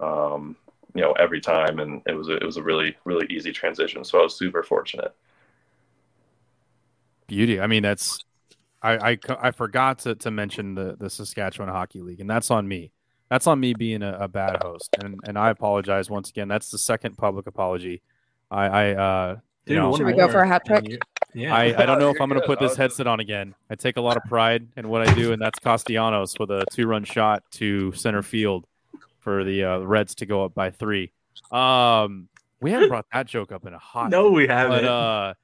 um, 0.00 0.56
you 0.94 1.02
know, 1.02 1.12
every 1.12 1.40
time, 1.40 1.80
and 1.80 2.02
it 2.06 2.14
was 2.14 2.28
a, 2.28 2.36
it 2.36 2.44
was 2.44 2.56
a 2.56 2.62
really 2.62 2.96
really 3.04 3.26
easy 3.30 3.52
transition. 3.52 4.04
So 4.04 4.20
I 4.20 4.22
was 4.22 4.36
super 4.36 4.62
fortunate. 4.62 5.14
Beauty. 7.26 7.60
I 7.60 7.66
mean, 7.66 7.82
that's 7.82 8.24
I 8.82 9.12
I, 9.12 9.18
I 9.40 9.50
forgot 9.50 10.00
to, 10.00 10.14
to 10.16 10.30
mention 10.30 10.74
the 10.74 10.96
the 10.98 11.10
Saskatchewan 11.10 11.68
Hockey 11.68 12.00
League, 12.00 12.20
and 12.20 12.28
that's 12.28 12.50
on 12.50 12.66
me. 12.66 12.92
That's 13.30 13.46
on 13.46 13.60
me 13.60 13.72
being 13.72 14.02
a, 14.02 14.12
a 14.20 14.28
bad 14.28 14.62
host, 14.62 14.90
and 15.02 15.18
and 15.24 15.38
I 15.38 15.50
apologize 15.50 16.10
once 16.10 16.30
again. 16.30 16.48
That's 16.48 16.70
the 16.70 16.78
second 16.78 17.16
public 17.16 17.46
apology. 17.46 18.02
I 18.50 18.66
I 18.66 18.90
uh 18.94 19.36
you 19.66 19.74
Dude, 19.74 19.82
know, 19.82 19.96
Should 19.96 20.06
we 20.06 20.12
go 20.14 20.28
for 20.28 20.40
a 20.40 20.48
hat 20.48 20.64
trick? 20.66 21.00
Yeah. 21.34 21.54
I, 21.54 21.82
I 21.82 21.86
don't 21.86 22.00
know 22.00 22.10
if 22.14 22.20
I'm 22.20 22.28
going 22.28 22.40
to 22.40 22.46
put 22.46 22.58
this 22.58 22.76
headset 22.76 23.06
on 23.06 23.20
again. 23.20 23.54
I 23.70 23.76
take 23.76 23.96
a 23.96 24.00
lot 24.00 24.16
of 24.16 24.24
pride 24.24 24.66
in 24.76 24.88
what 24.88 25.08
I 25.08 25.14
do, 25.14 25.32
and 25.32 25.40
that's 25.40 25.58
Castellanos 25.60 26.36
with 26.38 26.50
a 26.50 26.64
two 26.72 26.86
run 26.86 27.04
shot 27.04 27.44
to 27.52 27.92
center 27.92 28.22
field 28.22 28.66
for 29.20 29.44
the 29.44 29.64
uh, 29.64 29.78
Reds 29.78 30.16
to 30.16 30.26
go 30.26 30.44
up 30.44 30.54
by 30.54 30.70
three. 30.70 31.12
Um, 31.52 32.28
we 32.62 32.70
haven't 32.70 32.88
brought 32.88 33.06
that 33.12 33.26
joke 33.26 33.52
up 33.52 33.66
in 33.66 33.74
a 33.74 33.78
hot 33.78 34.10
no, 34.10 34.30
we 34.30 34.46
haven't. 34.46 34.82
but 34.82 34.84
uh 34.84 35.34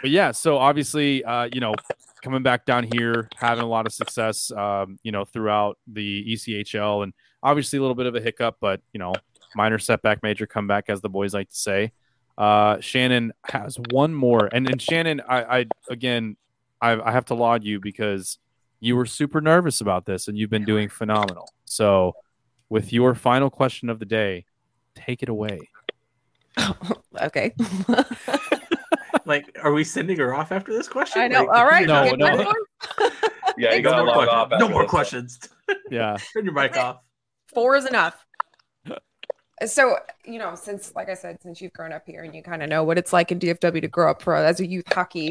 but 0.00 0.10
yeah 0.10 0.30
so 0.30 0.58
obviously 0.58 1.24
uh 1.24 1.48
you 1.52 1.60
know 1.60 1.74
coming 2.22 2.42
back 2.42 2.64
down 2.66 2.84
here 2.94 3.28
having 3.34 3.64
a 3.64 3.66
lot 3.66 3.86
of 3.86 3.92
success 3.92 4.52
um 4.52 4.98
you 5.02 5.10
know 5.10 5.24
throughout 5.24 5.76
the 5.86 6.24
echl 6.32 7.02
and 7.02 7.12
obviously 7.42 7.78
a 7.78 7.82
little 7.82 7.94
bit 7.96 8.06
of 8.06 8.14
a 8.14 8.20
hiccup 8.20 8.56
but 8.60 8.80
you 8.92 8.98
know 9.00 9.12
minor 9.56 9.78
setback 9.78 10.22
major 10.22 10.46
comeback 10.46 10.84
as 10.88 11.00
the 11.00 11.08
boys 11.08 11.34
like 11.34 11.48
to 11.48 11.56
say 11.56 11.90
Uh, 12.38 12.80
Shannon 12.80 13.32
has 13.44 13.76
one 13.90 14.14
more, 14.14 14.48
and 14.54 14.66
and 14.70 14.80
Shannon, 14.80 15.20
I, 15.28 15.58
I 15.58 15.66
again, 15.90 16.36
I, 16.80 16.92
I 16.98 17.10
have 17.12 17.26
to 17.26 17.34
laud 17.34 17.64
you 17.64 17.80
because 17.80 18.38
you 18.78 18.96
were 18.96 19.04
super 19.04 19.42
nervous 19.42 19.82
about 19.82 20.06
this, 20.06 20.26
and 20.28 20.38
you've 20.38 20.48
been 20.48 20.64
doing 20.64 20.88
phenomenal. 20.88 21.48
So, 21.66 22.14
with 22.70 22.92
your 22.94 23.14
final 23.14 23.50
question 23.50 23.90
of 23.90 23.98
the 23.98 24.06
day, 24.06 24.46
take 24.94 25.22
it 25.22 25.28
away. 25.28 25.58
okay. 27.22 27.54
Like, 29.26 29.56
are 29.62 29.72
we 29.72 29.84
sending 29.84 30.16
her 30.18 30.34
off 30.34 30.50
after 30.50 30.72
this 30.72 30.88
question? 30.88 31.22
I 31.22 31.28
know. 31.28 31.44
Like, 31.44 31.56
All 31.56 31.66
right. 31.66 31.86
No, 31.86 32.10
no. 32.10 32.52
Yeah, 33.58 33.74
you 33.74 33.82
gotta 33.82 34.04
more, 34.04 34.14
log 34.14 34.28
questions. 34.28 34.52
off. 34.52 34.60
no 34.60 34.68
more 34.68 34.86
questions. 34.86 35.38
Yeah, 35.90 36.16
Turn 36.32 36.44
your 36.44 36.54
mic 36.54 36.76
off. 36.76 37.00
Four 37.52 37.76
is 37.76 37.84
enough. 37.84 38.24
So, 39.66 39.98
you 40.24 40.38
know, 40.38 40.54
since, 40.54 40.92
like 40.96 41.10
I 41.10 41.14
said, 41.14 41.42
since 41.42 41.60
you've 41.60 41.74
grown 41.74 41.92
up 41.92 42.04
here 42.06 42.22
and 42.22 42.34
you 42.34 42.42
kind 42.42 42.62
of 42.62 42.70
know 42.70 42.82
what 42.82 42.96
it's 42.96 43.12
like 43.12 43.30
in 43.30 43.38
DFW 43.38 43.82
to 43.82 43.88
grow 43.88 44.10
up 44.10 44.22
for 44.22 44.34
as 44.34 44.60
a 44.60 44.66
youth 44.66 44.90
hockey 44.90 45.30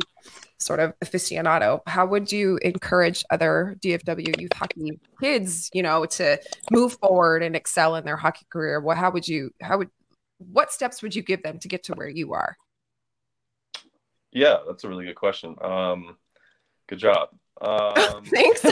sort 0.59 0.79
of 0.79 0.93
aficionado, 0.99 1.81
how 1.87 2.05
would 2.05 2.31
you 2.31 2.59
encourage 2.61 3.25
other 3.31 3.75
DFW 3.79 4.39
youth 4.39 4.53
hockey 4.53 4.99
kids, 5.19 5.69
you 5.73 5.81
know, 5.81 6.05
to 6.05 6.39
move 6.71 6.93
forward 7.01 7.41
and 7.41 7.55
excel 7.55 7.95
in 7.95 8.05
their 8.05 8.17
hockey 8.17 8.45
career? 8.51 8.79
What, 8.79 8.97
how 8.97 9.09
would 9.09 9.27
you, 9.27 9.49
how 9.61 9.79
would, 9.79 9.89
what 10.39 10.71
steps 10.71 11.01
would 11.01 11.15
you 11.15 11.21
give 11.21 11.43
them 11.43 11.59
to 11.59 11.67
get 11.67 11.83
to 11.83 11.93
where 11.93 12.09
you 12.09 12.33
are? 12.33 12.57
Yeah, 14.31 14.57
that's 14.67 14.83
a 14.83 14.89
really 14.89 15.05
good 15.05 15.15
question. 15.15 15.55
Um, 15.61 16.17
good 16.87 16.99
job. 16.99 17.29
Um, 17.61 18.23
Thanks. 18.23 18.61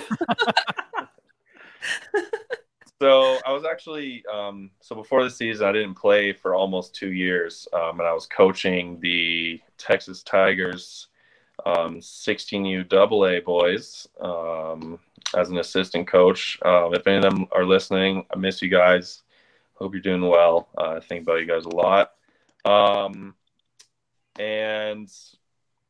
so 3.02 3.38
I 3.46 3.52
was 3.52 3.66
actually 3.70 4.24
um, 4.34 4.72
so 4.80 4.96
before 4.96 5.26
the 5.26 5.30
season, 5.30 5.68
I 5.68 5.74
didn't 5.74 5.96
play 5.96 6.32
for 6.32 6.56
almost 6.56 6.96
two 6.96 7.12
years, 7.12 7.68
um, 7.74 8.00
and 8.00 8.08
I 8.08 8.14
was 8.14 8.28
coaching 8.28 8.98
the 9.02 9.60
Texas 9.78 10.24
Tigers 10.24 11.10
um, 11.66 12.00
16U 12.00 12.88
Double 12.88 13.28
A 13.28 13.40
boys 13.40 14.08
um, 14.22 15.00
as 15.36 15.50
an 15.50 15.58
assistant 15.58 16.08
coach. 16.08 16.58
Um, 16.64 16.94
if 16.94 17.06
any 17.08 17.18
of 17.18 17.24
them 17.24 17.48
are 17.52 17.66
listening, 17.66 18.26
I 18.34 18.38
miss 18.38 18.62
you 18.62 18.70
guys. 18.70 19.24
Hope 19.80 19.94
you're 19.94 20.02
doing 20.02 20.28
well. 20.28 20.70
Uh, 20.78 20.96
I 20.96 21.00
think 21.00 21.24
about 21.24 21.40
you 21.40 21.46
guys 21.46 21.66
a 21.66 21.70
lot. 21.70 22.12
Um, 22.66 23.36
and 24.40 25.10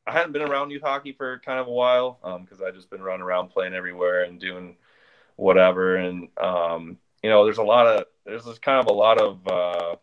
I 0.06 0.12
hadn't 0.12 0.34
been 0.34 0.42
around 0.42 0.72
youth 0.72 0.84
hockey 0.84 1.14
for 1.14 1.40
kind 1.40 1.60
of 1.60 1.68
a 1.68 1.72
while 1.72 2.20
because 2.42 2.62
I 2.62 2.72
just 2.72 2.90
been 2.90 3.02
running 3.02 3.22
around 3.22 3.50
playing 3.50 3.74
everywhere 3.74 4.24
and 4.24 4.40
doing 4.40 4.78
whatever. 5.38 5.96
And 5.96 6.28
um, 6.38 6.98
you 7.24 7.30
know, 7.30 7.46
there's 7.46 7.58
a 7.58 7.64
lot 7.64 7.88
of 7.88 8.06
there's 8.26 8.46
just 8.46 8.62
kind 8.62 8.80
of 8.80 8.88
a 8.88 8.94
lot 8.94 9.22
of 9.22 9.48
uh, 9.48 9.96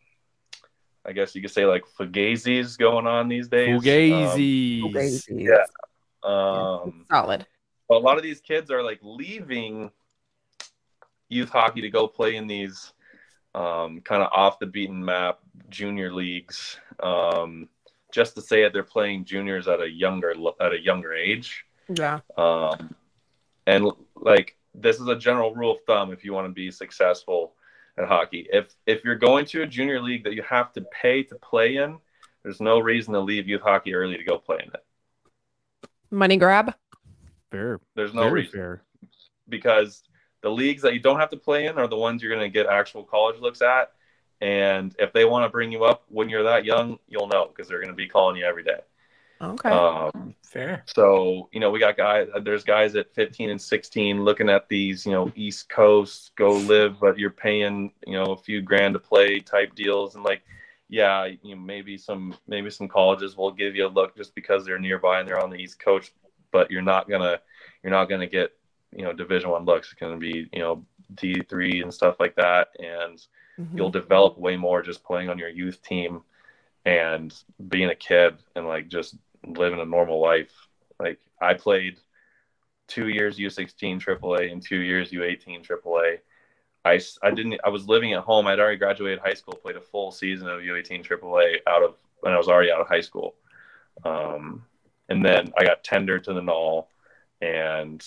I 1.04 1.12
guess 1.12 1.34
you 1.34 1.42
could 1.42 1.50
say 1.50 1.66
like 1.66 1.84
fugazis 1.98 2.78
going 2.78 3.06
on 3.06 3.28
these 3.28 3.48
days. 3.48 3.82
Fugazi. 3.82 5.24
yeah. 5.28 5.64
Um, 6.22 7.04
Solid. 7.10 7.46
a 7.90 7.94
lot 7.94 8.16
of 8.16 8.22
these 8.22 8.40
kids 8.40 8.70
are 8.70 8.82
like 8.82 8.98
leaving 9.02 9.90
youth 11.28 11.50
hockey 11.50 11.82
to 11.82 11.90
go 11.90 12.06
play 12.06 12.36
in 12.36 12.46
these 12.46 12.94
um, 13.54 14.00
kind 14.00 14.22
of 14.22 14.30
off 14.32 14.58
the 14.58 14.66
beaten 14.66 15.04
map 15.04 15.38
junior 15.70 16.12
leagues 16.12 16.78
um, 17.00 17.68
just 18.12 18.34
to 18.34 18.40
say 18.42 18.62
that 18.62 18.72
they're 18.72 18.82
playing 18.82 19.24
juniors 19.24 19.68
at 19.68 19.80
a 19.80 19.88
younger 19.88 20.34
at 20.60 20.72
a 20.72 20.80
younger 20.80 21.12
age 21.12 21.64
Yeah. 21.88 22.20
um, 22.36 22.94
and 23.66 23.90
like 24.16 24.56
this 24.74 25.00
is 25.00 25.06
a 25.08 25.16
general 25.16 25.54
rule 25.54 25.72
of 25.72 25.78
thumb 25.86 26.12
if 26.12 26.24
you 26.24 26.32
want 26.32 26.46
to 26.48 26.52
be 26.52 26.70
successful 26.70 27.54
at 27.96 28.08
hockey 28.08 28.48
if 28.52 28.74
if 28.86 29.04
you're 29.04 29.14
going 29.14 29.44
to 29.46 29.62
a 29.62 29.66
junior 29.66 30.00
league 30.00 30.24
that 30.24 30.34
you 30.34 30.42
have 30.42 30.72
to 30.72 30.80
pay 31.02 31.22
to 31.22 31.34
play 31.36 31.76
in 31.76 31.96
there's 32.42 32.60
no 32.60 32.78
reason 32.80 33.14
to 33.14 33.20
leave 33.20 33.48
youth 33.48 33.62
hockey 33.62 33.94
early 33.94 34.16
to 34.16 34.24
go 34.24 34.36
play 34.38 34.58
in 34.62 34.68
it 34.74 34.84
Money 36.10 36.36
grab. 36.36 36.74
Fair. 37.50 37.80
there's 37.96 38.14
no 38.14 38.22
Very 38.22 38.32
reason 38.42 38.52
fair. 38.52 38.82
because 39.48 40.02
the 40.44 40.50
leagues 40.50 40.82
that 40.82 40.92
you 40.92 41.00
don't 41.00 41.18
have 41.18 41.30
to 41.30 41.38
play 41.38 41.66
in 41.66 41.78
are 41.78 41.88
the 41.88 41.96
ones 41.96 42.22
you're 42.22 42.30
going 42.30 42.44
to 42.44 42.52
get 42.52 42.66
actual 42.66 43.02
college 43.02 43.40
looks 43.40 43.62
at. 43.62 43.92
And 44.42 44.94
if 44.98 45.14
they 45.14 45.24
want 45.24 45.46
to 45.46 45.48
bring 45.48 45.72
you 45.72 45.84
up 45.84 46.04
when 46.08 46.28
you're 46.28 46.42
that 46.42 46.66
young, 46.66 46.98
you'll 47.08 47.28
know 47.28 47.46
because 47.46 47.66
they're 47.66 47.78
going 47.78 47.88
to 47.88 47.94
be 47.94 48.06
calling 48.06 48.36
you 48.36 48.44
every 48.44 48.62
day. 48.62 48.80
Okay. 49.40 49.70
Um, 49.70 50.34
Fair. 50.42 50.84
so 50.86 51.48
you 51.50 51.60
know, 51.60 51.70
we 51.70 51.78
got 51.78 51.96
guys. 51.96 52.28
There's 52.42 52.62
guys 52.62 52.94
at 52.94 53.12
15 53.14 53.50
and 53.50 53.60
16 53.60 54.22
looking 54.22 54.50
at 54.50 54.68
these, 54.68 55.06
you 55.06 55.12
know, 55.12 55.32
East 55.34 55.70
Coast 55.70 56.32
go 56.36 56.52
live, 56.52 57.00
but 57.00 57.18
you're 57.18 57.30
paying, 57.30 57.90
you 58.06 58.12
know, 58.12 58.32
a 58.32 58.36
few 58.36 58.60
grand 58.60 58.92
to 58.94 59.00
play 59.00 59.40
type 59.40 59.74
deals, 59.74 60.14
and 60.14 60.24
like, 60.24 60.42
yeah, 60.90 61.24
you 61.24 61.56
know, 61.56 61.60
maybe 61.60 61.96
some 61.96 62.36
maybe 62.46 62.68
some 62.68 62.86
colleges 62.86 63.34
will 63.34 63.50
give 63.50 63.74
you 63.74 63.86
a 63.86 63.88
look 63.88 64.14
just 64.14 64.34
because 64.34 64.64
they're 64.64 64.78
nearby 64.78 65.20
and 65.20 65.28
they're 65.28 65.42
on 65.42 65.50
the 65.50 65.56
East 65.56 65.80
Coast, 65.80 66.12
but 66.52 66.70
you're 66.70 66.82
not 66.82 67.08
gonna 67.08 67.40
you're 67.82 67.92
not 67.92 68.10
gonna 68.10 68.26
get 68.26 68.52
you 68.94 69.04
know 69.04 69.12
Division 69.12 69.50
One 69.50 69.64
looks. 69.64 69.92
It's 69.92 70.00
gonna 70.00 70.16
be 70.16 70.48
you 70.52 70.60
know 70.60 70.84
D 71.14 71.42
three 71.48 71.82
and 71.82 71.92
stuff 71.92 72.16
like 72.20 72.34
that, 72.36 72.68
and 72.78 73.24
Mhm. 73.58 73.76
you'll 73.76 73.90
develop 73.90 74.36
way 74.36 74.56
more 74.56 74.82
just 74.82 75.04
playing 75.04 75.30
on 75.30 75.38
your 75.38 75.48
youth 75.48 75.80
team 75.82 76.22
and 76.84 77.32
being 77.68 77.88
a 77.88 77.94
kid 77.94 78.36
and 78.56 78.66
like 78.66 78.88
just 78.88 79.16
living 79.46 79.80
a 79.80 79.84
normal 79.84 80.20
life. 80.20 80.52
Like 80.98 81.20
I 81.40 81.54
played 81.54 82.00
two 82.88 83.08
years 83.08 83.38
U16 83.38 84.00
AAA 84.00 84.50
and 84.50 84.60
two 84.62 84.78
years 84.80 85.12
U18 85.12 85.62
AAA. 85.62 86.18
I, 86.84 87.00
I 87.22 87.30
didn't 87.30 87.60
I 87.64 87.68
was 87.70 87.88
living 87.88 88.12
at 88.12 88.24
home. 88.24 88.46
I'd 88.46 88.58
already 88.58 88.76
graduated 88.76 89.20
high 89.20 89.34
school, 89.34 89.54
played 89.54 89.76
a 89.76 89.80
full 89.80 90.10
season 90.10 90.48
of 90.48 90.60
U18 90.60 91.02
AAA 91.02 91.58
out 91.66 91.82
of 91.82 91.96
when 92.20 92.32
I 92.34 92.36
was 92.36 92.48
already 92.48 92.70
out 92.70 92.80
of 92.80 92.88
high 92.88 93.00
school. 93.00 93.36
Um, 94.04 94.64
and 95.08 95.24
then 95.24 95.52
I 95.56 95.64
got 95.64 95.84
tendered 95.84 96.24
to 96.24 96.34
the 96.34 96.42
Null 96.42 96.88
and 97.40 98.04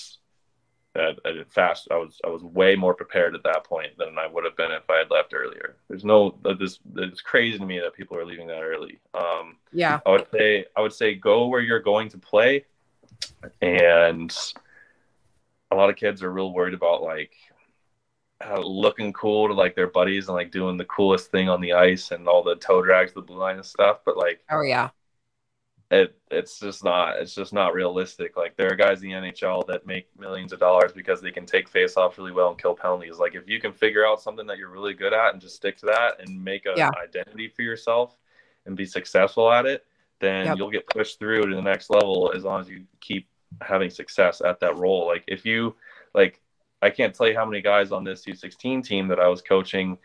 at, 0.97 1.19
at 1.25 1.51
fast 1.51 1.88
I 1.91 1.95
was 1.97 2.19
I 2.25 2.29
was 2.29 2.43
way 2.43 2.75
more 2.75 2.93
prepared 2.93 3.36
at 3.36 3.43
that 3.43 3.63
point 3.63 3.97
than 3.97 4.17
I 4.17 4.27
would 4.27 4.43
have 4.43 4.57
been 4.57 4.71
if 4.71 4.89
I 4.89 4.97
had 4.97 5.12
left 5.12 5.33
earlier. 5.33 5.75
There's 5.88 6.05
no 6.05 6.38
this 6.60 6.79
it's 6.95 7.21
crazy 7.21 7.57
to 7.57 7.65
me 7.65 7.79
that 7.79 7.93
people 7.93 8.17
are 8.17 8.25
leaving 8.25 8.47
that 8.47 8.62
early. 8.62 8.99
Um, 9.13 9.57
Yeah. 9.71 9.99
I 10.05 10.12
would 10.12 10.27
say 10.31 10.65
I 10.75 10.81
would 10.81 10.93
say 10.93 11.15
go 11.15 11.47
where 11.47 11.62
you're 11.62 11.79
going 11.79 12.10
to 12.10 12.17
play, 12.17 12.65
and 13.62 14.36
a 15.71 15.75
lot 15.75 15.89
of 15.89 15.95
kids 15.95 16.23
are 16.23 16.31
real 16.31 16.53
worried 16.53 16.73
about 16.73 17.01
like 17.01 17.31
uh, 18.45 18.60
looking 18.60 19.12
cool 19.13 19.47
to 19.47 19.53
like 19.53 19.75
their 19.75 19.88
buddies 19.88 20.27
and 20.27 20.36
like 20.36 20.51
doing 20.51 20.77
the 20.77 20.86
coolest 20.86 21.31
thing 21.31 21.49
on 21.49 21.60
the 21.60 21.73
ice 21.73 22.12
and 22.12 22.27
all 22.27 22.43
the 22.43 22.55
toe 22.55 22.83
drags, 22.83 23.13
the 23.13 23.21
blue 23.21 23.38
line 23.38 23.55
and 23.55 23.65
stuff. 23.65 23.99
But 24.05 24.17
like 24.17 24.41
Oh 24.49 24.62
yeah. 24.62 24.89
It 25.89 26.17
it's 26.30 26.60
just 26.60 26.84
not 26.84 27.17
it's 27.17 27.34
just 27.34 27.54
not 27.54 27.73
realistic. 27.73 28.36
Like 28.36 28.58
there 28.58 28.71
are 28.71 28.76
guys 28.76 29.02
in 29.02 29.10
the 29.10 29.15
NHL 29.15 29.65
that 29.67 29.86
make 29.86 30.08
millions 30.19 30.52
of 30.52 30.60
dollars 30.60 30.91
because 30.91 31.21
they 31.21 31.32
can 31.32 31.45
take 31.45 31.71
faceoffs 31.71 32.17
really 32.17 32.34
well 32.34 32.50
and 32.50 32.58
kill 32.58 32.76
penalties. 32.76 33.19
Like 33.19 33.36
if 33.36 33.47
you 33.47 33.62
can 33.62 33.71
figure 33.71 34.06
out 34.06 34.21
something 34.21 34.45
that 34.47 34.58
you're 34.58 34.69
really 34.69 34.93
good 34.93 35.13
at 35.13 35.32
and 35.34 35.41
just 35.41 35.56
stick 35.56 35.78
to 35.78 35.86
that 35.86 36.19
and 36.19 36.43
make 36.43 36.65
an 36.65 36.73
Yeah. 36.76 36.91
identity 37.02 37.47
for 37.47 37.62
yourself 37.62 38.17
and 38.65 38.76
be 38.76 38.86
successful 38.86 39.50
at 39.50 39.65
it, 39.65 39.86
then 40.19 40.47
Yep. 40.47 40.58
you'll 40.58 40.71
get 40.71 40.88
pushed 40.88 41.19
through 41.19 41.47
to 41.47 41.56
the 41.56 41.62
next 41.62 41.89
level 41.89 42.34
as 42.36 42.43
long 42.43 42.60
as 42.60 42.67
you 42.69 42.86
keep 43.00 43.28
having 43.62 43.89
success 43.89 44.41
at 44.41 44.60
that 44.60 44.78
role. 44.78 45.08
Like 45.08 45.23
if 45.28 45.45
you 45.45 45.76
like 46.13 46.41
I 46.82 46.89
can't 46.89 47.15
tell 47.15 47.28
you 47.28 47.36
how 47.36 47.45
many 47.45 47.62
guys 47.62 47.91
on 47.93 48.04
this 48.04 48.26
U16 48.26 48.84
team 48.84 49.08
that 49.08 49.19
I 49.21 49.28
was 49.30 49.41
coaching 49.41 49.97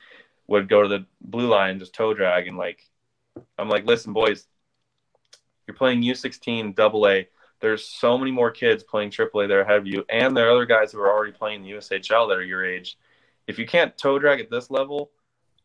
would 0.47 0.68
go 0.68 0.83
to 0.83 0.88
the 0.88 1.05
blue 1.21 1.49
line 1.49 1.81
just 1.81 1.92
toe 1.92 2.14
drag 2.14 2.47
and 2.47 2.57
like 2.57 2.89
I'm 3.59 3.68
like, 3.68 3.85
listen, 3.85 4.12
boys, 4.12 4.47
you're 5.67 5.77
playing 5.77 6.03
U16 6.03 6.75
double 6.75 7.09
A. 7.09 7.29
There's 7.61 7.87
so 7.87 8.19
many 8.19 8.31
more 8.31 8.51
kids 8.51 8.83
playing 8.83 9.11
AAA 9.11 9.49
that 9.49 9.55
are 9.55 9.61
ahead 9.61 9.77
of 9.77 9.87
you, 9.87 10.05
and 10.09 10.37
there 10.37 10.49
are 10.49 10.51
other 10.51 10.67
guys 10.67 10.91
who 10.93 11.01
are 11.01 11.11
already 11.11 11.33
playing 11.33 11.63
the 11.63 11.71
USHL 11.71 12.29
that 12.29 12.37
are 12.39 12.45
your 12.45 12.65
age. 12.65 12.99
If 13.47 13.59
you 13.59 13.67
can't 13.67 13.97
toe 13.97 14.19
drag 14.19 14.41
at 14.41 14.51
this 14.51 14.71
level, 14.71 15.13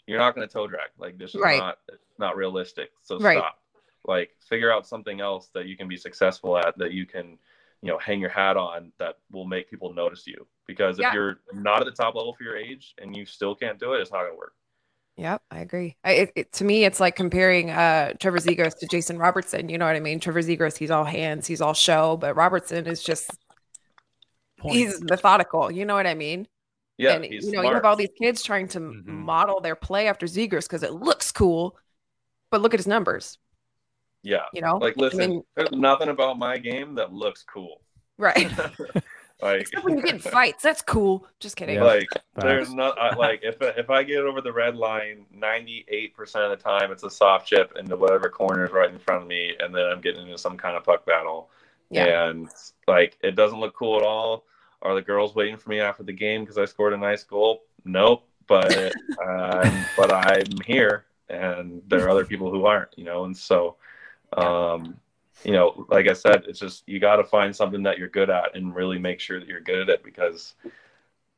you're 0.06 0.20
not 0.20 0.36
going 0.36 0.48
to 0.48 0.54
toe 0.54 0.68
drag. 0.68 0.89
Like 0.98 1.18
this 1.18 1.34
is 1.36 1.41
Right. 1.41 1.60
not 1.60 1.80
not 2.20 2.36
realistic. 2.36 2.91
So 3.04 3.18
Right. 3.20 3.38
stop. 3.38 3.60
Like 4.06 4.36
figure 4.48 4.72
out 4.72 4.88
something 4.88 5.20
else 5.22 5.50
that 5.50 5.66
you 5.66 5.76
can 5.76 5.88
be 5.88 5.98
successful 5.98 6.58
at 6.58 6.78
that 6.78 6.91
you 6.91 7.06
can, 7.06 7.38
you 7.82 7.91
know, 7.91 7.98
hang 7.98 8.20
your 8.20 8.30
hat 8.30 8.58
on 8.58 8.91
that 8.98 9.18
will 9.32 9.45
make 9.45 9.70
people 9.70 9.93
notice 9.93 10.26
you. 10.26 10.48
Because 10.66 10.98
if 10.98 11.04
Yeah. 11.04 11.14
you're 11.14 11.39
not 11.54 11.82
at 11.82 11.86
the 11.86 11.91
top 11.91 12.16
level 12.16 12.34
for 12.34 12.43
your 12.43 12.58
age 12.58 12.95
and 13.00 13.16
you 13.16 13.26
still 13.26 13.54
can't 13.54 13.78
do 13.80 13.93
it, 13.93 14.02
it's 14.02 14.12
not 14.12 14.22
going 14.22 14.32
to 14.32 14.38
work. 14.38 14.56
Yep, 15.18 15.41
I 15.49 15.59
agree. 15.59 15.95
I, 16.03 16.11
it, 16.11 16.32
it, 16.36 16.53
to 16.53 16.63
me, 16.63 16.86
it's 16.86 16.99
like 16.99 17.15
comparing 17.15 17.72
uh, 17.72 18.13
Trevor 18.20 18.38
Zegras 18.38 18.78
to 18.80 18.88
Jason 18.88 19.18
Robertson. 19.18 19.68
You 19.68 19.78
know 19.80 19.86
what 19.86 19.95
I 19.95 19.99
mean? 19.99 20.20
Trevor 20.20 20.41
Zegras, 20.41 20.78
he's 20.78 20.91
all 20.91 21.03
hands, 21.05 21.47
he's 21.47 21.59
all 21.59 21.74
show, 21.74 22.18
but 22.18 22.36
Robertson 22.36 22.86
is 22.86 23.01
just 23.01 23.32
Point. 24.59 24.76
he's 24.76 25.01
methodical. 25.01 25.72
You 25.72 25.86
know 25.86 25.95
what 25.95 26.05
I 26.05 26.13
mean? 26.13 26.47
Yeah, 26.97 27.13
and 27.13 27.26
he's 27.26 27.45
you 27.45 27.51
know, 27.51 27.61
smart. 27.61 27.68
you 27.68 27.74
have 27.76 27.86
all 27.86 27.95
these 27.95 28.09
kids 28.20 28.43
trying 28.43 28.68
to 28.70 28.78
m 28.80 29.03
Mhm. 29.07 29.11
model 29.13 29.59
their 29.59 29.76
play 29.76 30.07
after 30.07 30.26
Zegras 30.28 30.63
because 30.68 30.84
it 30.84 30.93
looks 30.93 31.32
cool, 31.32 31.76
but 32.51 32.61
look 32.61 32.74
at 32.76 32.80
his 32.80 32.88
numbers. 32.88 33.38
yeah. 34.24 34.45
You 34.53 34.61
know, 34.61 34.78
Like 34.78 34.97
listen, 34.97 35.20
mean- 35.32 35.43
there's 35.55 35.72
nothing 35.72 36.09
about 36.09 36.38
my 36.38 36.57
game 36.59 36.95
that 36.95 37.11
looks 37.13 37.43
cool. 37.43 37.82
right? 38.20 38.49
All 39.41 39.49
Like, 39.49 39.61
Except 39.61 39.83
when 39.83 39.97
you 39.97 40.03
get 40.03 40.15
in 40.15 40.19
fights, 40.19 40.63
that's 40.63 40.81
cool. 40.81 41.27
Just 41.39 41.55
kidding. 41.55 41.75
Yeah. 41.75 41.83
like 41.83 42.09
there's 42.35 42.73
not 42.73 42.97
I, 42.99 43.15
like 43.15 43.41
if 43.43 43.57
if 43.61 43.89
I 43.89 44.03
get 44.03 44.19
over 44.19 44.41
the 44.41 44.51
red 44.51 44.75
line, 44.75 45.25
ninety 45.31 45.85
eight 45.88 46.15
percent 46.15 46.45
of 46.45 46.57
the 46.57 46.63
time 46.63 46.91
it's 46.91 47.03
a 47.03 47.09
soft 47.09 47.47
chip 47.47 47.73
into 47.77 47.95
whatever 47.95 48.29
corner 48.29 48.65
is 48.65 48.71
right 48.71 48.89
in 48.89 48.99
front 48.99 49.23
of 49.23 49.27
me, 49.27 49.53
and 49.59 49.73
then 49.73 49.85
I'm 49.85 50.01
getting 50.01 50.23
into 50.23 50.38
some 50.38 50.57
kind 50.57 50.75
of 50.75 50.83
puck 50.83 51.05
battle. 51.05 51.49
Yeah. 51.89 52.29
And 52.29 52.49
like 52.88 53.17
it 53.21 53.35
doesn't 53.35 53.59
look 53.59 53.75
cool 53.75 53.97
at 53.97 54.03
all. 54.03 54.45
Are 54.81 54.95
the 54.95 55.01
girls 55.01 55.35
waiting 55.35 55.57
for 55.57 55.69
me 55.69 55.79
after 55.79 56.03
the 56.03 56.13
game 56.13 56.41
because 56.41 56.57
I 56.57 56.65
scored 56.65 56.93
a 56.93 56.97
nice 56.97 57.23
goal? 57.23 57.63
Nope. 57.85 58.27
But 58.47 58.75
um, 59.25 59.85
but 59.95 60.11
I'm 60.11 60.61
here, 60.65 61.05
and 61.29 61.81
there 61.88 62.05
are 62.05 62.09
other 62.09 62.25
people 62.25 62.51
who 62.51 62.65
aren't. 62.65 62.97
You 62.97 63.05
know, 63.05 63.25
and 63.25 63.38
so. 63.38 63.75
Um, 64.33 64.99
you 65.43 65.51
know, 65.53 65.85
like 65.89 66.07
I 66.07 66.13
said, 66.13 66.43
it's 66.47 66.59
just 66.59 66.83
you 66.88 66.99
got 66.99 67.17
to 67.17 67.23
find 67.23 67.55
something 67.55 67.83
that 67.83 67.97
you're 67.97 68.09
good 68.09 68.29
at 68.29 68.55
and 68.55 68.75
really 68.75 68.99
make 68.99 69.19
sure 69.19 69.39
that 69.39 69.47
you're 69.47 69.61
good 69.61 69.81
at 69.81 69.89
it 69.89 70.03
because 70.03 70.55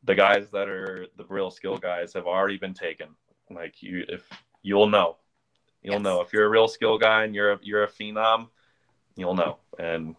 the 0.03 0.15
guys 0.15 0.49
that 0.51 0.69
are 0.69 1.07
the 1.17 1.25
real 1.25 1.51
skill 1.51 1.77
guys 1.77 2.13
have 2.13 2.25
already 2.25 2.57
been 2.57 2.73
taken. 2.73 3.09
Like 3.49 3.81
you, 3.81 4.05
if 4.07 4.27
you'll 4.61 4.89
know, 4.89 5.17
you'll 5.81 5.95
Yes. 5.95 6.03
know 6.03 6.21
if 6.21 6.33
you're 6.33 6.45
a 6.45 6.49
real 6.49 6.67
skill 6.67 6.97
guy 6.97 7.23
and 7.23 7.35
you're 7.35 7.53
a, 7.53 7.59
you're 7.61 7.83
a 7.83 7.87
phenom, 7.87 8.49
you'll 9.15 9.35
know. 9.35 9.57
And 9.77 10.15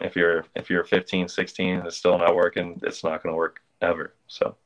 if 0.00 0.16
you're 0.16 0.44
if 0.54 0.70
you're 0.70 0.84
15, 0.84 1.28
16 1.28 1.78
and 1.78 1.86
it's 1.86 1.96
still 1.96 2.18
not 2.18 2.34
working, 2.36 2.80
it's 2.82 3.02
not 3.02 3.22
going 3.22 3.32
to 3.32 3.36
work 3.36 3.60
ever. 3.80 4.14
So, 4.26 4.56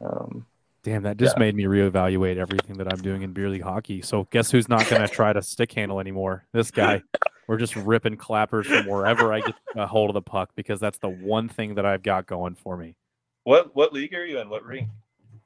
um, 0.00 0.46
Damn, 0.82 1.02
that 1.02 1.16
just 1.16 1.36
made 1.36 1.56
me 1.56 1.64
reevaluate 1.64 2.36
everything 2.36 2.76
that 2.76 2.86
I'm 2.86 3.02
doing 3.02 3.22
in 3.22 3.32
beer 3.32 3.48
league 3.48 3.62
hockey. 3.62 4.02
So 4.02 4.28
guess 4.30 4.52
who's 4.52 4.68
not 4.68 4.88
going 4.88 5.02
to 5.02 5.12
try 5.12 5.32
to 5.32 5.42
stick 5.42 5.72
handle 5.72 5.98
anymore? 5.98 6.46
This 6.52 6.70
guy. 6.70 7.02
We're 7.48 7.58
just 7.58 7.76
ripping 7.76 8.16
clappers 8.16 8.66
from 8.66 8.86
wherever 8.86 9.32
I 9.32 9.40
get 9.40 9.54
a 9.76 9.86
hold 9.86 10.10
of 10.10 10.14
the 10.14 10.22
puck 10.22 10.50
because 10.56 10.80
that's 10.80 10.98
the 10.98 11.08
one 11.08 11.48
thing 11.48 11.76
that 11.76 11.86
I've 11.86 12.02
got 12.02 12.26
going 12.26 12.54
for 12.54 12.76
me. 12.76 12.96
what 13.44 13.74
what 13.76 13.92
league 13.92 14.14
are 14.14 14.24
you 14.24 14.38
in? 14.40 14.48
What 14.48 14.64
ring? 14.64 14.90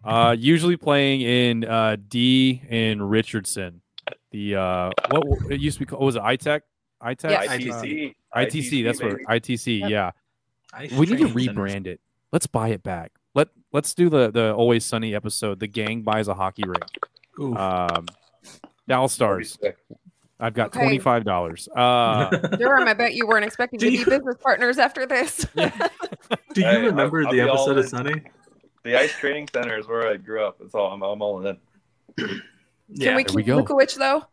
Uh, 0.02 0.34
usually 0.38 0.78
playing 0.78 1.20
in 1.20 1.64
uh, 1.64 1.96
D 2.08 2.62
in 2.70 3.02
Richardson. 3.02 3.82
The 4.30 4.56
uh, 4.56 4.90
what, 5.10 5.26
what- 5.26 5.52
it 5.52 5.60
used 5.60 5.76
to 5.76 5.80
be 5.80 5.86
called? 5.86 6.02
Was 6.02 6.16
it 6.16 6.22
ITech? 6.22 6.62
ITech? 7.02 7.30
Yes. 7.30 7.48
ITC. 7.48 8.14
ITC. 8.34 8.84
That's 8.84 9.02
what 9.02 9.16
baby. 9.18 9.24
ITC. 9.28 9.80
Yep. 9.80 9.90
Yeah. 9.90 10.10
Ice 10.72 10.92
we 10.92 11.04
need 11.06 11.18
to 11.18 11.26
rebrand 11.26 11.86
it. 11.86 12.00
Let's 12.32 12.46
buy 12.46 12.68
it 12.68 12.82
back. 12.82 13.12
Let 13.34 13.48
Let's 13.72 13.92
do 13.92 14.08
the 14.08 14.30
the 14.30 14.54
Always 14.54 14.86
Sunny 14.86 15.14
episode. 15.14 15.60
The 15.60 15.66
gang 15.66 16.00
buys 16.02 16.28
a 16.28 16.34
hockey 16.34 16.62
rink. 16.66 16.84
Ooh. 17.38 17.54
Um, 17.56 18.06
Dallas 18.88 19.12
Stars. 19.12 19.58
I've 20.40 20.54
got 20.54 20.68
Okay. 20.68 20.80
twenty 20.80 20.98
five 20.98 21.24
dollars. 21.24 21.68
Uh, 21.76 22.28
Durham, 22.56 22.88
I 22.88 22.94
bet 22.94 23.14
you 23.14 23.26
weren't 23.26 23.44
expecting 23.44 23.78
Do 23.78 23.86
to 23.86 23.92
be 23.92 23.98
you- 23.98 24.06
business 24.06 24.36
partners 24.42 24.78
after 24.78 25.06
this. 25.06 25.46
Do 25.54 25.62
you 26.56 26.62
Hey, 26.66 26.80
remember 26.86 27.20
I'll- 27.20 27.26
I'll 27.26 27.32
the 27.32 27.40
episode 27.40 27.78
of. 27.78 27.88
Sunny? 27.88 28.22
The 28.82 28.98
ice 28.98 29.12
training 29.12 29.48
center 29.52 29.78
is 29.78 29.86
where 29.86 30.08
I 30.08 30.16
grew 30.16 30.42
up. 30.42 30.58
That's 30.58 30.74
all. 30.74 30.90
I'm, 30.92 31.02
I'm 31.02 31.20
all 31.20 31.46
in. 31.46 31.58
Can 32.18 32.40
Yeah. 32.88 33.14
we 33.16 33.24
There 33.24 33.34
we 33.34 33.42
go. 33.42 33.62
Lukowicz 33.62 33.96
though? 33.96 34.24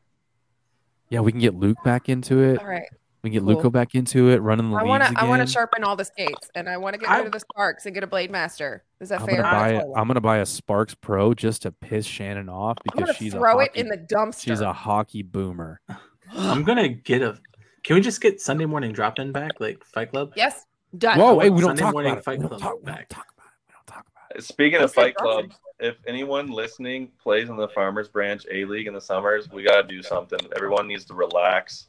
yeah, 1.10 1.20
we 1.20 1.32
can 1.32 1.42
get 1.42 1.54
Luke 1.56 1.78
back 1.84 2.08
into 2.10 2.40
it. 2.42 2.60
All 2.60 2.66
right. 2.68 2.88
We 3.24 3.30
can 3.32 3.40
get 3.40 3.46
Cool. 3.46 3.56
Luco 3.56 3.70
back 3.72 3.96
into 3.96 4.30
it, 4.30 4.38
running 4.42 4.70
the 4.70 4.78
I 4.78 4.84
want 4.84 5.04
to. 5.04 5.10
again. 5.10 5.24
I 5.24 5.28
want 5.28 5.42
to 5.42 5.52
sharpen 5.52 5.84
all 5.84 5.96
the 5.96 6.06
skates, 6.06 6.50
and 6.56 6.70
I 6.70 6.78
want 6.78 6.94
to 6.94 7.00
get 7.00 7.10
I- 7.10 7.18
rid 7.18 7.26
of 7.28 7.32
the 7.32 7.40
sparks 7.40 7.86
and 7.86 7.94
get 7.96 8.04
a 8.04 8.08
blade 8.08 8.30
master. 8.32 8.84
Is 9.00 9.10
that 9.10 9.22
I'm 9.22 9.28
fair? 9.28 9.42
gonna 9.42 9.52
buy 9.56 9.72
That's 9.72 9.84
it. 9.84 9.88
all 9.88 9.96
I 9.98 10.00
I'm 10.02 10.08
gonna 10.08 10.22
buy 10.22 10.38
a 10.38 10.46
Sparks 10.46 10.94
Pro 10.96 11.34
just 11.34 11.64
to 11.64 11.72
piss 11.72 12.06
Shannon 12.06 12.48
off 12.50 12.78
I'm 12.78 12.82
because 12.84 13.00
gonna 13.02 13.14
she's 13.14 13.34
throw 13.34 13.60
a 13.60 13.64
it 13.64 13.68
hockey, 13.70 13.80
in 13.82 13.88
the 13.90 13.98
dumpster. 13.98 14.44
she's 14.44 14.62
a 14.62 14.72
hockey 14.74 15.24
boomer. 15.24 15.82
I'm 16.36 16.64
gonna 16.64 16.90
get 16.90 17.22
a. 17.22 17.40
Can 17.84 17.96
we 17.96 18.02
just 18.02 18.22
get 18.22 18.40
Sunday 18.42 18.66
morning 18.66 18.92
drop 18.92 19.18
in 19.20 19.32
back, 19.32 19.60
like 19.60 19.84
Fight 19.84 20.12
Club? 20.12 20.34
yes, 20.36 20.66
done. 20.98 21.18
Whoa, 21.18 21.34
want 21.36 21.44
hey, 21.44 21.50
we 21.50 21.62
don't 21.62 21.70
Sunday 21.70 21.82
talk 21.84 21.94
morning 21.94 22.12
about 22.12 22.20
it. 22.20 22.26
Fight 22.26 22.38
We 22.40 22.42
don't 22.48 22.50
Club 22.50 22.62
talk, 22.62 22.74
we 22.74 22.86
don't 22.86 22.86
back. 22.86 23.10
talk 23.10 23.28
about 23.36 23.48
it. 23.48 23.68
We 23.68 23.74
don't 23.74 23.88
talk 23.88 24.06
about 24.08 24.38
it. 24.38 24.44
Speaking 24.44 24.76
of 24.76 24.82
Let's 24.82 24.94
get 24.94 25.02
Fight 25.02 25.16
Club, 25.16 25.46
if 25.80 25.96
anyone 26.08 26.48
listening 26.48 27.10
plays 27.22 27.50
in 27.50 27.56
the 27.56 27.68
Farmers 27.70 28.08
Branch 28.10 28.44
A 28.52 28.66
League 28.66 28.88
in 28.88 28.94
the 28.94 29.02
summers, 29.02 29.50
we 29.52 29.64
gotta 29.64 29.88
do 29.88 30.02
something. 30.04 30.40
Everyone 30.56 30.88
needs 30.88 31.06
to 31.06 31.14
relax. 31.14 31.88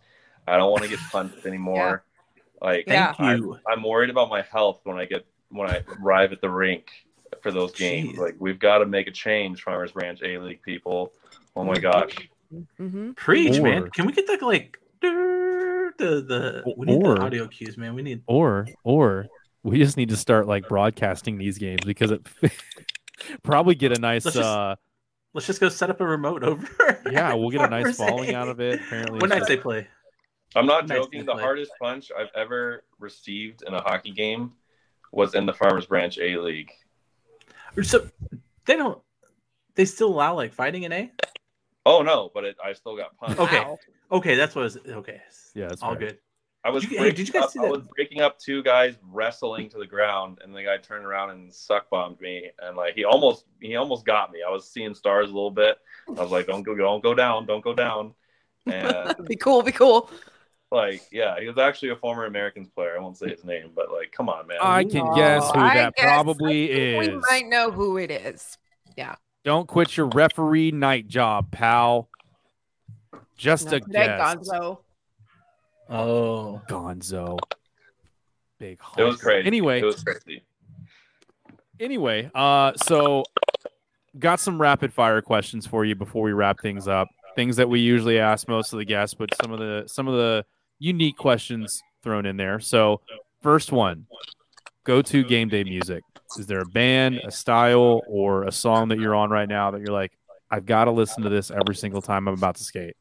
I 0.49 0.57
don't 0.57 0.71
want 0.71 0.83
to 0.85 0.89
get 0.89 0.99
punched 1.11 1.45
anymore. 1.47 2.05
Like, 2.61 2.85
Yeah. 2.87 3.13
Thank 3.13 3.41
you. 3.43 3.59
I'm 3.67 3.83
worried 3.83 4.11
about 4.11 4.29
my 4.31 4.43
health 4.43 4.81
when 4.85 4.99
I 4.99 5.05
get 5.05 5.25
when 5.51 5.69
I 5.71 5.83
arrive 6.03 6.33
at 6.33 6.41
the 6.41 6.51
rink 6.51 6.91
for 7.43 7.51
those 7.53 7.73
games. 7.73 8.15
Jeez. 8.15 8.19
Like, 8.19 8.37
we've 8.39 8.59
got 8.59 8.79
to 8.79 8.87
make 8.87 9.07
a 9.07 9.11
change, 9.13 9.63
Farmers 9.63 9.93
Branch 9.93 10.21
A 10.23 10.39
League 10.39 10.63
people. 10.63 11.13
Oh 11.57 11.65
my 11.65 11.79
gosh. 11.79 12.15
hmm 12.77 13.13
Preach, 13.13 13.59
Or- 13.59 13.63
man. 13.63 13.91
Can 13.91 14.07
we 14.07 14.13
get 14.13 14.27
the 14.27 14.39
like 14.45 14.79
the 15.01 15.93
the 15.99 16.75
we 16.77 16.87
need 16.87 17.03
Or- 17.05 17.15
the 17.17 17.23
audio 17.23 17.47
cues, 17.47 17.77
man. 17.77 17.95
We 17.95 18.03
need 18.03 18.23
Or 18.27 18.67
or 18.85 19.27
we 19.63 19.79
just 19.79 19.97
need 19.97 20.09
to 20.11 20.17
start 20.17 20.47
like 20.47 20.69
broadcasting 20.69 21.39
these 21.39 21.59
games 21.59 21.81
because 21.85 22.11
it 22.11 22.27
probably 23.43 23.75
get 23.75 23.97
a 23.97 24.01
nice 24.01 24.25
Let's 24.25 24.37
just- 24.37 24.47
uh 24.49 24.77
let's 25.35 25.47
just 25.47 25.61
go 25.61 25.69
set 25.69 25.91
up 25.91 26.01
a 26.01 26.07
remote 26.07 26.43
over. 26.43 26.67
yeah, 27.11 27.35
we'll 27.35 27.51
get 27.51 27.61
a 27.63 27.69
nice 27.69 27.97
Farmers 27.97 27.97
following 27.97 28.31
A. 28.35 28.39
out 28.39 28.49
of 28.49 28.61
it. 28.61 28.81
Apparently, 28.81 29.19
When 29.19 29.25
it's 29.25 29.31
nights 29.31 29.39
just- 29.41 29.49
they 29.49 29.57
play. 29.57 29.87
I'm 30.57 30.67
not 30.67 30.89
Nice 30.89 30.99
joking. 30.99 31.25
The 31.25 31.33
play. 31.35 31.43
hardest 31.43 31.73
punch 31.81 32.11
I've 32.17 32.31
ever 32.35 32.85
received 32.99 33.63
in 33.67 33.75
a 33.75 33.81
hockey 33.81 34.11
game 34.13 34.53
was 35.13 35.35
in 35.35 35.47
the 35.47 35.53
Farmers 35.53 35.87
Branch 35.87 36.17
A 36.19 36.37
League. 36.39 36.71
So 37.83 38.09
they 38.65 38.77
don't. 38.77 39.01
They 39.75 39.85
still 39.85 40.09
allow 40.09 40.35
like 40.35 40.53
fighting 40.53 40.83
in 40.85 40.93
A. 40.93 41.13
Oh 41.87 42.03
no, 42.03 42.31
but 42.35 42.45
it, 42.45 42.57
I 42.65 42.73
still 42.73 42.97
got 42.97 43.17
punched. 43.17 43.39
Okay. 43.39 43.61
Wow. 43.61 43.79
Okay, 44.11 44.35
that's 44.37 44.55
what. 44.55 44.63
It 44.63 44.85
was, 44.85 44.95
okay. 44.97 45.21
Yeah, 45.55 45.69
that's 45.69 45.83
all 45.83 45.91
fair. 45.91 46.01
good. 46.01 46.19
I 46.65 46.71
was 46.71 46.83
Did 46.83 46.91
you- 46.93 46.97
hey, 46.99 47.03
breaking 47.05 47.17
did 47.17 47.29
you 47.29 47.33
guys 47.35 47.43
up, 47.45 47.51
see 47.53 47.61
I 47.61 47.69
was 47.69 47.87
breaking 47.95 48.21
up 48.21 48.39
two 48.39 48.63
guys 48.65 48.97
wrestling 49.13 49.69
to 49.71 49.79
the 49.79 49.87
ground, 49.87 50.39
and 50.43 50.55
the 50.55 50.65
guy 50.65 50.77
turned 50.79 51.05
around 51.07 51.31
and 51.31 51.55
suck 51.55 51.89
bombed 51.89 52.21
me, 52.21 52.51
and 52.61 52.77
like 52.77 52.95
he 52.95 53.05
almost 53.05 53.45
he 53.61 53.77
almost 53.77 54.05
got 54.05 54.33
me. 54.33 54.41
I 54.47 54.51
was 54.51 54.69
seeing 54.69 54.93
stars 54.95 55.31
a 55.31 55.33
little 55.33 55.53
bit. 55.53 55.79
I 56.09 56.21
was 56.21 56.33
like, 56.33 56.47
don't 56.47 56.63
go, 56.65 56.75
don't 56.75 57.03
go 57.03 57.15
down, 57.15 57.47
don't 57.47 57.63
go 57.63 57.75
down, 57.75 58.13
and 58.67 59.15
Be 59.27 59.37
cool. 59.37 59.63
Be 59.63 59.73
cool. 59.73 60.11
Like 60.71 61.03
yeah, 61.11 61.39
he 61.41 61.47
was 61.47 61.59
actually 61.59 61.91
a 61.91 61.97
former 61.97 62.27
Americans 62.27 62.69
player. 62.69 62.97
I 62.97 63.01
won't 63.01 63.17
say 63.17 63.31
his 63.31 63.45
name, 63.45 63.71
but 63.75 63.91
like, 63.91 64.13
come 64.13 64.29
on, 64.29 64.47
man. 64.47 64.59
I 64.61 64.85
can 64.85 65.15
guess 65.15 65.51
who 65.51 65.59
I 65.61 65.75
that 65.75 65.95
guess- 65.97 66.05
probably 66.05 66.71
is. 66.71 67.09
We 67.09 67.17
might 67.31 67.47
know 67.47 67.71
who 67.71 67.97
it 67.97 68.11
is. 68.11 68.59
Yeah. 68.97 69.15
Don't 69.45 69.67
quit 69.67 69.97
your 69.97 70.07
referee 70.07 70.73
night 70.73 71.09
job, 71.09 71.51
pal. 71.51 72.09
Just 73.37 73.67
Not 73.67 73.75
a 73.75 73.81
today, 73.81 74.07
guess. 74.07 74.21
Gonzo. 74.37 74.79
Oh, 75.89 76.61
Gonzo. 76.69 77.39
Big 78.59 78.79
it 78.99 79.05
was 79.05 79.17
crazy. 79.17 79.47
Anyway, 79.47 79.81
it 79.81 79.85
was 79.85 80.03
crazy. 80.03 80.43
anyway, 81.79 82.29
uh, 82.35 82.73
so 82.85 83.23
got 84.19 84.41
some 84.41 84.61
rapid 84.61 84.93
fire 84.93 85.23
questions 85.23 85.65
for 85.67 85.85
you 85.85 85.95
before 85.95 86.25
we 86.25 86.33
wrap 86.33 86.61
things 86.61 86.89
up. 86.89 87.09
Things 87.37 87.57
that 87.57 87.69
we 87.69 87.79
usually 87.79 88.19
ask 88.19 88.49
most 88.49 88.73
of 88.73 88.81
the 88.81 88.85
guests, 88.85 89.15
but 89.15 89.31
some 89.41 89.53
of 89.53 89.61
the 89.61 89.85
some 89.87 90.09
of 90.09 90.15
the 90.15 90.45
unique 90.79 91.17
questions 91.17 91.83
thrown 92.03 92.27
in 92.27 92.37
there. 92.37 92.61
So, 92.61 93.01
first 93.43 93.73
one, 93.73 94.07
go 94.85 95.03
to 95.03 95.25
game 95.25 95.49
day 95.49 95.65
music. 95.65 96.05
Is 96.39 96.47
there 96.47 96.61
a 96.61 96.67
band, 96.67 97.21
a 97.25 97.31
style, 97.31 98.03
or 98.07 98.45
a 98.45 98.53
song 98.53 98.89
that 98.89 98.99
you're 98.99 99.15
on 99.15 99.31
right 99.31 99.49
now 99.49 99.71
that 99.73 99.81
you're 99.81 99.93
like, 99.93 100.13
I've 100.51 100.67
got 100.67 100.85
to 100.85 100.91
listen 100.91 101.23
to 101.25 101.29
this 101.29 101.51
every 101.51 101.75
single 101.75 102.01
time 102.01 102.29
I'm 102.29 102.35
about 102.35 102.57
to 102.57 102.65
skate? 102.65 102.97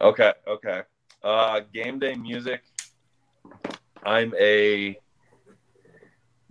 Okay, 0.00 0.32
okay. 0.46 0.82
Uh, 1.22 1.60
game 1.72 1.98
day 1.98 2.14
music. 2.14 2.62
I'm 4.02 4.34
a 4.40 4.98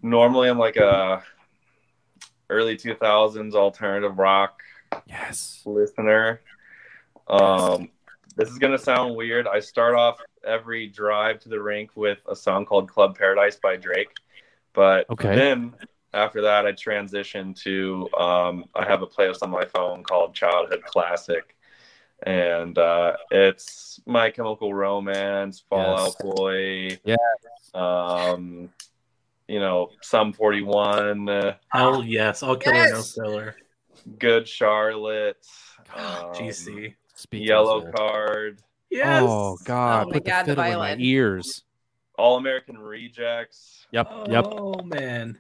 normally 0.02 0.50
I'm 0.50 0.58
like 0.58 0.78
a 0.78 1.24
early 2.50 2.78
2000s 2.78 3.56
alternative 3.56 4.18
rock 4.18 4.62
Yes. 5.06 5.62
listener. 5.66 6.42
Um, 7.28 7.90
this 8.36 8.50
is 8.50 8.58
gonna 8.58 8.78
sound 8.78 9.16
weird. 9.16 9.48
I 9.48 9.60
start 9.60 9.96
off 9.96 10.20
every 10.46 10.88
drive 10.88 11.40
to 11.42 11.50
the 11.50 11.62
rink 11.62 11.92
with 11.96 12.20
a 12.30 12.36
song 12.36 12.66
called 12.66 12.90
"Club 12.90 13.18
Paradise" 13.18 13.58
by 13.58 13.76
Drake, 13.76 14.10
but 14.74 15.06
Okay. 15.10 15.36
then 15.36 15.76
after 16.14 16.42
that, 16.42 16.66
I 16.66 16.74
transition 16.74 17.54
to 17.64 18.10
um, 18.18 18.66
I 18.76 18.86
have 18.86 19.02
a 19.02 19.08
playlist 19.08 19.44
on 19.44 19.50
my 19.50 19.66
phone 19.66 20.04
called 20.04 20.34
"Childhood 20.34 20.84
Classic," 20.84 21.56
and 22.24 22.78
uh, 22.78 23.16
it's 23.30 24.00
My 24.06 24.30
Chemical 24.30 24.74
Romance, 24.74 25.64
Fall 25.70 25.98
Out 25.98 26.20
Boy, 26.22 27.00
Yes. 27.06 27.20
um, 27.74 28.70
you 29.48 29.60
know, 29.60 29.92
Sum 30.02 30.34
Forty 30.34 30.62
One. 30.62 31.30
Uh, 31.30 31.56
hell 31.70 32.04
yes! 32.04 32.44
All 32.44 32.56
killer, 32.58 32.76
no 32.90 32.98
Yes! 32.98 33.14
filler. 33.14 33.56
Good 34.18 34.48
Charlotte, 34.48 35.46
Oh, 35.96 36.30
um, 36.30 36.34
GC. 36.34 36.96
Speak 37.22 37.48
Yellow 37.48 37.82
to. 37.82 37.92
Card, 37.92 38.60
Yes. 38.90 39.24
Oh 39.26 39.58
God! 39.64 40.08
Oh 40.08 40.10
my 40.10 40.14
put 40.14 40.26
God, 40.26 40.46
the 40.46 40.52
the 40.56 40.62
fiddle 40.62 40.64
in 40.74 40.80
my 40.80 40.86
violin. 40.88 41.02
ears. 41.02 41.64
All 42.18 42.38
American 42.38 42.78
Rejects, 42.78 43.86
Yep. 43.92 44.12
Yep. 44.30 44.46
Oh 44.48 44.82
man, 44.84 45.38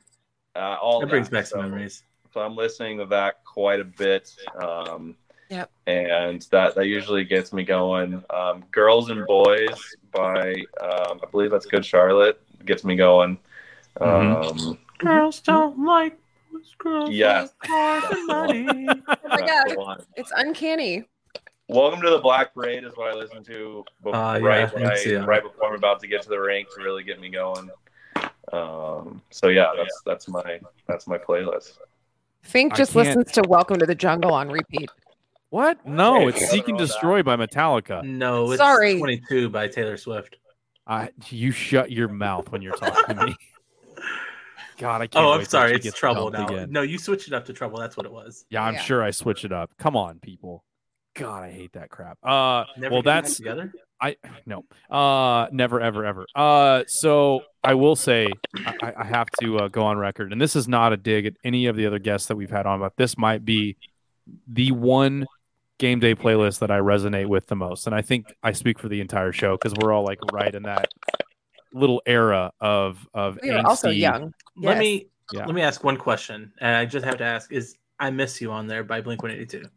uh, 0.55 0.77
all 0.81 0.99
that 1.01 1.09
brings 1.09 1.29
back 1.29 1.45
some 1.47 1.61
memories. 1.61 2.03
So 2.33 2.39
I'm 2.39 2.55
listening 2.55 2.97
to 2.99 3.05
that 3.07 3.43
quite 3.43 3.79
a 3.79 3.83
bit. 3.85 4.33
Um, 4.55 5.15
Yep. 5.49 5.69
And 5.87 6.41
that 6.51 6.75
that 6.75 6.85
usually 6.87 7.25
gets 7.25 7.51
me 7.51 7.63
going. 7.63 8.23
Um, 8.29 8.63
Girls 8.71 9.09
and 9.09 9.25
Boys 9.25 9.67
by 10.13 10.53
um, 10.81 11.19
I 11.21 11.25
believe 11.29 11.51
that's 11.51 11.65
Good 11.65 11.85
Charlotte. 11.85 12.39
gets 12.65 12.85
me 12.85 12.95
going. 12.95 13.37
Mhm. 13.99 14.69
Um, 14.71 14.77
Girls 14.97 15.41
don't 15.41 15.83
like 15.83 16.17
boys, 16.53 16.73
girls 16.77 17.09
Yes. 17.09 17.49
like 17.59 17.69
cars 17.69 18.03
and 18.11 18.27
money. 18.27 18.87
Oh 19.07 19.17
my 19.29 19.41
god, 19.47 19.63
the 19.67 20.05
it's 20.15 20.31
uncanny. 20.35 21.03
Welcome 21.71 22.01
to 22.01 22.09
the 22.09 22.19
Black 22.19 22.53
Parade 22.53 22.83
is 22.83 22.91
what 22.97 23.11
I 23.11 23.13
listen 23.15 23.45
to 23.45 23.85
bef- 24.03 24.13
Uh, 24.13 24.37
yeah, 24.39 24.45
right, 24.45 24.75
me 24.75 24.83
right, 24.83 24.97
too. 25.01 25.21
right 25.23 25.41
before 25.41 25.69
I'm 25.69 25.75
about 25.75 26.01
to 26.01 26.07
get 26.07 26.21
to 26.23 26.27
the 26.27 26.37
rink 26.37 26.67
to 26.75 26.83
really 26.83 27.01
get 27.01 27.21
me 27.21 27.29
going. 27.29 27.69
Um, 28.51 29.21
so 29.29 29.47
yeah, 29.47 29.71
that's 29.77 30.01
that's 30.05 30.27
my 30.27 30.59
that's 30.89 31.07
my 31.07 31.17
playlist. 31.17 31.77
Fink 32.41 32.75
just 32.75 32.93
listens 32.93 33.31
to 33.31 33.43
Welcome 33.47 33.77
to 33.79 33.85
the 33.85 33.95
Jungle 33.95 34.33
on 34.33 34.49
repeat. 34.49 34.89
What? 35.49 35.85
No, 35.85 36.15
Hey, 36.19 36.27
it's 36.27 36.41
nothing 36.41 36.49
Seek 36.49 36.67
and 36.67 36.73
wrong 36.73 36.81
with 36.81 36.89
Destroy 36.89 37.23
by 37.23 37.37
Metallica. 37.37 38.03
No, 38.03 38.51
it's 38.51 38.57
Sorry. 38.59 38.97
22 38.99 39.47
by 39.49 39.69
Taylor 39.69 39.95
Swift. 39.95 40.35
I, 40.85 41.09
you 41.29 41.51
shut 41.51 41.89
your 41.89 42.09
mouth 42.09 42.51
when 42.51 42.61
you're 42.61 42.75
talking 42.75 43.15
to 43.15 43.25
me. 43.27 43.35
God, 44.77 45.01
I 45.01 45.07
can't. 45.07 45.23
Oh, 45.25 45.31
wait 45.31 45.39
I'm 45.39 45.45
sorry. 45.45 45.73
It's 45.75 45.93
trouble 45.93 46.31
now. 46.31 46.47
again. 46.47 46.69
No, 46.69 46.81
you 46.81 46.97
switched 46.97 47.27
it 47.29 47.33
up 47.33 47.45
to 47.45 47.53
trouble. 47.53 47.79
That's 47.79 47.95
what 47.95 48.05
it 48.05 48.11
was. 48.11 48.43
Yeah, 48.49 48.63
I'm 48.63 48.73
Yeah. 48.73 48.81
sure 48.81 49.01
I 49.03 49.11
switch 49.11 49.45
it 49.45 49.53
up. 49.53 49.71
Come 49.77 49.95
on, 49.95 50.19
people. 50.19 50.65
God, 51.21 51.43
I 51.43 51.51
hate 51.51 51.73
that 51.73 51.89
crap. 51.89 52.17
Uh, 52.23 52.65
Never 52.77 52.93
well, 52.93 53.01
that's 53.01 53.37
together. 53.37 53.71
I 54.01 54.15
no, 54.47 54.65
uh, 54.89 55.47
never, 55.51 55.79
ever, 55.79 56.03
ever. 56.03 56.25
Uh, 56.35 56.83
so 56.87 57.41
I 57.63 57.75
will 57.75 57.95
say 57.95 58.27
I, 58.81 58.93
I 58.97 59.03
have 59.03 59.27
to 59.41 59.59
uh, 59.59 59.67
go 59.67 59.83
on 59.83 59.97
record, 59.97 60.31
and 60.31 60.41
this 60.41 60.55
is 60.55 60.67
not 60.67 60.91
a 60.93 60.97
dig 60.97 61.25
at 61.27 61.33
any 61.43 61.67
of 61.67 61.75
the 61.75 61.85
other 61.85 61.99
guests 61.99 62.27
that 62.27 62.35
we've 62.35 62.49
had 62.49 62.65
on, 62.65 62.79
but 62.79 62.93
this 62.97 63.17
might 63.17 63.45
be 63.45 63.77
the 64.47 64.71
one 64.71 65.27
game 65.77 65.99
day 65.99 66.15
playlist 66.15 66.59
that 66.59 66.71
I 66.71 66.79
resonate 66.79 67.27
with 67.27 67.45
the 67.47 67.55
most, 67.55 67.85
and 67.85 67.95
I 67.95 68.01
think 68.01 68.33
I 68.41 68.53
speak 68.53 68.79
for 68.79 68.89
the 68.89 69.01
entire 69.01 69.31
show 69.31 69.55
because 69.57 69.73
we're 69.79 69.91
all 69.93 70.03
like 70.03 70.19
right 70.33 70.53
in 70.53 70.63
that 70.63 70.87
little 71.73 72.01
era 72.07 72.51
of 72.59 73.07
of 73.13 73.37
We 73.43 73.51
are 73.51 73.65
also 73.67 73.89
angsty- 73.89 73.99
young. 73.99 74.33
Let 74.57 74.77
me 74.79 75.07
Yeah. 75.31 75.45
let 75.45 75.53
me 75.53 75.61
ask 75.61 75.83
one 75.83 75.97
question, 75.97 76.51
and 76.59 76.75
I 76.75 76.85
just 76.85 77.05
have 77.05 77.17
to 77.17 77.23
ask: 77.23 77.51
Is 77.53 77.77
"I 77.99 78.09
Miss 78.09 78.41
You" 78.41 78.51
on 78.51 78.65
there 78.65 78.83
by 78.83 78.99
Blink 79.01 79.21
182? 79.21 79.69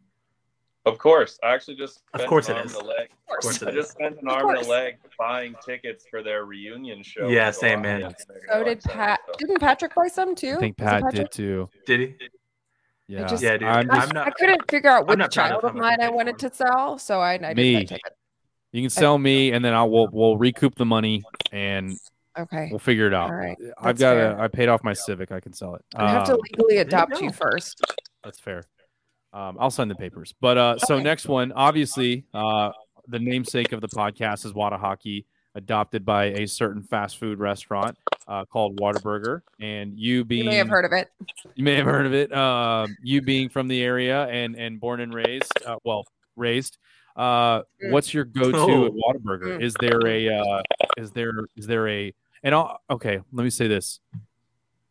Of 0.85 0.99
course, 0.99 1.39
I 1.43 1.53
actually 1.53 1.77
just 1.77 2.01
Of 2.13 2.25
course 2.27 2.47
an 2.47 2.55
it 2.55 2.59
arm 2.59 2.65
is. 2.67 2.75
and 2.75 2.83
a 2.83 2.87
leg. 2.87 3.09
Of 3.29 3.41
course 3.41 3.63
I 3.63 3.71
just 3.71 3.91
spent 3.91 4.21
an 4.21 4.27
arm 4.29 4.49
and 4.55 4.65
a 4.65 4.69
leg 4.69 4.97
buying 5.17 5.55
tickets 5.65 6.05
for 6.09 6.21
their 6.21 6.45
reunion 6.45 7.01
show. 7.01 7.27
Yeah, 7.27 7.49
same, 7.51 7.81
man. 7.81 8.13
So 8.51 8.63
did 8.63 8.83
Pat? 8.83 9.19
So. 9.27 9.33
Didn't 9.39 9.59
Patrick 9.59 9.95
buy 9.95 10.07
some 10.07 10.35
too? 10.35 10.53
I 10.57 10.59
think 10.59 10.77
Was 10.79 10.85
it 10.87 10.89
Pat 10.89 11.03
Patrick? 11.03 11.15
did 11.15 11.31
too. 11.31 11.69
Did 11.87 11.99
he? 12.01 12.15
Yeah, 13.07 13.25
just- 13.27 13.41
Yeah, 13.43 13.57
dude. 13.57 13.67
I'm 13.67 13.89
I, 13.89 13.95
just- 13.95 14.07
I'm 14.09 14.15
not. 14.15 14.27
I 14.27 14.31
couldn't 14.31 14.69
figure 14.69 14.89
out 14.91 15.07
which 15.07 15.17
not 15.17 15.33
proud 15.33 15.45
of 15.53 15.61
child 15.61 15.63
of 15.63 15.75
mine 15.75 16.01
I 16.01 16.09
wanted 16.09 16.37
to 16.39 16.53
sell, 16.53 16.97
so 16.99 17.19
I, 17.19 17.33
I 17.33 17.37
didn't 17.37 17.57
Me. 17.57 17.73
buy 17.77 17.83
tickets. 17.83 18.15
you 18.71 18.81
can 18.83 18.89
sell 18.91 19.17
me, 19.17 19.51
and 19.53 19.65
then 19.65 19.73
I'll 19.73 19.89
we'll, 19.89 20.09
we'll 20.11 20.37
recoup 20.37 20.75
the 20.75 20.85
money, 20.85 21.23
and 21.51 21.97
Okay. 22.37 22.67
we'll 22.69 22.79
figure 22.79 23.07
it 23.07 23.13
out. 23.13 23.29
All 23.31 23.35
right. 23.35 23.57
I've 23.79 23.97
got 23.97 24.15
fair. 24.17 24.37
a, 24.37 24.41
I 24.43 24.47
paid 24.49 24.67
off 24.69 24.83
my 24.83 24.93
Civic. 24.93 25.31
I 25.31 25.39
can 25.39 25.53
sell 25.53 25.73
it. 25.75 25.81
I 25.95 26.11
have 26.11 26.25
to 26.25 26.33
Um, 26.33 26.39
legally 26.51 26.77
adopt 26.77 27.21
you 27.21 27.29
go. 27.29 27.33
first. 27.35 27.81
That's 28.23 28.39
fair. 28.39 28.63
Um, 29.35 29.57
I'll 29.59 29.69
sign 29.69 29.89
the 29.89 29.95
papers. 29.95 30.33
But 30.39 30.57
uh, 30.57 30.77
so 30.79 30.95
Okay. 30.95 31.03
next 31.03 31.27
one, 31.27 31.51
obviously, 31.51 32.23
uh, 32.33 32.71
the 33.09 33.19
namesake 33.19 33.73
of 33.73 33.81
the 33.81 33.89
podcast 33.89 34.45
is 34.45 34.53
Wada 34.53 34.77
Hockey, 34.77 35.25
adopted 35.55 36.05
by 36.05 36.25
a 36.25 36.47
certain 36.47 36.81
fast 36.81 37.17
food 37.17 37.37
restaurant 37.37 37.97
uh, 38.29 38.45
called 38.45 38.79
Whataburger. 38.79 39.41
And 39.59 39.99
you 39.99 40.23
being 40.23 40.45
You 40.45 40.49
may 40.51 40.55
have 40.57 40.69
heard 40.69 40.85
of 40.85 40.93
it. 40.93 41.09
you 41.53 41.63
may 41.65 41.75
have 41.75 41.85
heard 41.85 42.05
of 42.05 42.13
it. 42.13 42.31
Um, 42.33 42.95
you 43.03 43.21
being 43.21 43.49
from 43.49 43.67
the 43.67 43.83
area 43.83 44.25
and 44.27 44.55
and 44.55 44.79
born 44.79 45.01
and 45.01 45.13
raised, 45.13 45.51
uh, 45.65 45.75
well, 45.83 46.05
raised. 46.37 46.77
Uh, 47.17 47.59
Mm. 47.83 47.91
what's 47.91 48.13
your 48.13 48.23
go-to 48.25 48.57
Oh. 48.57 48.85
at 48.85 48.91
Whataburger? 48.93 49.57
Mm. 49.57 49.61
Is 49.61 49.73
there 49.75 50.05
a 50.07 50.29
uh, 50.29 50.61
is 50.97 51.11
there 51.11 51.31
is 51.57 51.67
there 51.67 51.87
a 51.89 52.13
and 52.41 52.55
I'll, 52.55 52.79
okay, 52.89 53.19
let 53.33 53.43
me 53.43 53.49
say 53.49 53.67
this: 53.67 53.99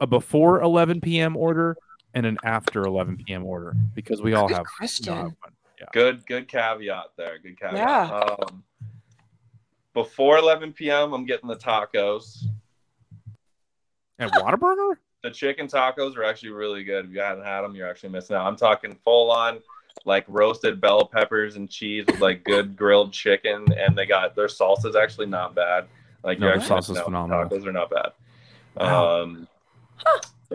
a 0.00 0.06
before 0.06 0.60
11 0.60 1.00
p.m. 1.00 1.34
order 1.36 1.76
and 2.14 2.24
an 2.26 2.38
after 2.44 2.82
11 2.84 3.24
p.m. 3.26 3.44
order 3.44 3.74
because 3.94 4.22
we 4.22 4.34
all 4.34 4.48
Good 4.48 4.56
have. 4.58 4.66
question. 4.78 5.12
have 5.14 5.24
one. 5.24 5.52
Yeah. 5.78 5.86
Good, 5.92 6.24
good 6.26 6.48
caveat 6.48 7.06
there. 7.16 7.38
Good 7.38 7.58
caveat. 7.60 7.76
Yeah. 7.76 8.10
Um, 8.10 8.62
before 9.92 10.38
11 10.38 10.72
p.m., 10.72 11.12
I'm 11.12 11.24
getting 11.26 11.48
the 11.48 11.56
tacos. 11.56 12.44
At 14.18 14.30
Whataburger? 14.32 14.94
The 15.22 15.30
chicken 15.30 15.68
tacos 15.68 16.18
are 16.18 16.24
actually 16.24 16.50
really 16.50 16.84
good. 16.84 17.06
If 17.06 17.12
you 17.12 17.20
haven't 17.20 17.46
had 17.46 17.62
them, 17.62 17.74
you're 17.74 17.88
actually 17.88 18.10
missing 18.10 18.36
out. 18.36 18.46
I'm 18.46 18.56
talking 18.56 18.94
full 19.04 19.30
on, 19.30 19.58
like 20.04 20.26
roasted 20.28 20.82
bell 20.82 21.06
peppers 21.06 21.56
and 21.56 21.66
cheese 21.66 22.04
with 22.06 22.20
like 22.20 22.44
good 22.44 22.76
grilled 22.76 23.10
chicken, 23.10 23.64
and 23.72 23.96
they 23.96 24.04
got 24.04 24.36
their 24.36 24.48
salsa's 24.48 24.94
actually 24.96 25.24
not 25.28 25.54
bad. 25.54 25.86
Like 26.22 26.38
No, 26.38 26.48
you're 26.48 26.56
their 26.58 26.62
actually 26.62 26.76
salsa's 26.76 26.88
missing 26.90 27.00
out. 27.00 27.04
phenomenal. 27.06 27.48
Tacos 27.48 27.64
are 27.66 27.72
not 27.72 27.88
bad. 27.88 28.12
Wow. 28.76 29.22
Um, 29.22 29.48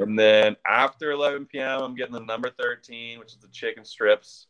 and 0.04 0.18
then 0.18 0.56
after 0.68 1.12
11 1.12 1.46
p.m., 1.46 1.82
I'm 1.82 1.96
getting 1.96 2.14
the 2.14 2.20
number 2.22 2.50
13, 2.50 3.20
which 3.20 3.30
is 3.34 3.38
the 3.38 3.48
chicken 3.50 3.86
strips, 3.86 4.48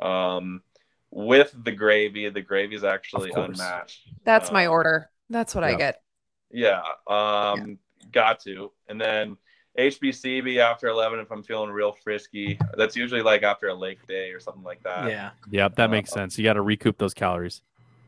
um, 0.00 0.62
with 1.10 1.54
the 1.64 1.72
gravy. 1.72 2.28
The 2.28 2.40
gravy 2.40 2.74
is 2.76 2.84
actually 2.84 3.30
unmatched. 3.36 4.08
That's 4.24 4.50
my 4.52 4.66
Um, 4.66 4.72
order. 4.72 5.10
That's 5.30 5.54
what 5.54 5.64
I 5.64 5.74
get. 5.74 6.02
Yeah, 6.50 6.82
um, 7.08 7.78
got 8.12 8.40
to. 8.40 8.70
And 8.88 9.00
then 9.00 9.36
HBCB 9.78 10.58
after 10.58 10.86
11 10.88 11.18
if 11.18 11.30
I'm 11.32 11.42
feeling 11.42 11.70
real 11.70 11.92
frisky. 11.92 12.58
That's 12.76 12.94
usually 12.94 13.22
like 13.22 13.42
after 13.42 13.68
a 13.68 13.74
lake 13.74 14.06
day 14.06 14.30
or 14.30 14.38
something 14.38 14.62
like 14.62 14.82
that. 14.84 15.08
Yeah. 15.08 15.30
Yep, 15.50 15.74
that 15.76 15.90
makes 15.90 16.12
Uh, 16.12 16.16
sense. 16.16 16.38
You 16.38 16.44
got 16.44 16.52
to 16.52 16.62
recoup 16.62 16.96
those 16.98 17.12
calories. 17.14 17.62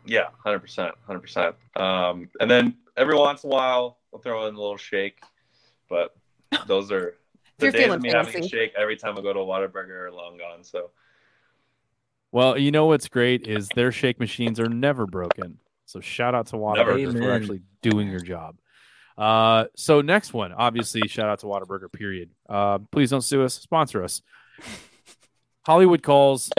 Yeah, 0.04 0.28
100%. 0.44 0.92
100%. 1.08 1.54
Um, 1.80 2.28
and 2.38 2.48
then 2.48 2.76
every 2.96 3.16
once 3.16 3.42
in 3.42 3.50
a 3.50 3.52
while, 3.52 3.98
I'll 4.14 4.20
throw 4.20 4.46
in 4.46 4.54
a 4.54 4.58
little 4.58 4.76
shake. 4.76 5.18
But 5.88 6.14
those 6.66 6.90
are 6.92 7.14
the 7.58 7.70
days 7.70 7.92
of 7.92 8.02
me 8.02 8.10
having 8.10 8.44
a 8.44 8.48
shake 8.48 8.72
every 8.76 8.96
time 8.96 9.16
I 9.18 9.22
go 9.22 9.32
to 9.32 9.40
a 9.40 9.46
Whataburger 9.46 10.06
are 10.06 10.12
long 10.12 10.36
gone. 10.36 10.62
So 10.64 10.90
Well, 12.32 12.58
you 12.58 12.70
know 12.70 12.86
what's 12.86 13.08
great 13.08 13.46
is 13.46 13.68
their 13.74 13.92
shake 13.92 14.20
machines 14.20 14.60
are 14.60 14.68
never 14.68 15.06
broken. 15.06 15.58
So 15.86 16.00
shout 16.00 16.34
out 16.34 16.48
to 16.48 16.56
Never. 16.56 16.94
Whataburger 16.96 17.18
for 17.18 17.32
actually 17.32 17.62
doing 17.82 18.08
your 18.08 18.20
job. 18.20 18.56
Uh, 19.16 19.64
so 19.76 20.02
next 20.02 20.34
one, 20.34 20.52
obviously, 20.52 21.08
shout 21.08 21.28
out 21.28 21.38
to 21.40 21.46
Whataburger. 21.46 21.90
Period. 21.90 22.30
Uh, 22.48 22.78
please 22.90 23.10
don't 23.10 23.22
sue 23.22 23.44
us. 23.44 23.54
Sponsor 23.54 24.04
us. 24.04 24.20
Hollywood 25.64 26.02
calls. 26.02 26.50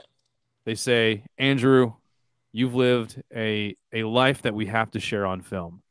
They 0.66 0.76
say, 0.76 1.24
Andrew, 1.38 1.94
you've 2.52 2.74
lived 2.76 3.22
a 3.34 3.78
a 3.94 4.04
life 4.04 4.42
that 4.42 4.56
we 4.56 4.66
have 4.66 4.92
to 4.92 5.00
share 5.00 5.26
on 5.26 5.42
film. 5.42 5.84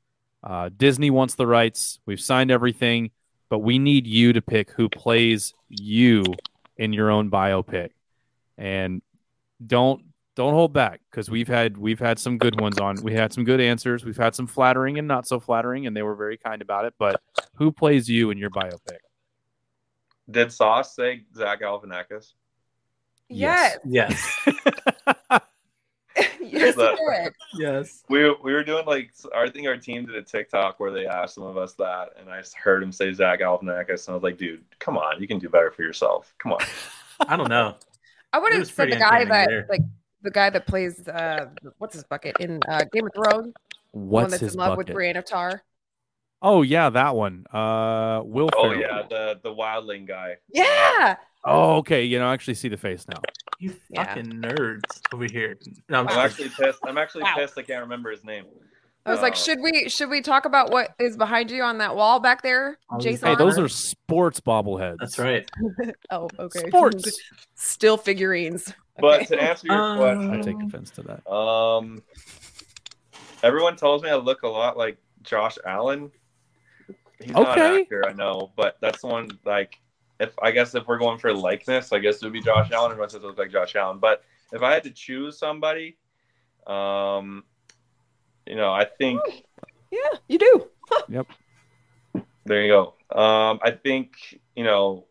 Uh, 0.43 0.71
Disney 0.77 1.11
wants 1.11 1.35
the 1.35 1.47
rights. 1.47 1.99
We've 2.07 2.21
signed 2.21 2.51
everything, 2.51 3.11
but 3.49 3.61
we 3.61 3.79
need 3.79 4.07
you 4.07 4.33
to 4.33 4.43
pick 4.43 4.71
who 4.71 4.89
plays 4.89 5.55
you 5.69 6.25
in 6.77 6.93
your 6.93 7.11
own 7.11 7.31
biopic. 7.31 7.91
And 8.59 9.03
don't 9.65 10.03
don't 10.35 10.53
hold 10.53 10.73
back 10.73 11.01
because 11.11 11.31
we've 11.31 11.49
had 11.49 11.77
we've 11.77 11.99
had 11.99 12.19
some 12.19 12.39
good 12.39 12.61
ones 12.61 12.79
on. 12.79 13.03
We 13.03 13.15
had 13.15 13.33
some 13.33 13.45
good 13.45 13.61
answers. 13.61 14.05
We've 14.05 14.17
had 14.17 14.35
some 14.35 14.47
flattering 14.47 14.99
and 14.99 15.09
not 15.09 15.27
so 15.27 15.41
flattering, 15.41 15.87
and 15.87 15.97
they 15.97 16.03
were 16.03 16.15
very 16.15 16.37
kind 16.37 16.63
about 16.63 16.85
it. 16.85 16.95
But 16.99 17.21
who 17.55 17.73
plays 17.73 18.09
you 18.09 18.31
in 18.31 18.39
your 18.39 18.51
biopic? 18.51 18.99
did 20.31 20.53
Sauce 20.53 20.95
say 20.95 21.23
Zach 21.35 21.61
Galifianakis? 21.61 22.33
Yes. 23.29 23.79
Yes. 23.85 24.43
yes, 24.47 25.41
that- 26.77 27.33
you 27.55 27.65
yes. 27.67 28.05
We, 28.09 28.31
we 28.43 28.53
were 28.53 28.65
doing 28.65 28.87
like 28.87 29.13
I 29.35 29.49
think 29.51 29.67
our 29.67 29.77
team 29.77 30.07
did 30.07 30.15
a 30.17 30.23
TikTok 30.23 30.79
where 30.81 30.91
they 30.91 31.07
asked 31.07 31.35
some 31.35 31.45
of 31.45 31.57
us 31.57 31.75
that, 31.75 32.11
and 32.19 32.29
I 32.31 32.43
heard 32.63 32.83
him 32.83 32.93
say 32.93 33.13
Zach 33.13 33.41
Galifianakis, 33.41 34.07
and 34.07 34.13
I 34.13 34.15
was 34.15 34.23
like, 34.23 34.39
dude, 34.39 34.65
come 34.79 34.97
on, 34.99 35.21
you 35.21 35.27
can 35.29 35.39
do 35.39 35.49
better 35.49 35.71
for 35.71 35.83
yourself. 35.83 36.35
Come 36.39 36.53
on. 36.53 36.59
I 37.29 37.37
don't 37.37 37.49
know. 37.49 37.77
I 38.33 38.39
would 38.39 38.53
It 38.53 38.59
have 38.59 38.71
said 38.71 38.91
the 38.93 38.97
guy 38.97 39.25
that 39.25 39.49
there. 39.49 39.67
like 39.71 39.81
the 40.23 40.31
guy 40.31 40.51
that 40.51 40.67
plays 40.67 41.07
uh 41.09 41.47
what's 41.79 41.95
his 41.95 42.05
bucket 42.05 42.37
in 42.41 42.61
uh 42.69 42.83
Game 42.93 43.07
of 43.07 43.13
Thrones, 43.15 43.55
the 43.93 43.99
one 43.99 44.09
What's 44.25 44.33
that's 44.33 44.41
his 44.43 44.55
in 44.55 44.61
love 44.61 44.71
bucket? 44.77 44.89
with 44.89 44.95
Brienne 44.95 45.17
of 45.17 45.25
Tarth. 45.25 45.61
Oh 46.43 46.61
yeah, 46.63 46.91
that 46.91 47.17
one. 47.17 47.47
Uh, 47.51 48.21
Will. 48.25 48.51
Oh 48.55 48.71
Ferrell. 48.71 48.81
yeah, 48.81 49.03
the 49.09 49.41
the 49.43 49.49
wildling 49.55 50.07
guy. 50.07 50.37
Yeah. 50.51 51.17
Oh 51.47 51.77
okay. 51.77 52.03
You 52.05 52.19
know, 52.19 52.29
I 52.29 52.35
actually 52.35 52.55
see 52.55 52.69
the 52.69 52.77
face 52.77 53.07
now. 53.09 53.23
You 53.59 53.73
Yeah. 53.91 54.05
fucking 54.05 54.31
nerds 54.33 55.01
over 55.13 55.25
here. 55.25 55.57
No, 55.89 56.01
I'm 56.01 56.09
I'm 56.09 56.19
actually 56.19 56.51
pissed. 56.51 56.81
I'm 56.85 56.99
actually 56.99 57.23
Wow. 57.23 57.35
pissed. 57.37 57.57
I 57.57 57.63
can't 57.63 57.83
remember 57.83 58.11
his 58.11 58.25
name. 58.25 58.45
I 59.07 59.13
was 59.13 59.23
like, 59.23 59.35
Uh, 59.35 59.37
should 59.37 59.61
we 59.63 59.89
should 59.89 60.11
we 60.11 60.21
talk 60.21 60.45
about 60.45 60.71
what 60.73 60.91
is 60.99 61.17
behind 61.17 61.51
you 61.53 61.63
on 61.63 61.79
that 61.79 61.95
wall 61.95 62.19
back 62.19 62.43
there, 62.43 62.79
Jason? 63.01 63.29
Hey, 63.29 63.35
those 63.37 63.57
are 63.59 63.69
sports 63.69 64.41
bobbleheads. 64.41 64.97
That's 64.99 65.19
right. 65.19 65.49
oh, 66.11 66.29
okay. 66.39 66.69
Sports. 66.69 67.21
Still 67.55 67.97
figurines. 67.97 68.75
But 68.99 69.23
Okay. 69.23 69.27
to 69.37 69.43
answer 69.43 69.69
your 69.69 69.79
Um, 69.79 70.31
I 70.33 70.39
take 70.39 70.61
offense 70.63 70.91
to 70.93 71.03
that. 71.05 71.31
um, 71.31 72.03
everyone 73.43 73.77
tells 73.77 74.03
me 74.03 74.11
I 74.11 74.17
look 74.17 74.43
a 74.43 74.49
lot 74.49 74.77
like 74.77 74.99
Josh 75.23 75.57
Allen. 75.65 76.11
He's 77.21 77.35
not 77.35 77.59
an 77.59 77.81
actor, 77.83 78.07
I 78.07 78.13
know, 78.13 78.53
but 78.57 78.77
that's 78.81 79.01
the 79.01 79.07
one. 79.07 79.31
Like, 79.45 79.81
if 80.21 80.35
I 80.43 80.51
guess 80.51 80.75
if 80.75 80.87
we're 80.87 80.99
going 80.99 81.19
for 81.19 81.33
likeness, 81.33 81.93
I 81.93 81.99
guess 81.99 82.17
it 82.17 82.25
would 82.25 82.33
be 82.33 82.41
Josh 82.43 82.71
Allen. 82.71 82.91
Everyone 82.93 83.11
says 83.11 83.23
I 83.23 83.27
look 83.27 83.39
like 83.39 83.51
Josh 83.51 83.77
Allen, 83.77 83.99
but 83.99 84.23
if 84.53 84.63
I 84.63 84.73
had 84.73 84.85
to 84.85 84.91
choose 84.91 85.39
somebody, 85.39 85.97
um, 86.67 87.45
you 88.47 88.57
know, 88.57 88.73
I 88.73 88.85
think 88.85 89.21
yeah, 89.91 90.19
you 90.29 90.39
do. 90.39 90.67
Yep. 91.09 91.27
There 92.45 92.63
you 92.63 92.69
go. 92.69 93.19
Um, 93.19 93.59
I 93.63 93.73
think 93.73 94.41
you 94.55 94.65
know, 94.65 95.07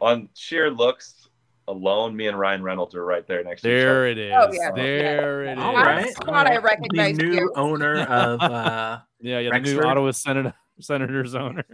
on 0.00 0.28
sheer 0.34 0.70
looks 0.70 1.28
alone, 1.68 2.16
me 2.16 2.26
and 2.26 2.38
Ryan 2.38 2.62
Reynolds 2.62 2.94
are 2.94 3.04
right 3.04 3.26
there 3.26 3.42
next 3.44 3.62
to 3.62 3.68
each 3.68 3.70
There 3.70 3.90
other. 3.90 4.06
it 4.08 4.18
is. 4.18 4.32
Oh, 4.36 4.52
yeah. 4.52 4.70
There 4.72 5.44
it 5.44 5.52
is. 5.52 5.58
All 5.58 5.76
I 5.76 5.82
right. 5.84 6.14
thought 6.16 6.46
I 6.46 6.56
right. 6.56 6.62
recognized 6.62 7.20
the 7.20 7.24
new 7.24 7.34
you. 7.34 7.52
owner 7.54 8.02
of 8.02 8.42
uh, 8.42 8.98
Yeah, 9.20 9.38
yeah. 9.38 9.50
The 9.52 9.60
new 9.60 9.80
Ottawa 9.82 10.10
Senator 10.10 10.54
Senator's 10.80 11.34
owner. 11.34 11.64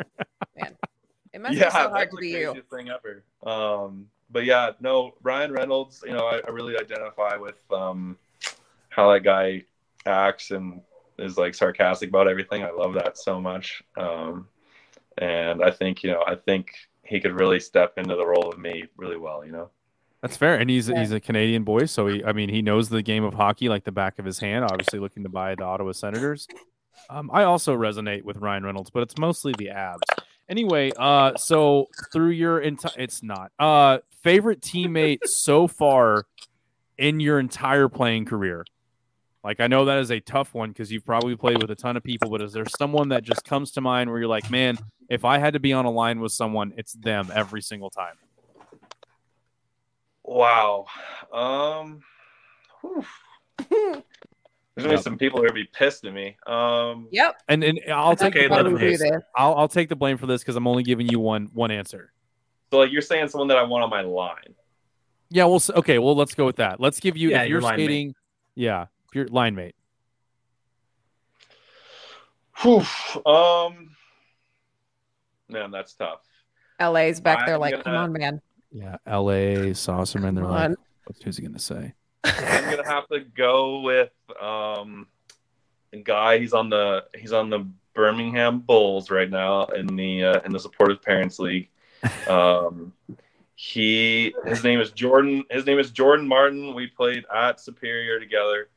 It 1.36 1.42
must 1.42 1.54
yeah, 1.54 1.66
be 1.66 1.70
so 1.70 1.76
hard 1.76 1.94
that's 1.94 2.10
to 2.12 2.16
the 2.16 2.20
be 2.22 2.28
you. 2.30 2.44
craziest 2.46 2.70
thing 2.70 2.88
ever. 2.88 3.22
Um, 3.44 4.06
but 4.30 4.46
yeah, 4.46 4.70
no, 4.80 5.12
Ryan 5.22 5.52
Reynolds. 5.52 6.02
You 6.06 6.14
know, 6.14 6.24
I, 6.24 6.40
I 6.46 6.50
really 6.50 6.78
identify 6.78 7.36
with 7.36 7.58
um, 7.70 8.16
how 8.88 9.12
that 9.12 9.20
guy 9.20 9.64
acts 10.06 10.50
and 10.50 10.80
is 11.18 11.36
like 11.36 11.54
sarcastic 11.54 12.08
about 12.08 12.26
everything. 12.26 12.64
I 12.64 12.70
love 12.70 12.94
that 12.94 13.18
so 13.18 13.38
much. 13.38 13.82
Um, 13.98 14.48
and 15.18 15.62
I 15.62 15.70
think 15.70 16.02
you 16.02 16.10
know, 16.10 16.24
I 16.26 16.36
think 16.36 16.70
he 17.02 17.20
could 17.20 17.38
really 17.38 17.60
step 17.60 17.98
into 17.98 18.16
the 18.16 18.26
role 18.26 18.48
of 18.48 18.58
me 18.58 18.84
really 18.96 19.18
well. 19.18 19.44
You 19.44 19.52
know. 19.52 19.70
That's 20.22 20.38
fair, 20.38 20.56
and 20.56 20.70
he's 20.70 20.88
Yeah. 20.88 21.00
he's 21.00 21.12
a 21.12 21.20
Canadian 21.20 21.64
boy, 21.64 21.84
so 21.84 22.06
he 22.06 22.24
I 22.24 22.32
mean 22.32 22.48
he 22.48 22.62
knows 22.62 22.88
the 22.88 23.02
game 23.02 23.24
of 23.24 23.34
hockey 23.34 23.68
like 23.68 23.84
the 23.84 23.92
back 23.92 24.18
of 24.18 24.24
his 24.24 24.38
hand. 24.38 24.64
Obviously, 24.64 25.00
looking 25.00 25.22
to 25.24 25.28
buy 25.28 25.54
the 25.54 25.64
Ottawa 25.64 25.92
Senators. 25.92 26.48
Um, 27.10 27.30
I 27.30 27.42
also 27.42 27.76
resonate 27.76 28.22
with 28.22 28.38
Ryan 28.38 28.64
Reynolds, 28.64 28.88
but 28.88 29.02
it's 29.02 29.18
mostly 29.18 29.52
the 29.58 29.68
abs. 29.68 30.00
Anyway, 30.48 30.92
uh, 30.96 31.36
so 31.36 31.88
through 32.12 32.30
your 32.30 32.60
entire, 32.60 32.92
it's 32.96 33.22
not 33.22 33.50
uh 33.58 33.98
favorite 34.22 34.60
teammate 34.60 35.24
so 35.24 35.66
far 35.66 36.26
in 36.98 37.20
your 37.20 37.38
entire 37.38 37.88
playing 37.88 38.24
career. 38.24 38.64
Like 39.44 39.60
I 39.60 39.68
know 39.68 39.84
that 39.84 39.98
is 39.98 40.10
a 40.10 40.18
tough 40.18 40.54
one 40.54 40.70
because 40.70 40.90
you've 40.90 41.06
probably 41.06 41.36
played 41.36 41.62
with 41.62 41.70
a 41.70 41.76
ton 41.76 41.96
of 41.96 42.02
people, 42.02 42.30
but 42.30 42.42
is 42.42 42.52
there 42.52 42.64
someone 42.78 43.10
that 43.10 43.22
just 43.22 43.44
comes 43.44 43.70
to 43.72 43.80
mind 43.80 44.10
where 44.10 44.18
you're 44.18 44.28
like, 44.28 44.50
man, 44.50 44.76
if 45.08 45.24
I 45.24 45.38
had 45.38 45.52
to 45.52 45.60
be 45.60 45.72
on 45.72 45.84
a 45.84 45.90
line 45.90 46.20
with 46.20 46.32
someone, 46.32 46.72
it's 46.76 46.94
them 46.94 47.30
every 47.32 47.62
single 47.62 47.90
time. 47.90 48.16
Wow. 50.24 50.86
Um, 51.32 52.02
whew. 52.80 54.02
there's 54.76 54.84
gonna 54.84 54.94
Yep. 54.94 55.00
be 55.00 55.02
some 55.02 55.18
people 55.18 55.38
who 55.40 55.44
are 55.44 55.48
gonna 55.48 55.60
be 55.62 55.70
pissed 55.72 56.04
at 56.04 56.12
me. 56.12 56.36
Um, 56.46 57.08
Yep. 57.10 57.42
And 57.48 57.64
and 57.64 57.80
I'll 57.92 58.12
It's 58.12 58.22
take 58.22 58.36
okay, 58.36 58.46
the 58.48 58.54
let 58.54 58.62
blame 58.62 58.74
do 58.74 58.78
for 58.78 58.84
this. 58.84 59.00
this? 59.00 59.22
I'll 59.34 59.54
I'll 59.54 59.68
take 59.68 59.88
the 59.88 59.96
blame 59.96 60.18
for 60.18 60.26
this 60.26 60.42
because 60.42 60.54
I'm 60.56 60.66
only 60.68 60.82
giving 60.82 61.08
you 61.08 61.18
one 61.18 61.48
one 61.54 61.70
answer. 61.70 62.12
so 62.70 62.78
like 62.78 62.92
you're 62.92 63.00
saying 63.02 63.28
someone 63.28 63.48
that 63.48 63.56
I 63.58 63.62
want 63.62 63.84
on 63.84 63.90
my 63.90 64.02
line. 64.02 64.54
Yeah, 65.30 65.46
well, 65.46 65.60
okay, 65.76 65.98
well, 65.98 66.14
let's 66.14 66.34
go 66.34 66.46
with 66.46 66.56
that. 66.56 66.78
Let's 66.78 67.00
give 67.00 67.16
you 67.16 67.30
Yeah, 67.30 67.42
if 67.42 67.48
you're 67.48 67.60
line 67.60 67.76
mate. 67.78 68.14
yeah, 68.54 68.82
if 69.08 69.14
you're 69.14 69.26
line 69.28 69.54
mate. 69.56 69.74
Whew. 72.62 72.82
Um, 73.26 73.96
man, 75.48 75.70
that's 75.70 75.94
tough. 75.94 76.20
LA's 76.80 77.20
back 77.20 77.46
there 77.46 77.56
I'm 77.56 77.60
like, 77.60 77.72
gonna- 77.72 77.84
come 77.84 77.94
on, 77.96 78.12
man. 78.12 78.40
Yeah, 78.70 78.96
L.A. 79.06 79.70
Saucerman. 79.70 80.34
They're 80.34 80.44
Come 80.44 80.52
like, 80.52 80.76
who's 81.24 81.36
he 81.38 81.42
gonna 81.46 81.58
say? 81.58 81.94
I'm 82.26 82.70
gonna 82.70 82.88
have 82.88 83.08
to 83.08 83.20
go 83.20 83.80
with 83.80 84.12
um, 84.40 85.06
a 85.92 85.98
guy. 85.98 86.38
He's 86.38 86.52
on 86.52 86.68
the 86.70 87.04
he's 87.16 87.32
on 87.32 87.50
the 87.50 87.66
Birmingham 87.94 88.60
Bulls 88.60 89.10
right 89.10 89.30
now 89.30 89.66
in 89.66 89.86
the 89.86 90.24
uh, 90.24 90.40
in 90.44 90.52
the 90.52 90.58
Supportive 90.58 91.02
Parents 91.02 91.38
League. 91.38 91.68
Um, 92.28 92.92
he 93.56 94.34
his 94.44 94.62
name 94.62 94.80
is 94.80 94.90
Jordan. 94.90 95.44
His 95.50 95.66
name 95.66 95.78
is 95.78 95.90
Jordan 95.90 96.28
Martin. 96.28 96.74
We 96.74 96.86
played 96.86 97.24
at 97.34 97.58
Superior 97.58 98.20
together. 98.20 98.68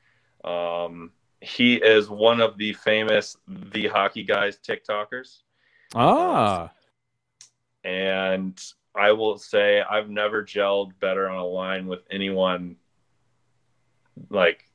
Um, 0.44 1.12
he 1.42 1.76
is 1.76 2.10
one 2.10 2.42
of 2.42 2.58
the 2.58 2.74
famous 2.74 3.38
the 3.48 3.88
hockey 3.88 4.24
guys 4.24 4.58
TikTokers. 4.58 5.40
Ah, 5.94 6.72
and 7.84 8.60
I 8.96 9.12
will 9.12 9.38
say 9.38 9.82
I've 9.82 10.10
never 10.10 10.44
gelled 10.44 10.92
better 11.00 11.30
on 11.30 11.38
a 11.38 11.46
line 11.46 11.88
with 11.88 12.02
anyone 12.10 12.78
like 14.30 14.70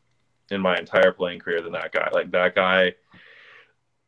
in 0.50 0.60
my 0.60 0.76
entire 0.76 1.12
playing 1.12 1.40
career 1.40 1.60
than 1.60 1.72
that 1.72 1.92
guy. 1.92 2.08
Like 2.12 2.30
that 2.32 2.54
guy, 2.54 2.94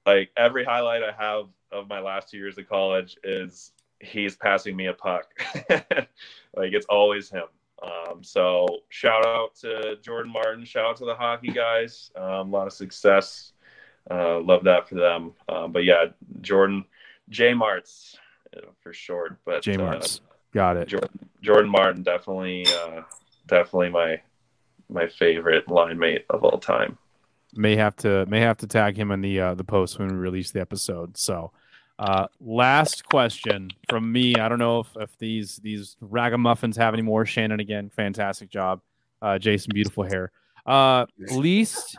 like 0.05 0.31
every 0.37 0.65
highlight 0.65 1.03
I 1.03 1.13
have 1.13 1.47
of 1.73 1.89
my 1.89 2.01
last 2.01 2.31
two 2.31 2.39
years 2.39 2.59
of 2.59 2.69
college 2.69 3.17
is 3.25 3.73
he's 4.01 4.37
passing 4.37 4.77
me 4.77 4.87
a 4.87 4.93
puck. 4.93 5.27
like 5.71 6.73
it's 6.73 6.87
always 6.87 7.31
him. 7.31 7.47
Um, 7.83 8.23
so 8.23 8.67
shout 8.89 9.27
out 9.27 9.55
to 9.57 9.97
Jordan 10.03 10.33
Martin. 10.33 10.65
Shout 10.65 10.87
out 10.87 10.97
to 10.99 11.05
the 11.05 11.15
hockey 11.15 11.49
guys. 11.49 12.11
Um, 12.17 12.53
a 12.53 12.57
lot 12.57 12.67
of 12.67 12.73
success. 12.73 13.53
Uh, 14.11 14.41
love 14.41 14.65
that 14.65 14.89
for 14.89 14.95
them. 14.95 15.33
Um, 15.49 15.73
but 15.73 15.85
yeah, 15.85 16.07
Jordan 16.41 16.85
J 17.29 17.55
Marts 17.55 18.17
uh, 18.57 18.61
for 18.81 18.93
short. 18.93 19.39
But 19.45 19.63
J 19.63 19.75
uh, 19.75 19.79
Marts, 19.79 20.21
got 20.53 20.77
it. 20.77 20.89
Jordan, 20.89 21.29
Jordan 21.43 21.71
Martin 21.71 22.03
definitely, 22.03 22.67
uh, 22.67 23.03
definitely 23.47 23.91
my 23.91 24.21
my 24.89 25.09
favorite 25.09 25.69
line 25.69 25.99
mate 25.99 26.25
of 26.31 26.45
all 26.45 26.59
time. 26.59 26.99
May 27.55 27.77
have 27.77 27.97
to 27.97 28.27
may 28.27 28.41
have 28.41 28.59
to 28.59 28.67
tag 28.67 28.97
him 28.97 29.11
in 29.11 29.21
the 29.21 29.41
uh, 29.41 29.55
the 29.55 29.65
post 29.65 29.99
when 29.99 30.09
we 30.09 30.15
release 30.15 30.51
the 30.51 30.61
episode. 30.61 31.17
So, 31.17 31.53
uh, 31.99 32.27
last 32.41 33.05
question 33.07 33.71
from 33.89 34.11
me. 34.11 34.35
I 34.37 34.49
don't 34.49 34.59
know 34.59 34.81
if, 34.81 34.89
if 34.97 35.17
these 35.19 35.57
these 35.57 35.97
ragamuffins 36.01 36.77
have 36.77 36.93
any 36.93 37.03
more. 37.03 37.25
Shannon 37.25 37.61
again, 37.61 37.89
fantastic 37.89 38.51
job. 38.51 38.81
Uh, 39.23 39.39
Jason, 39.39 39.71
beautiful 39.73 40.05
hair. 40.05 40.33
Uh, 40.67 41.07
least 41.31 41.97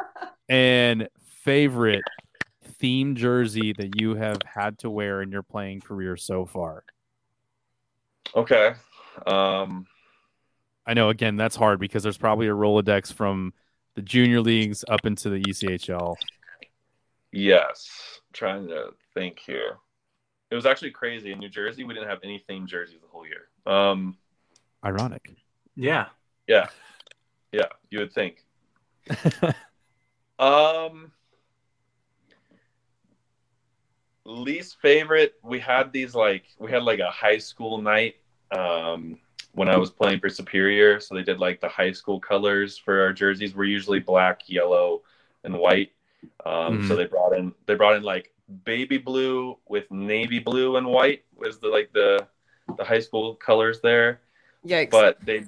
and 0.50 1.08
favorite 1.44 2.04
theme 2.80 3.16
jersey 3.16 3.74
that 3.78 4.00
you 4.00 4.16
have 4.16 4.38
had 4.46 4.78
to 4.80 4.90
wear 4.90 5.22
in 5.22 5.32
your 5.32 5.44
playing 5.44 5.82
career 5.82 6.16
so 6.18 6.46
far. 6.46 6.84
Okay. 8.36 8.74
Um, 9.26 9.88
I 10.88 10.94
know 10.94 11.10
again 11.10 11.36
that's 11.36 11.56
hard 11.56 11.80
because 11.80 12.02
there's 12.02 12.18
probably 12.18 12.48
a 12.48 12.54
Rolodex 12.54 13.14
from 13.14 13.54
the 13.96 14.02
junior 14.02 14.42
leagues 14.42 14.84
up 14.90 15.06
into 15.06 15.30
the 15.30 15.42
ECHL. 15.42 16.16
yes. 17.32 17.90
trying 18.34 18.68
to 18.68 18.90
think 19.14 19.40
here. 19.40 19.78
It 20.50 20.56
was 20.56 20.66
actually 20.66 20.92
crazy 20.92 21.32
in 21.32 21.40
New 21.40 21.50
Jersey. 21.50 21.84
We 21.84 21.94
didn't 21.94 22.10
have 22.10 22.20
any 22.24 22.44
themed 22.50 22.68
jerseys 22.68 23.02
the 23.02 23.08
whole 23.08 23.26
year. 23.26 23.50
Um, 23.66 24.18
Ironic. 24.86 25.36
Yeah. 25.76 26.08
Yeah. 26.48 26.68
yeah, 27.52 27.68
you 27.90 28.00
would 28.00 28.14
think. 28.14 28.46
Um, 30.40 31.12
least 34.26 34.78
favorite. 34.82 35.34
We 35.42 35.60
had 35.60 35.92
these 35.92 36.14
like 36.14 36.44
we 36.60 36.72
had 36.72 36.84
like 36.84 37.00
a 37.00 37.10
high 37.10 37.40
school 37.40 37.82
night 37.82 38.16
um, 38.52 39.20
when 39.58 39.68
I 39.70 39.76
was 39.78 39.90
playing 39.90 40.20
for 40.20 40.30
Superior. 40.30 41.00
So 41.00 41.16
they 41.16 41.24
did 41.24 41.40
like 41.40 41.60
the 41.60 41.68
high 41.68 41.92
school 41.92 42.20
colors 42.20 42.78
for 42.78 43.02
our 43.02 43.12
jerseys. 43.12 43.56
We're 43.56 43.64
usually 43.66 44.00
black, 44.00 44.42
yellow, 44.48 45.02
and 45.44 45.58
white. 45.58 45.92
Um, 46.46 46.88
So 46.88 46.96
they 46.96 47.06
brought 47.06 47.34
in 47.34 47.54
they 47.66 47.74
brought 47.76 47.96
in 47.96 48.04
like 48.04 48.32
baby 48.64 48.98
blue 48.98 49.58
with 49.68 49.90
navy 49.92 50.40
blue 50.40 50.78
and 50.78 50.86
white 50.88 51.26
was 51.36 51.58
the 51.60 51.68
like 51.68 51.92
the 51.94 52.26
the 52.78 52.84
high 52.84 53.00
school 53.00 53.36
colors 53.36 53.82
there 53.82 54.22
Yikes. 54.66 54.90
but 54.92 55.18
they 55.26 55.44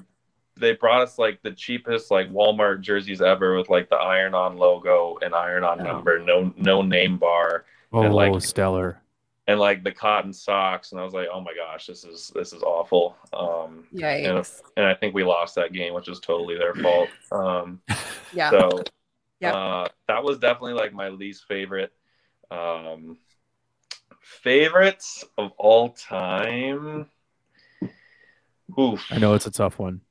they 0.57 0.73
brought 0.73 1.01
us 1.01 1.17
like 1.17 1.41
the 1.41 1.51
cheapest 1.51 2.11
like 2.11 2.29
Walmart 2.31 2.81
jerseys 2.81 3.21
ever 3.21 3.55
with 3.57 3.69
like 3.69 3.89
the 3.89 3.95
iron 3.95 4.33
on 4.33 4.57
logo 4.57 5.17
and 5.21 5.33
iron 5.33 5.63
on 5.63 5.79
Oh. 5.81 5.83
number, 5.83 6.19
no 6.19 6.53
no 6.57 6.81
name 6.81 7.17
bar, 7.17 7.65
Oh, 7.93 8.03
And, 8.03 8.13
like- 8.13 8.41
stellar. 8.41 9.01
And 9.49 9.59
like 9.59 9.83
the 9.83 9.91
cotton 9.91 10.31
socks. 10.31 10.91
And 10.91 11.01
I 11.01 11.03
was 11.03 11.13
like, 11.13 11.27
oh 11.33 11.41
my 11.41 11.53
gosh, 11.55 11.87
this 11.87 12.03
is 12.03 12.31
this 12.35 12.53
is 12.53 12.61
awful. 12.61 13.15
Um, 13.33 13.85
Yikes. 13.93 14.61
and 14.77 14.85
I 14.85 14.93
think 14.93 15.15
we 15.15 15.23
lost 15.23 15.55
that 15.55 15.73
game, 15.73 15.93
which 15.95 16.07
was 16.07 16.19
totally 16.19 16.55
their 16.57 16.75
fault. 16.75 17.09
Um, 17.31 17.81
Yeah. 18.31 18.51
so 18.51 18.83
Yeah. 19.39 19.53
uh, 19.55 19.87
that 20.07 20.23
was 20.23 20.37
definitely 20.37 20.73
like 20.73 20.93
my 20.93 21.09
least 21.09 21.45
favorite. 21.47 21.91
Um, 22.51 23.17
favorites 24.21 25.23
of 25.37 25.51
all 25.57 25.89
time. 25.89 27.07
Oof. 28.79 29.03
I 29.09 29.17
know 29.17 29.33
it's 29.33 29.47
a 29.47 29.51
tough 29.51 29.79
one. 29.79 30.01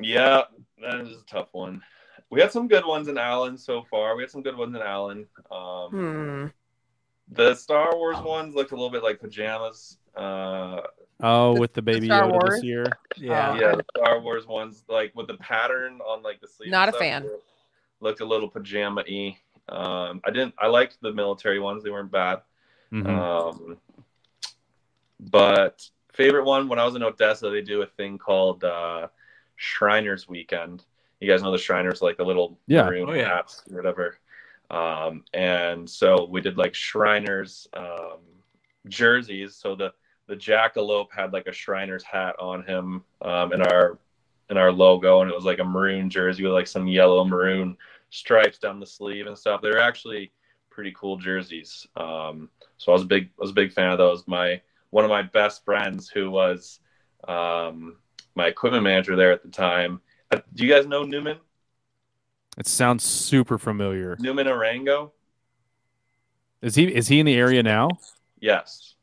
Yeah, 0.00 0.42
that 0.80 1.00
is 1.02 1.16
a 1.16 1.24
tough 1.26 1.48
one. 1.52 1.82
We 2.30 2.40
had 2.40 2.50
some 2.50 2.66
good 2.66 2.84
ones 2.84 3.06
in 3.08 3.16
Allen 3.18 3.56
so 3.58 3.84
far. 3.90 4.16
We 4.16 4.22
had 4.22 4.30
some 4.30 4.42
good 4.42 4.56
ones 4.56 4.74
in 4.74 4.82
Allen. 4.82 5.26
Um, 5.52 5.90
Hmm. 5.90 6.46
The 7.34 7.54
Star 7.54 7.96
Wars 7.96 8.18
ones 8.18 8.54
looked 8.54 8.72
a 8.72 8.74
little 8.74 8.90
bit 8.90 9.02
like 9.02 9.20
pajamas. 9.20 9.98
Uh, 10.16 10.80
Oh, 11.24 11.54
The- 11.54 11.60
with 11.60 11.72
the 11.72 11.82
baby 11.82 12.06
Star 12.06 12.24
Yoda 12.24 12.32
Wars? 12.32 12.54
this 12.56 12.64
year. 12.64 12.84
Yeah. 13.16 13.50
Oh. 13.52 13.54
yeah, 13.60 13.74
the 13.76 13.84
Star 13.96 14.20
Wars 14.20 14.44
ones, 14.46 14.82
like 14.88 15.14
with 15.14 15.28
the 15.28 15.36
pattern 15.36 16.00
on 16.00 16.20
like 16.22 16.40
the 16.40 16.48
sleeve. 16.48 16.70
Not 16.70 16.88
a 16.88 16.92
fan. 16.92 17.28
Looked 18.00 18.20
a 18.20 18.24
little 18.24 18.48
pajama 18.48 19.04
y. 19.08 19.38
Um, 19.68 20.20
I 20.24 20.30
didn't. 20.30 20.54
I 20.58 20.66
liked 20.66 20.98
the 21.00 21.12
military 21.12 21.60
ones. 21.60 21.84
They 21.84 21.90
weren't 21.90 22.10
bad. 22.10 22.42
Mhm. 22.92 23.06
Um, 23.08 23.78
but 25.20 25.88
favorite 26.12 26.44
one 26.44 26.68
when 26.68 26.78
I 26.78 26.84
was 26.84 26.96
in 26.96 27.02
Odessa, 27.02 27.50
they 27.50 27.62
do 27.62 27.82
a 27.82 27.86
thing 27.86 28.18
called 28.18 28.64
uh, 28.64 29.06
Shriners 29.56 30.28
Weekend. 30.28 30.84
You 31.20 31.28
guys 31.30 31.42
know 31.42 31.52
the 31.52 31.58
Shriners, 31.58 32.02
like 32.02 32.16
the 32.16 32.24
little 32.24 32.58
Yeah. 32.66 32.82
maroon 32.82 33.08
Oh, 33.08 33.12
yeah. 33.14 33.28
hats 33.36 33.62
or 33.70 33.76
whatever. 33.76 34.18
Um, 34.72 35.24
and 35.34 35.88
so 35.88 36.26
we 36.28 36.40
did 36.40 36.56
like 36.56 36.74
Shriners 36.74 37.68
um, 37.74 38.20
jerseys. 38.88 39.54
So 39.54 39.74
the 39.76 39.92
the 40.28 40.36
jackalope 40.36 41.08
had 41.14 41.32
like 41.32 41.46
a 41.46 41.52
Shriners 41.52 42.02
hat 42.02 42.34
on 42.38 42.64
him 42.64 43.04
um, 43.20 43.52
in 43.52 43.60
our 43.62 43.98
in 44.50 44.56
our 44.56 44.72
logo, 44.72 45.20
and 45.20 45.30
it 45.30 45.34
was 45.34 45.44
like 45.44 45.58
a 45.58 45.64
maroon 45.64 46.08
jersey 46.08 46.42
with 46.42 46.52
like 46.52 46.66
some 46.66 46.88
yellow 46.88 47.24
maroon 47.24 47.76
stripes 48.10 48.58
down 48.58 48.80
the 48.80 48.86
sleeve 48.86 49.26
and 49.26 49.36
stuff. 49.36 49.60
They 49.60 49.70
were 49.70 49.78
actually 49.78 50.32
pretty 50.70 50.92
cool 50.96 51.16
jerseys. 51.16 51.86
Um, 51.96 52.48
so 52.78 52.92
I 52.92 52.94
was 52.94 53.02
a 53.02 53.06
big 53.06 53.24
I 53.38 53.42
was 53.42 53.50
a 53.50 53.54
big 53.54 53.72
fan 53.72 53.92
of 53.92 53.98
those. 53.98 54.26
My 54.26 54.60
one 54.90 55.04
of 55.04 55.10
my 55.10 55.22
best 55.22 55.64
friends 55.64 56.08
who 56.08 56.30
was 56.30 56.80
um, 57.28 57.96
my 58.34 58.46
equipment 58.46 58.84
manager 58.84 59.16
there 59.16 59.32
at 59.32 59.42
the 59.42 59.50
time. 59.50 60.00
Uh, 60.30 60.40
do 60.54 60.64
you 60.64 60.72
guys 60.72 60.86
know 60.86 61.02
Newman? 61.02 61.38
It 62.58 62.66
sounds 62.66 63.02
super 63.04 63.58
familiar. 63.58 64.16
Newman 64.20 64.46
Arango? 64.46 65.12
Is 66.60 66.74
he 66.74 66.84
is 66.84 67.08
he 67.08 67.18
in 67.18 67.26
the 67.26 67.34
area 67.34 67.62
now? 67.62 67.88
Yes. 68.40 68.94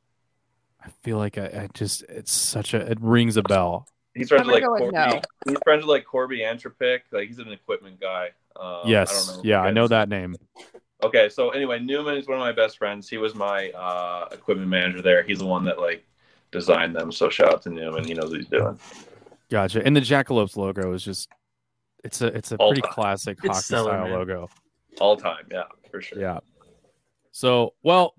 I 0.84 0.89
feel 1.04 1.18
like 1.18 1.38
I, 1.38 1.45
I 1.45 1.70
just 1.74 2.04
it's 2.04 2.32
such 2.32 2.74
a 2.74 2.91
it 2.91 3.00
rings 3.02 3.38
a 3.38 3.43
bell. 3.43 3.88
He's 4.14 4.30
friends 4.30 4.41
I'm 4.41 4.47
with 4.47 4.56
like 4.56 4.64
gonna 4.64 4.80
go 4.80 4.86
with 4.86 4.93
Corby. 4.93 5.14
no. 5.14 5.22
He's 5.47 5.58
friends 5.64 5.82
with 5.82 5.89
like 5.89 6.06
Corby 6.06 6.39
Antropic. 6.39 7.02
Like 7.12 7.28
he's 7.28 7.39
an 7.39 7.52
equipment 7.52 8.00
guy. 8.00 8.30
Um, 8.60 8.82
yes, 8.86 9.12
I 9.12 9.34
don't 9.34 9.43
know 9.43 9.50
yeah, 9.50 9.62
I 9.62 9.72
know 9.72 9.88
that 9.88 10.10
name. 10.10 10.36
Okay, 11.02 11.30
so 11.30 11.50
anyway, 11.52 11.80
Newman 11.80 12.18
is 12.18 12.28
one 12.28 12.38
of 12.38 12.41
my 12.41 12.52
best 12.52 12.78
friends. 12.78 13.10
He 13.10 13.18
was 13.18 13.34
my 13.34 13.70
uh, 13.72 14.28
equipment 14.32 14.70
manager 14.70 15.02
there. 15.02 15.24
He's 15.24 15.39
the 15.39 15.45
one 15.45 15.64
that 15.66 15.80
like 15.80 16.06
designed 16.52 16.95
them. 16.95 17.12
So 17.12 17.30
shout 17.30 17.54
out 17.54 17.62
to 17.64 17.70
Newman. 17.70 18.04
He 18.04 18.14
knows 18.14 18.32
what 18.32 18.39
he's 18.39 18.50
doing. 18.50 18.78
Gotcha. 19.50 19.86
And 19.86 19.95
the 19.95 20.02
Jackalopes 20.02 20.58
logo 20.58 20.93
is 20.93 21.04
just 21.04 21.30
it's 22.04 22.22
a 22.22 22.28
it's 22.28 22.52
a 22.52 22.56
All 22.58 22.70
pretty 22.70 22.82
time. 22.82 22.91
classic 22.93 23.38
It's 23.43 23.47
hockey 23.47 23.62
stellar, 23.64 23.91
style 23.91 24.04
man. 24.06 24.14
logo. 24.14 24.50
All 25.00 25.18
time, 25.18 25.45
yeah, 25.52 25.64
for 25.91 26.02
sure. 26.02 26.20
Yeah. 26.20 26.39
So, 27.32 27.74
well, 27.84 28.16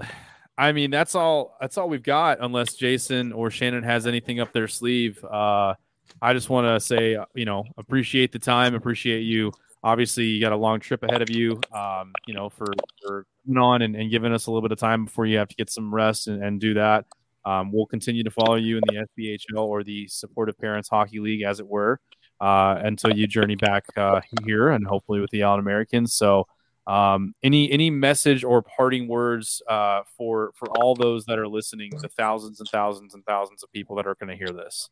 I 0.56 0.72
mean, 0.72 0.90
that's 0.90 1.14
all 1.14 1.56
that's 1.60 1.78
all 1.78 1.88
we've 1.88 2.02
got 2.02 2.38
unless 2.40 2.74
Jason 2.74 3.32
or 3.32 3.50
Shannon 3.50 3.82
has 3.82 4.06
anything 4.06 4.40
up 4.40 4.52
their 4.52 4.68
sleeve. 4.68 5.22
Uh 5.24 5.74
I 6.20 6.32
just 6.34 6.50
want 6.50 6.66
to 6.66 6.80
say, 6.84 7.14
uh, 7.14 7.24
you 7.34 7.44
know, 7.44 7.64
appreciate 7.78 8.32
the 8.32 8.38
time, 8.40 8.74
appreciate 8.74 9.20
you. 9.20 9.52
Obviously, 9.82 10.24
you 10.24 10.40
got 10.40 10.52
a 10.52 10.56
long 10.56 10.80
trip 10.80 11.02
ahead 11.04 11.22
of 11.22 11.30
you. 11.30 11.58
Um, 11.72 12.12
you 12.26 12.34
know, 12.34 12.48
for 12.50 12.66
for 13.00 13.26
coming 13.46 13.62
on 13.62 13.82
and, 13.82 13.94
and 13.96 14.10
giving 14.10 14.32
us 14.32 14.46
a 14.46 14.50
little 14.50 14.60
bit 14.60 14.72
of 14.72 14.78
time 14.78 15.04
before 15.06 15.24
you 15.24 15.38
have 15.38 15.48
to 15.48 15.54
get 15.54 15.70
some 15.70 15.94
rest 15.94 16.26
and, 16.28 16.42
and 16.42 16.60
do 16.60 16.74
that. 16.74 17.06
Um, 17.46 17.72
we'll 17.72 17.86
continue 17.86 18.22
to 18.24 18.30
follow 18.30 18.56
you 18.56 18.76
in 18.76 18.82
the 18.86 19.06
SPHL 19.18 19.62
or 19.64 19.82
the 19.82 20.06
Supportive 20.08 20.58
Parents 20.58 20.88
Hockey 20.90 21.20
League, 21.20 21.42
as 21.42 21.58
it 21.58 21.66
were, 21.66 21.98
uh, 22.40 22.80
until 22.82 23.14
you 23.14 23.26
journey 23.26 23.56
back 23.56 23.84
uh, 23.96 24.20
here 24.44 24.70
and 24.70 24.86
hopefully 24.86 25.20
with 25.20 25.30
the 25.30 25.42
Allen 25.42 25.60
Americans. 25.60 26.14
So, 26.14 26.46
um, 26.86 27.34
any 27.42 27.70
any 27.70 27.90
message 27.90 28.42
or 28.42 28.62
parting 28.62 29.06
words 29.06 29.62
uh, 29.68 30.02
for 30.16 30.52
for 30.54 30.68
all 30.78 30.94
those 30.94 31.24
that 31.26 31.38
are 31.38 31.48
listening, 31.48 31.92
the 32.00 32.08
thousands 32.08 32.60
and 32.60 32.68
thousands 32.68 33.14
and 33.14 33.24
thousands 33.24 33.62
of 33.62 33.70
people 33.72 33.96
that 33.96 34.06
are 34.06 34.14
going 34.14 34.30
to 34.30 34.36
hear 34.36 34.52
this? 34.52 34.88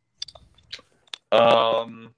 Um, 1.31 2.13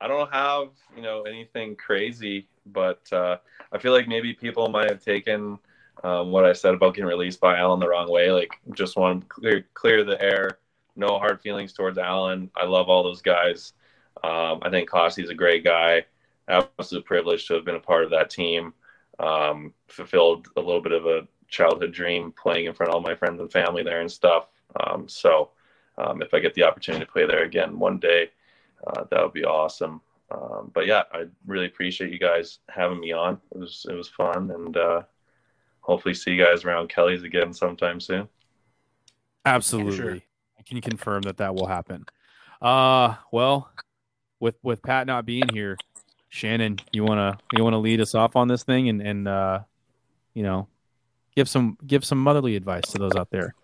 I 0.00 0.08
don't 0.08 0.32
have 0.32 0.68
you 0.96 1.02
know 1.02 1.22
anything 1.22 1.76
crazy, 1.76 2.48
but 2.66 3.00
uh, 3.12 3.38
I 3.72 3.78
feel 3.78 3.92
like 3.92 4.08
maybe 4.08 4.32
people 4.32 4.68
might 4.68 4.88
have 4.88 5.02
taken 5.02 5.58
um, 6.02 6.30
what 6.30 6.44
I 6.44 6.52
said 6.52 6.74
about 6.74 6.94
getting 6.94 7.08
released 7.08 7.40
by 7.40 7.58
Allen 7.58 7.80
the 7.80 7.88
wrong 7.88 8.10
way. 8.10 8.30
Like, 8.30 8.52
just 8.74 8.96
want 8.96 9.22
to 9.22 9.26
clear 9.28 9.66
clear 9.74 10.04
the 10.04 10.20
air. 10.22 10.58
No 10.96 11.18
hard 11.18 11.40
feelings 11.40 11.72
towards 11.72 11.98
Allen. 11.98 12.50
I 12.56 12.64
love 12.64 12.88
all 12.88 13.02
those 13.02 13.22
guys. 13.22 13.72
Um, 14.24 14.60
I 14.62 14.70
think 14.70 14.88
Cossy's 14.88 15.28
a 15.28 15.34
great 15.34 15.64
guy. 15.64 16.04
Absolute 16.48 17.04
privilege 17.04 17.46
to 17.46 17.54
have 17.54 17.64
been 17.64 17.74
a 17.74 17.80
part 17.80 18.04
of 18.04 18.10
that 18.10 18.30
team. 18.30 18.72
Um, 19.18 19.74
fulfilled 19.88 20.48
a 20.56 20.60
little 20.60 20.80
bit 20.80 20.92
of 20.92 21.06
a 21.06 21.26
childhood 21.48 21.92
dream 21.92 22.32
playing 22.32 22.66
in 22.66 22.74
front 22.74 22.90
of 22.90 22.96
all 22.96 23.02
my 23.02 23.14
friends 23.14 23.40
and 23.40 23.52
family 23.52 23.82
there 23.82 24.00
and 24.00 24.10
stuff. 24.10 24.46
Um, 24.80 25.08
so 25.08 25.50
um, 25.98 26.22
if 26.22 26.32
I 26.32 26.40
get 26.40 26.54
the 26.54 26.64
opportunity 26.64 27.04
to 27.04 27.10
play 27.10 27.26
there 27.26 27.44
again 27.44 27.78
one 27.78 27.98
day, 27.98 28.30
uh, 28.86 29.04
that 29.10 29.22
would 29.22 29.32
be 29.32 29.44
awesome. 29.44 30.00
Um, 30.30 30.70
but 30.74 30.86
yeah, 30.86 31.02
I 31.12 31.26
really 31.46 31.66
appreciate 31.66 32.10
you 32.10 32.18
guys 32.18 32.58
having 32.68 33.00
me 33.00 33.12
on. 33.12 33.40
It 33.54 33.58
was 33.58 33.86
it 33.88 33.94
was 33.94 34.08
fun, 34.08 34.50
and 34.50 34.76
uh, 34.76 35.02
hopefully 35.80 36.14
see 36.14 36.32
you 36.32 36.44
guys 36.44 36.64
around 36.64 36.88
Kelly's 36.88 37.22
again 37.22 37.52
sometime 37.52 38.00
soon. 38.00 38.28
Absolutely. 39.44 39.96
Sure. 39.96 40.18
I 40.58 40.62
can 40.62 40.80
confirm 40.80 41.22
that 41.22 41.36
that 41.36 41.54
will 41.54 41.66
happen. 41.66 42.06
Uh, 42.60 43.16
well, 43.30 43.70
with 44.44 44.56
with 44.62 44.82
Pat 44.82 45.06
not 45.06 45.24
being 45.24 45.48
here, 45.54 45.76
Shannon, 46.28 46.78
you 46.92 47.02
wanna 47.02 47.38
you 47.56 47.64
wanna 47.64 47.78
lead 47.78 48.00
us 48.00 48.14
off 48.14 48.36
on 48.36 48.46
this 48.46 48.62
thing 48.62 48.90
and 48.90 49.00
and 49.00 49.26
uh, 49.26 49.60
you 50.34 50.42
know, 50.42 50.68
give 51.34 51.48
some 51.48 51.78
give 51.86 52.04
some 52.04 52.18
motherly 52.18 52.54
advice 52.54 52.84
to 52.92 52.98
those 52.98 53.16
out 53.16 53.30
there. 53.30 53.54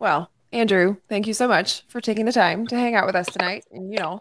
Well, 0.00 0.28
Andrew, 0.52 0.96
thank 1.08 1.28
you 1.28 1.34
so 1.34 1.46
much 1.46 1.84
for 1.88 2.00
taking 2.00 2.26
the 2.26 2.32
time 2.32 2.66
to 2.66 2.76
hang 2.76 2.96
out 2.96 3.06
with 3.06 3.14
us 3.14 3.26
tonight. 3.26 3.64
And, 3.70 3.92
you 3.92 3.98
know, 3.98 4.20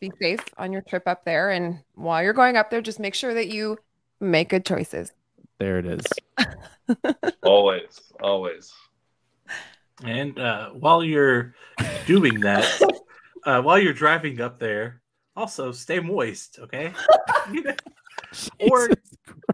be 0.00 0.10
safe 0.20 0.40
on 0.56 0.72
your 0.72 0.82
trip 0.82 1.06
up 1.06 1.24
there. 1.24 1.50
And 1.50 1.80
while 1.94 2.22
you're 2.22 2.32
going 2.32 2.56
up 2.56 2.70
there, 2.70 2.80
just 2.80 2.98
make 2.98 3.14
sure 3.14 3.34
that 3.34 3.48
you 3.48 3.78
make 4.20 4.48
good 4.48 4.64
choices. 4.64 5.12
There 5.58 5.78
it 5.78 5.86
is. 5.86 6.06
always, 7.42 8.00
always. 8.22 8.72
And 10.04 10.38
uh, 10.38 10.70
while 10.70 11.02
you're 11.02 11.54
doing 12.06 12.40
that, 12.40 12.64
uh, 13.44 13.60
while 13.60 13.78
you're 13.78 13.92
driving 13.92 14.40
up 14.40 14.58
there, 14.60 15.02
also 15.38 15.70
stay 15.72 16.00
moist, 16.00 16.58
okay? 16.60 16.92
Or- 18.60 18.90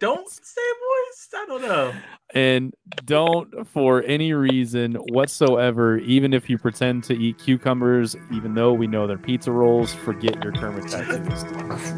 don't 0.01 0.29
stay 0.29 0.61
moist. 0.61 1.35
I 1.37 1.45
don't 1.47 1.63
know. 1.63 1.93
And 2.35 2.75
don't, 3.05 3.69
for 3.69 4.03
any 4.03 4.33
reason 4.33 4.95
whatsoever, 5.13 5.99
even 5.99 6.33
if 6.35 6.51
you 6.51 6.59
pretend 6.59 7.05
to 7.05 7.15
eat 7.15 7.39
cucumbers, 7.39 8.17
even 8.33 8.55
though 8.55 8.73
we 8.73 8.89
know 8.89 9.07
they're 9.07 9.17
pizza 9.17 9.53
rolls, 9.53 9.95
forget 9.95 10.43
your 10.43 10.53
Kermit 10.53 10.89
tattoos. 10.89 11.45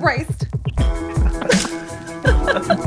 Christ. 0.03 0.49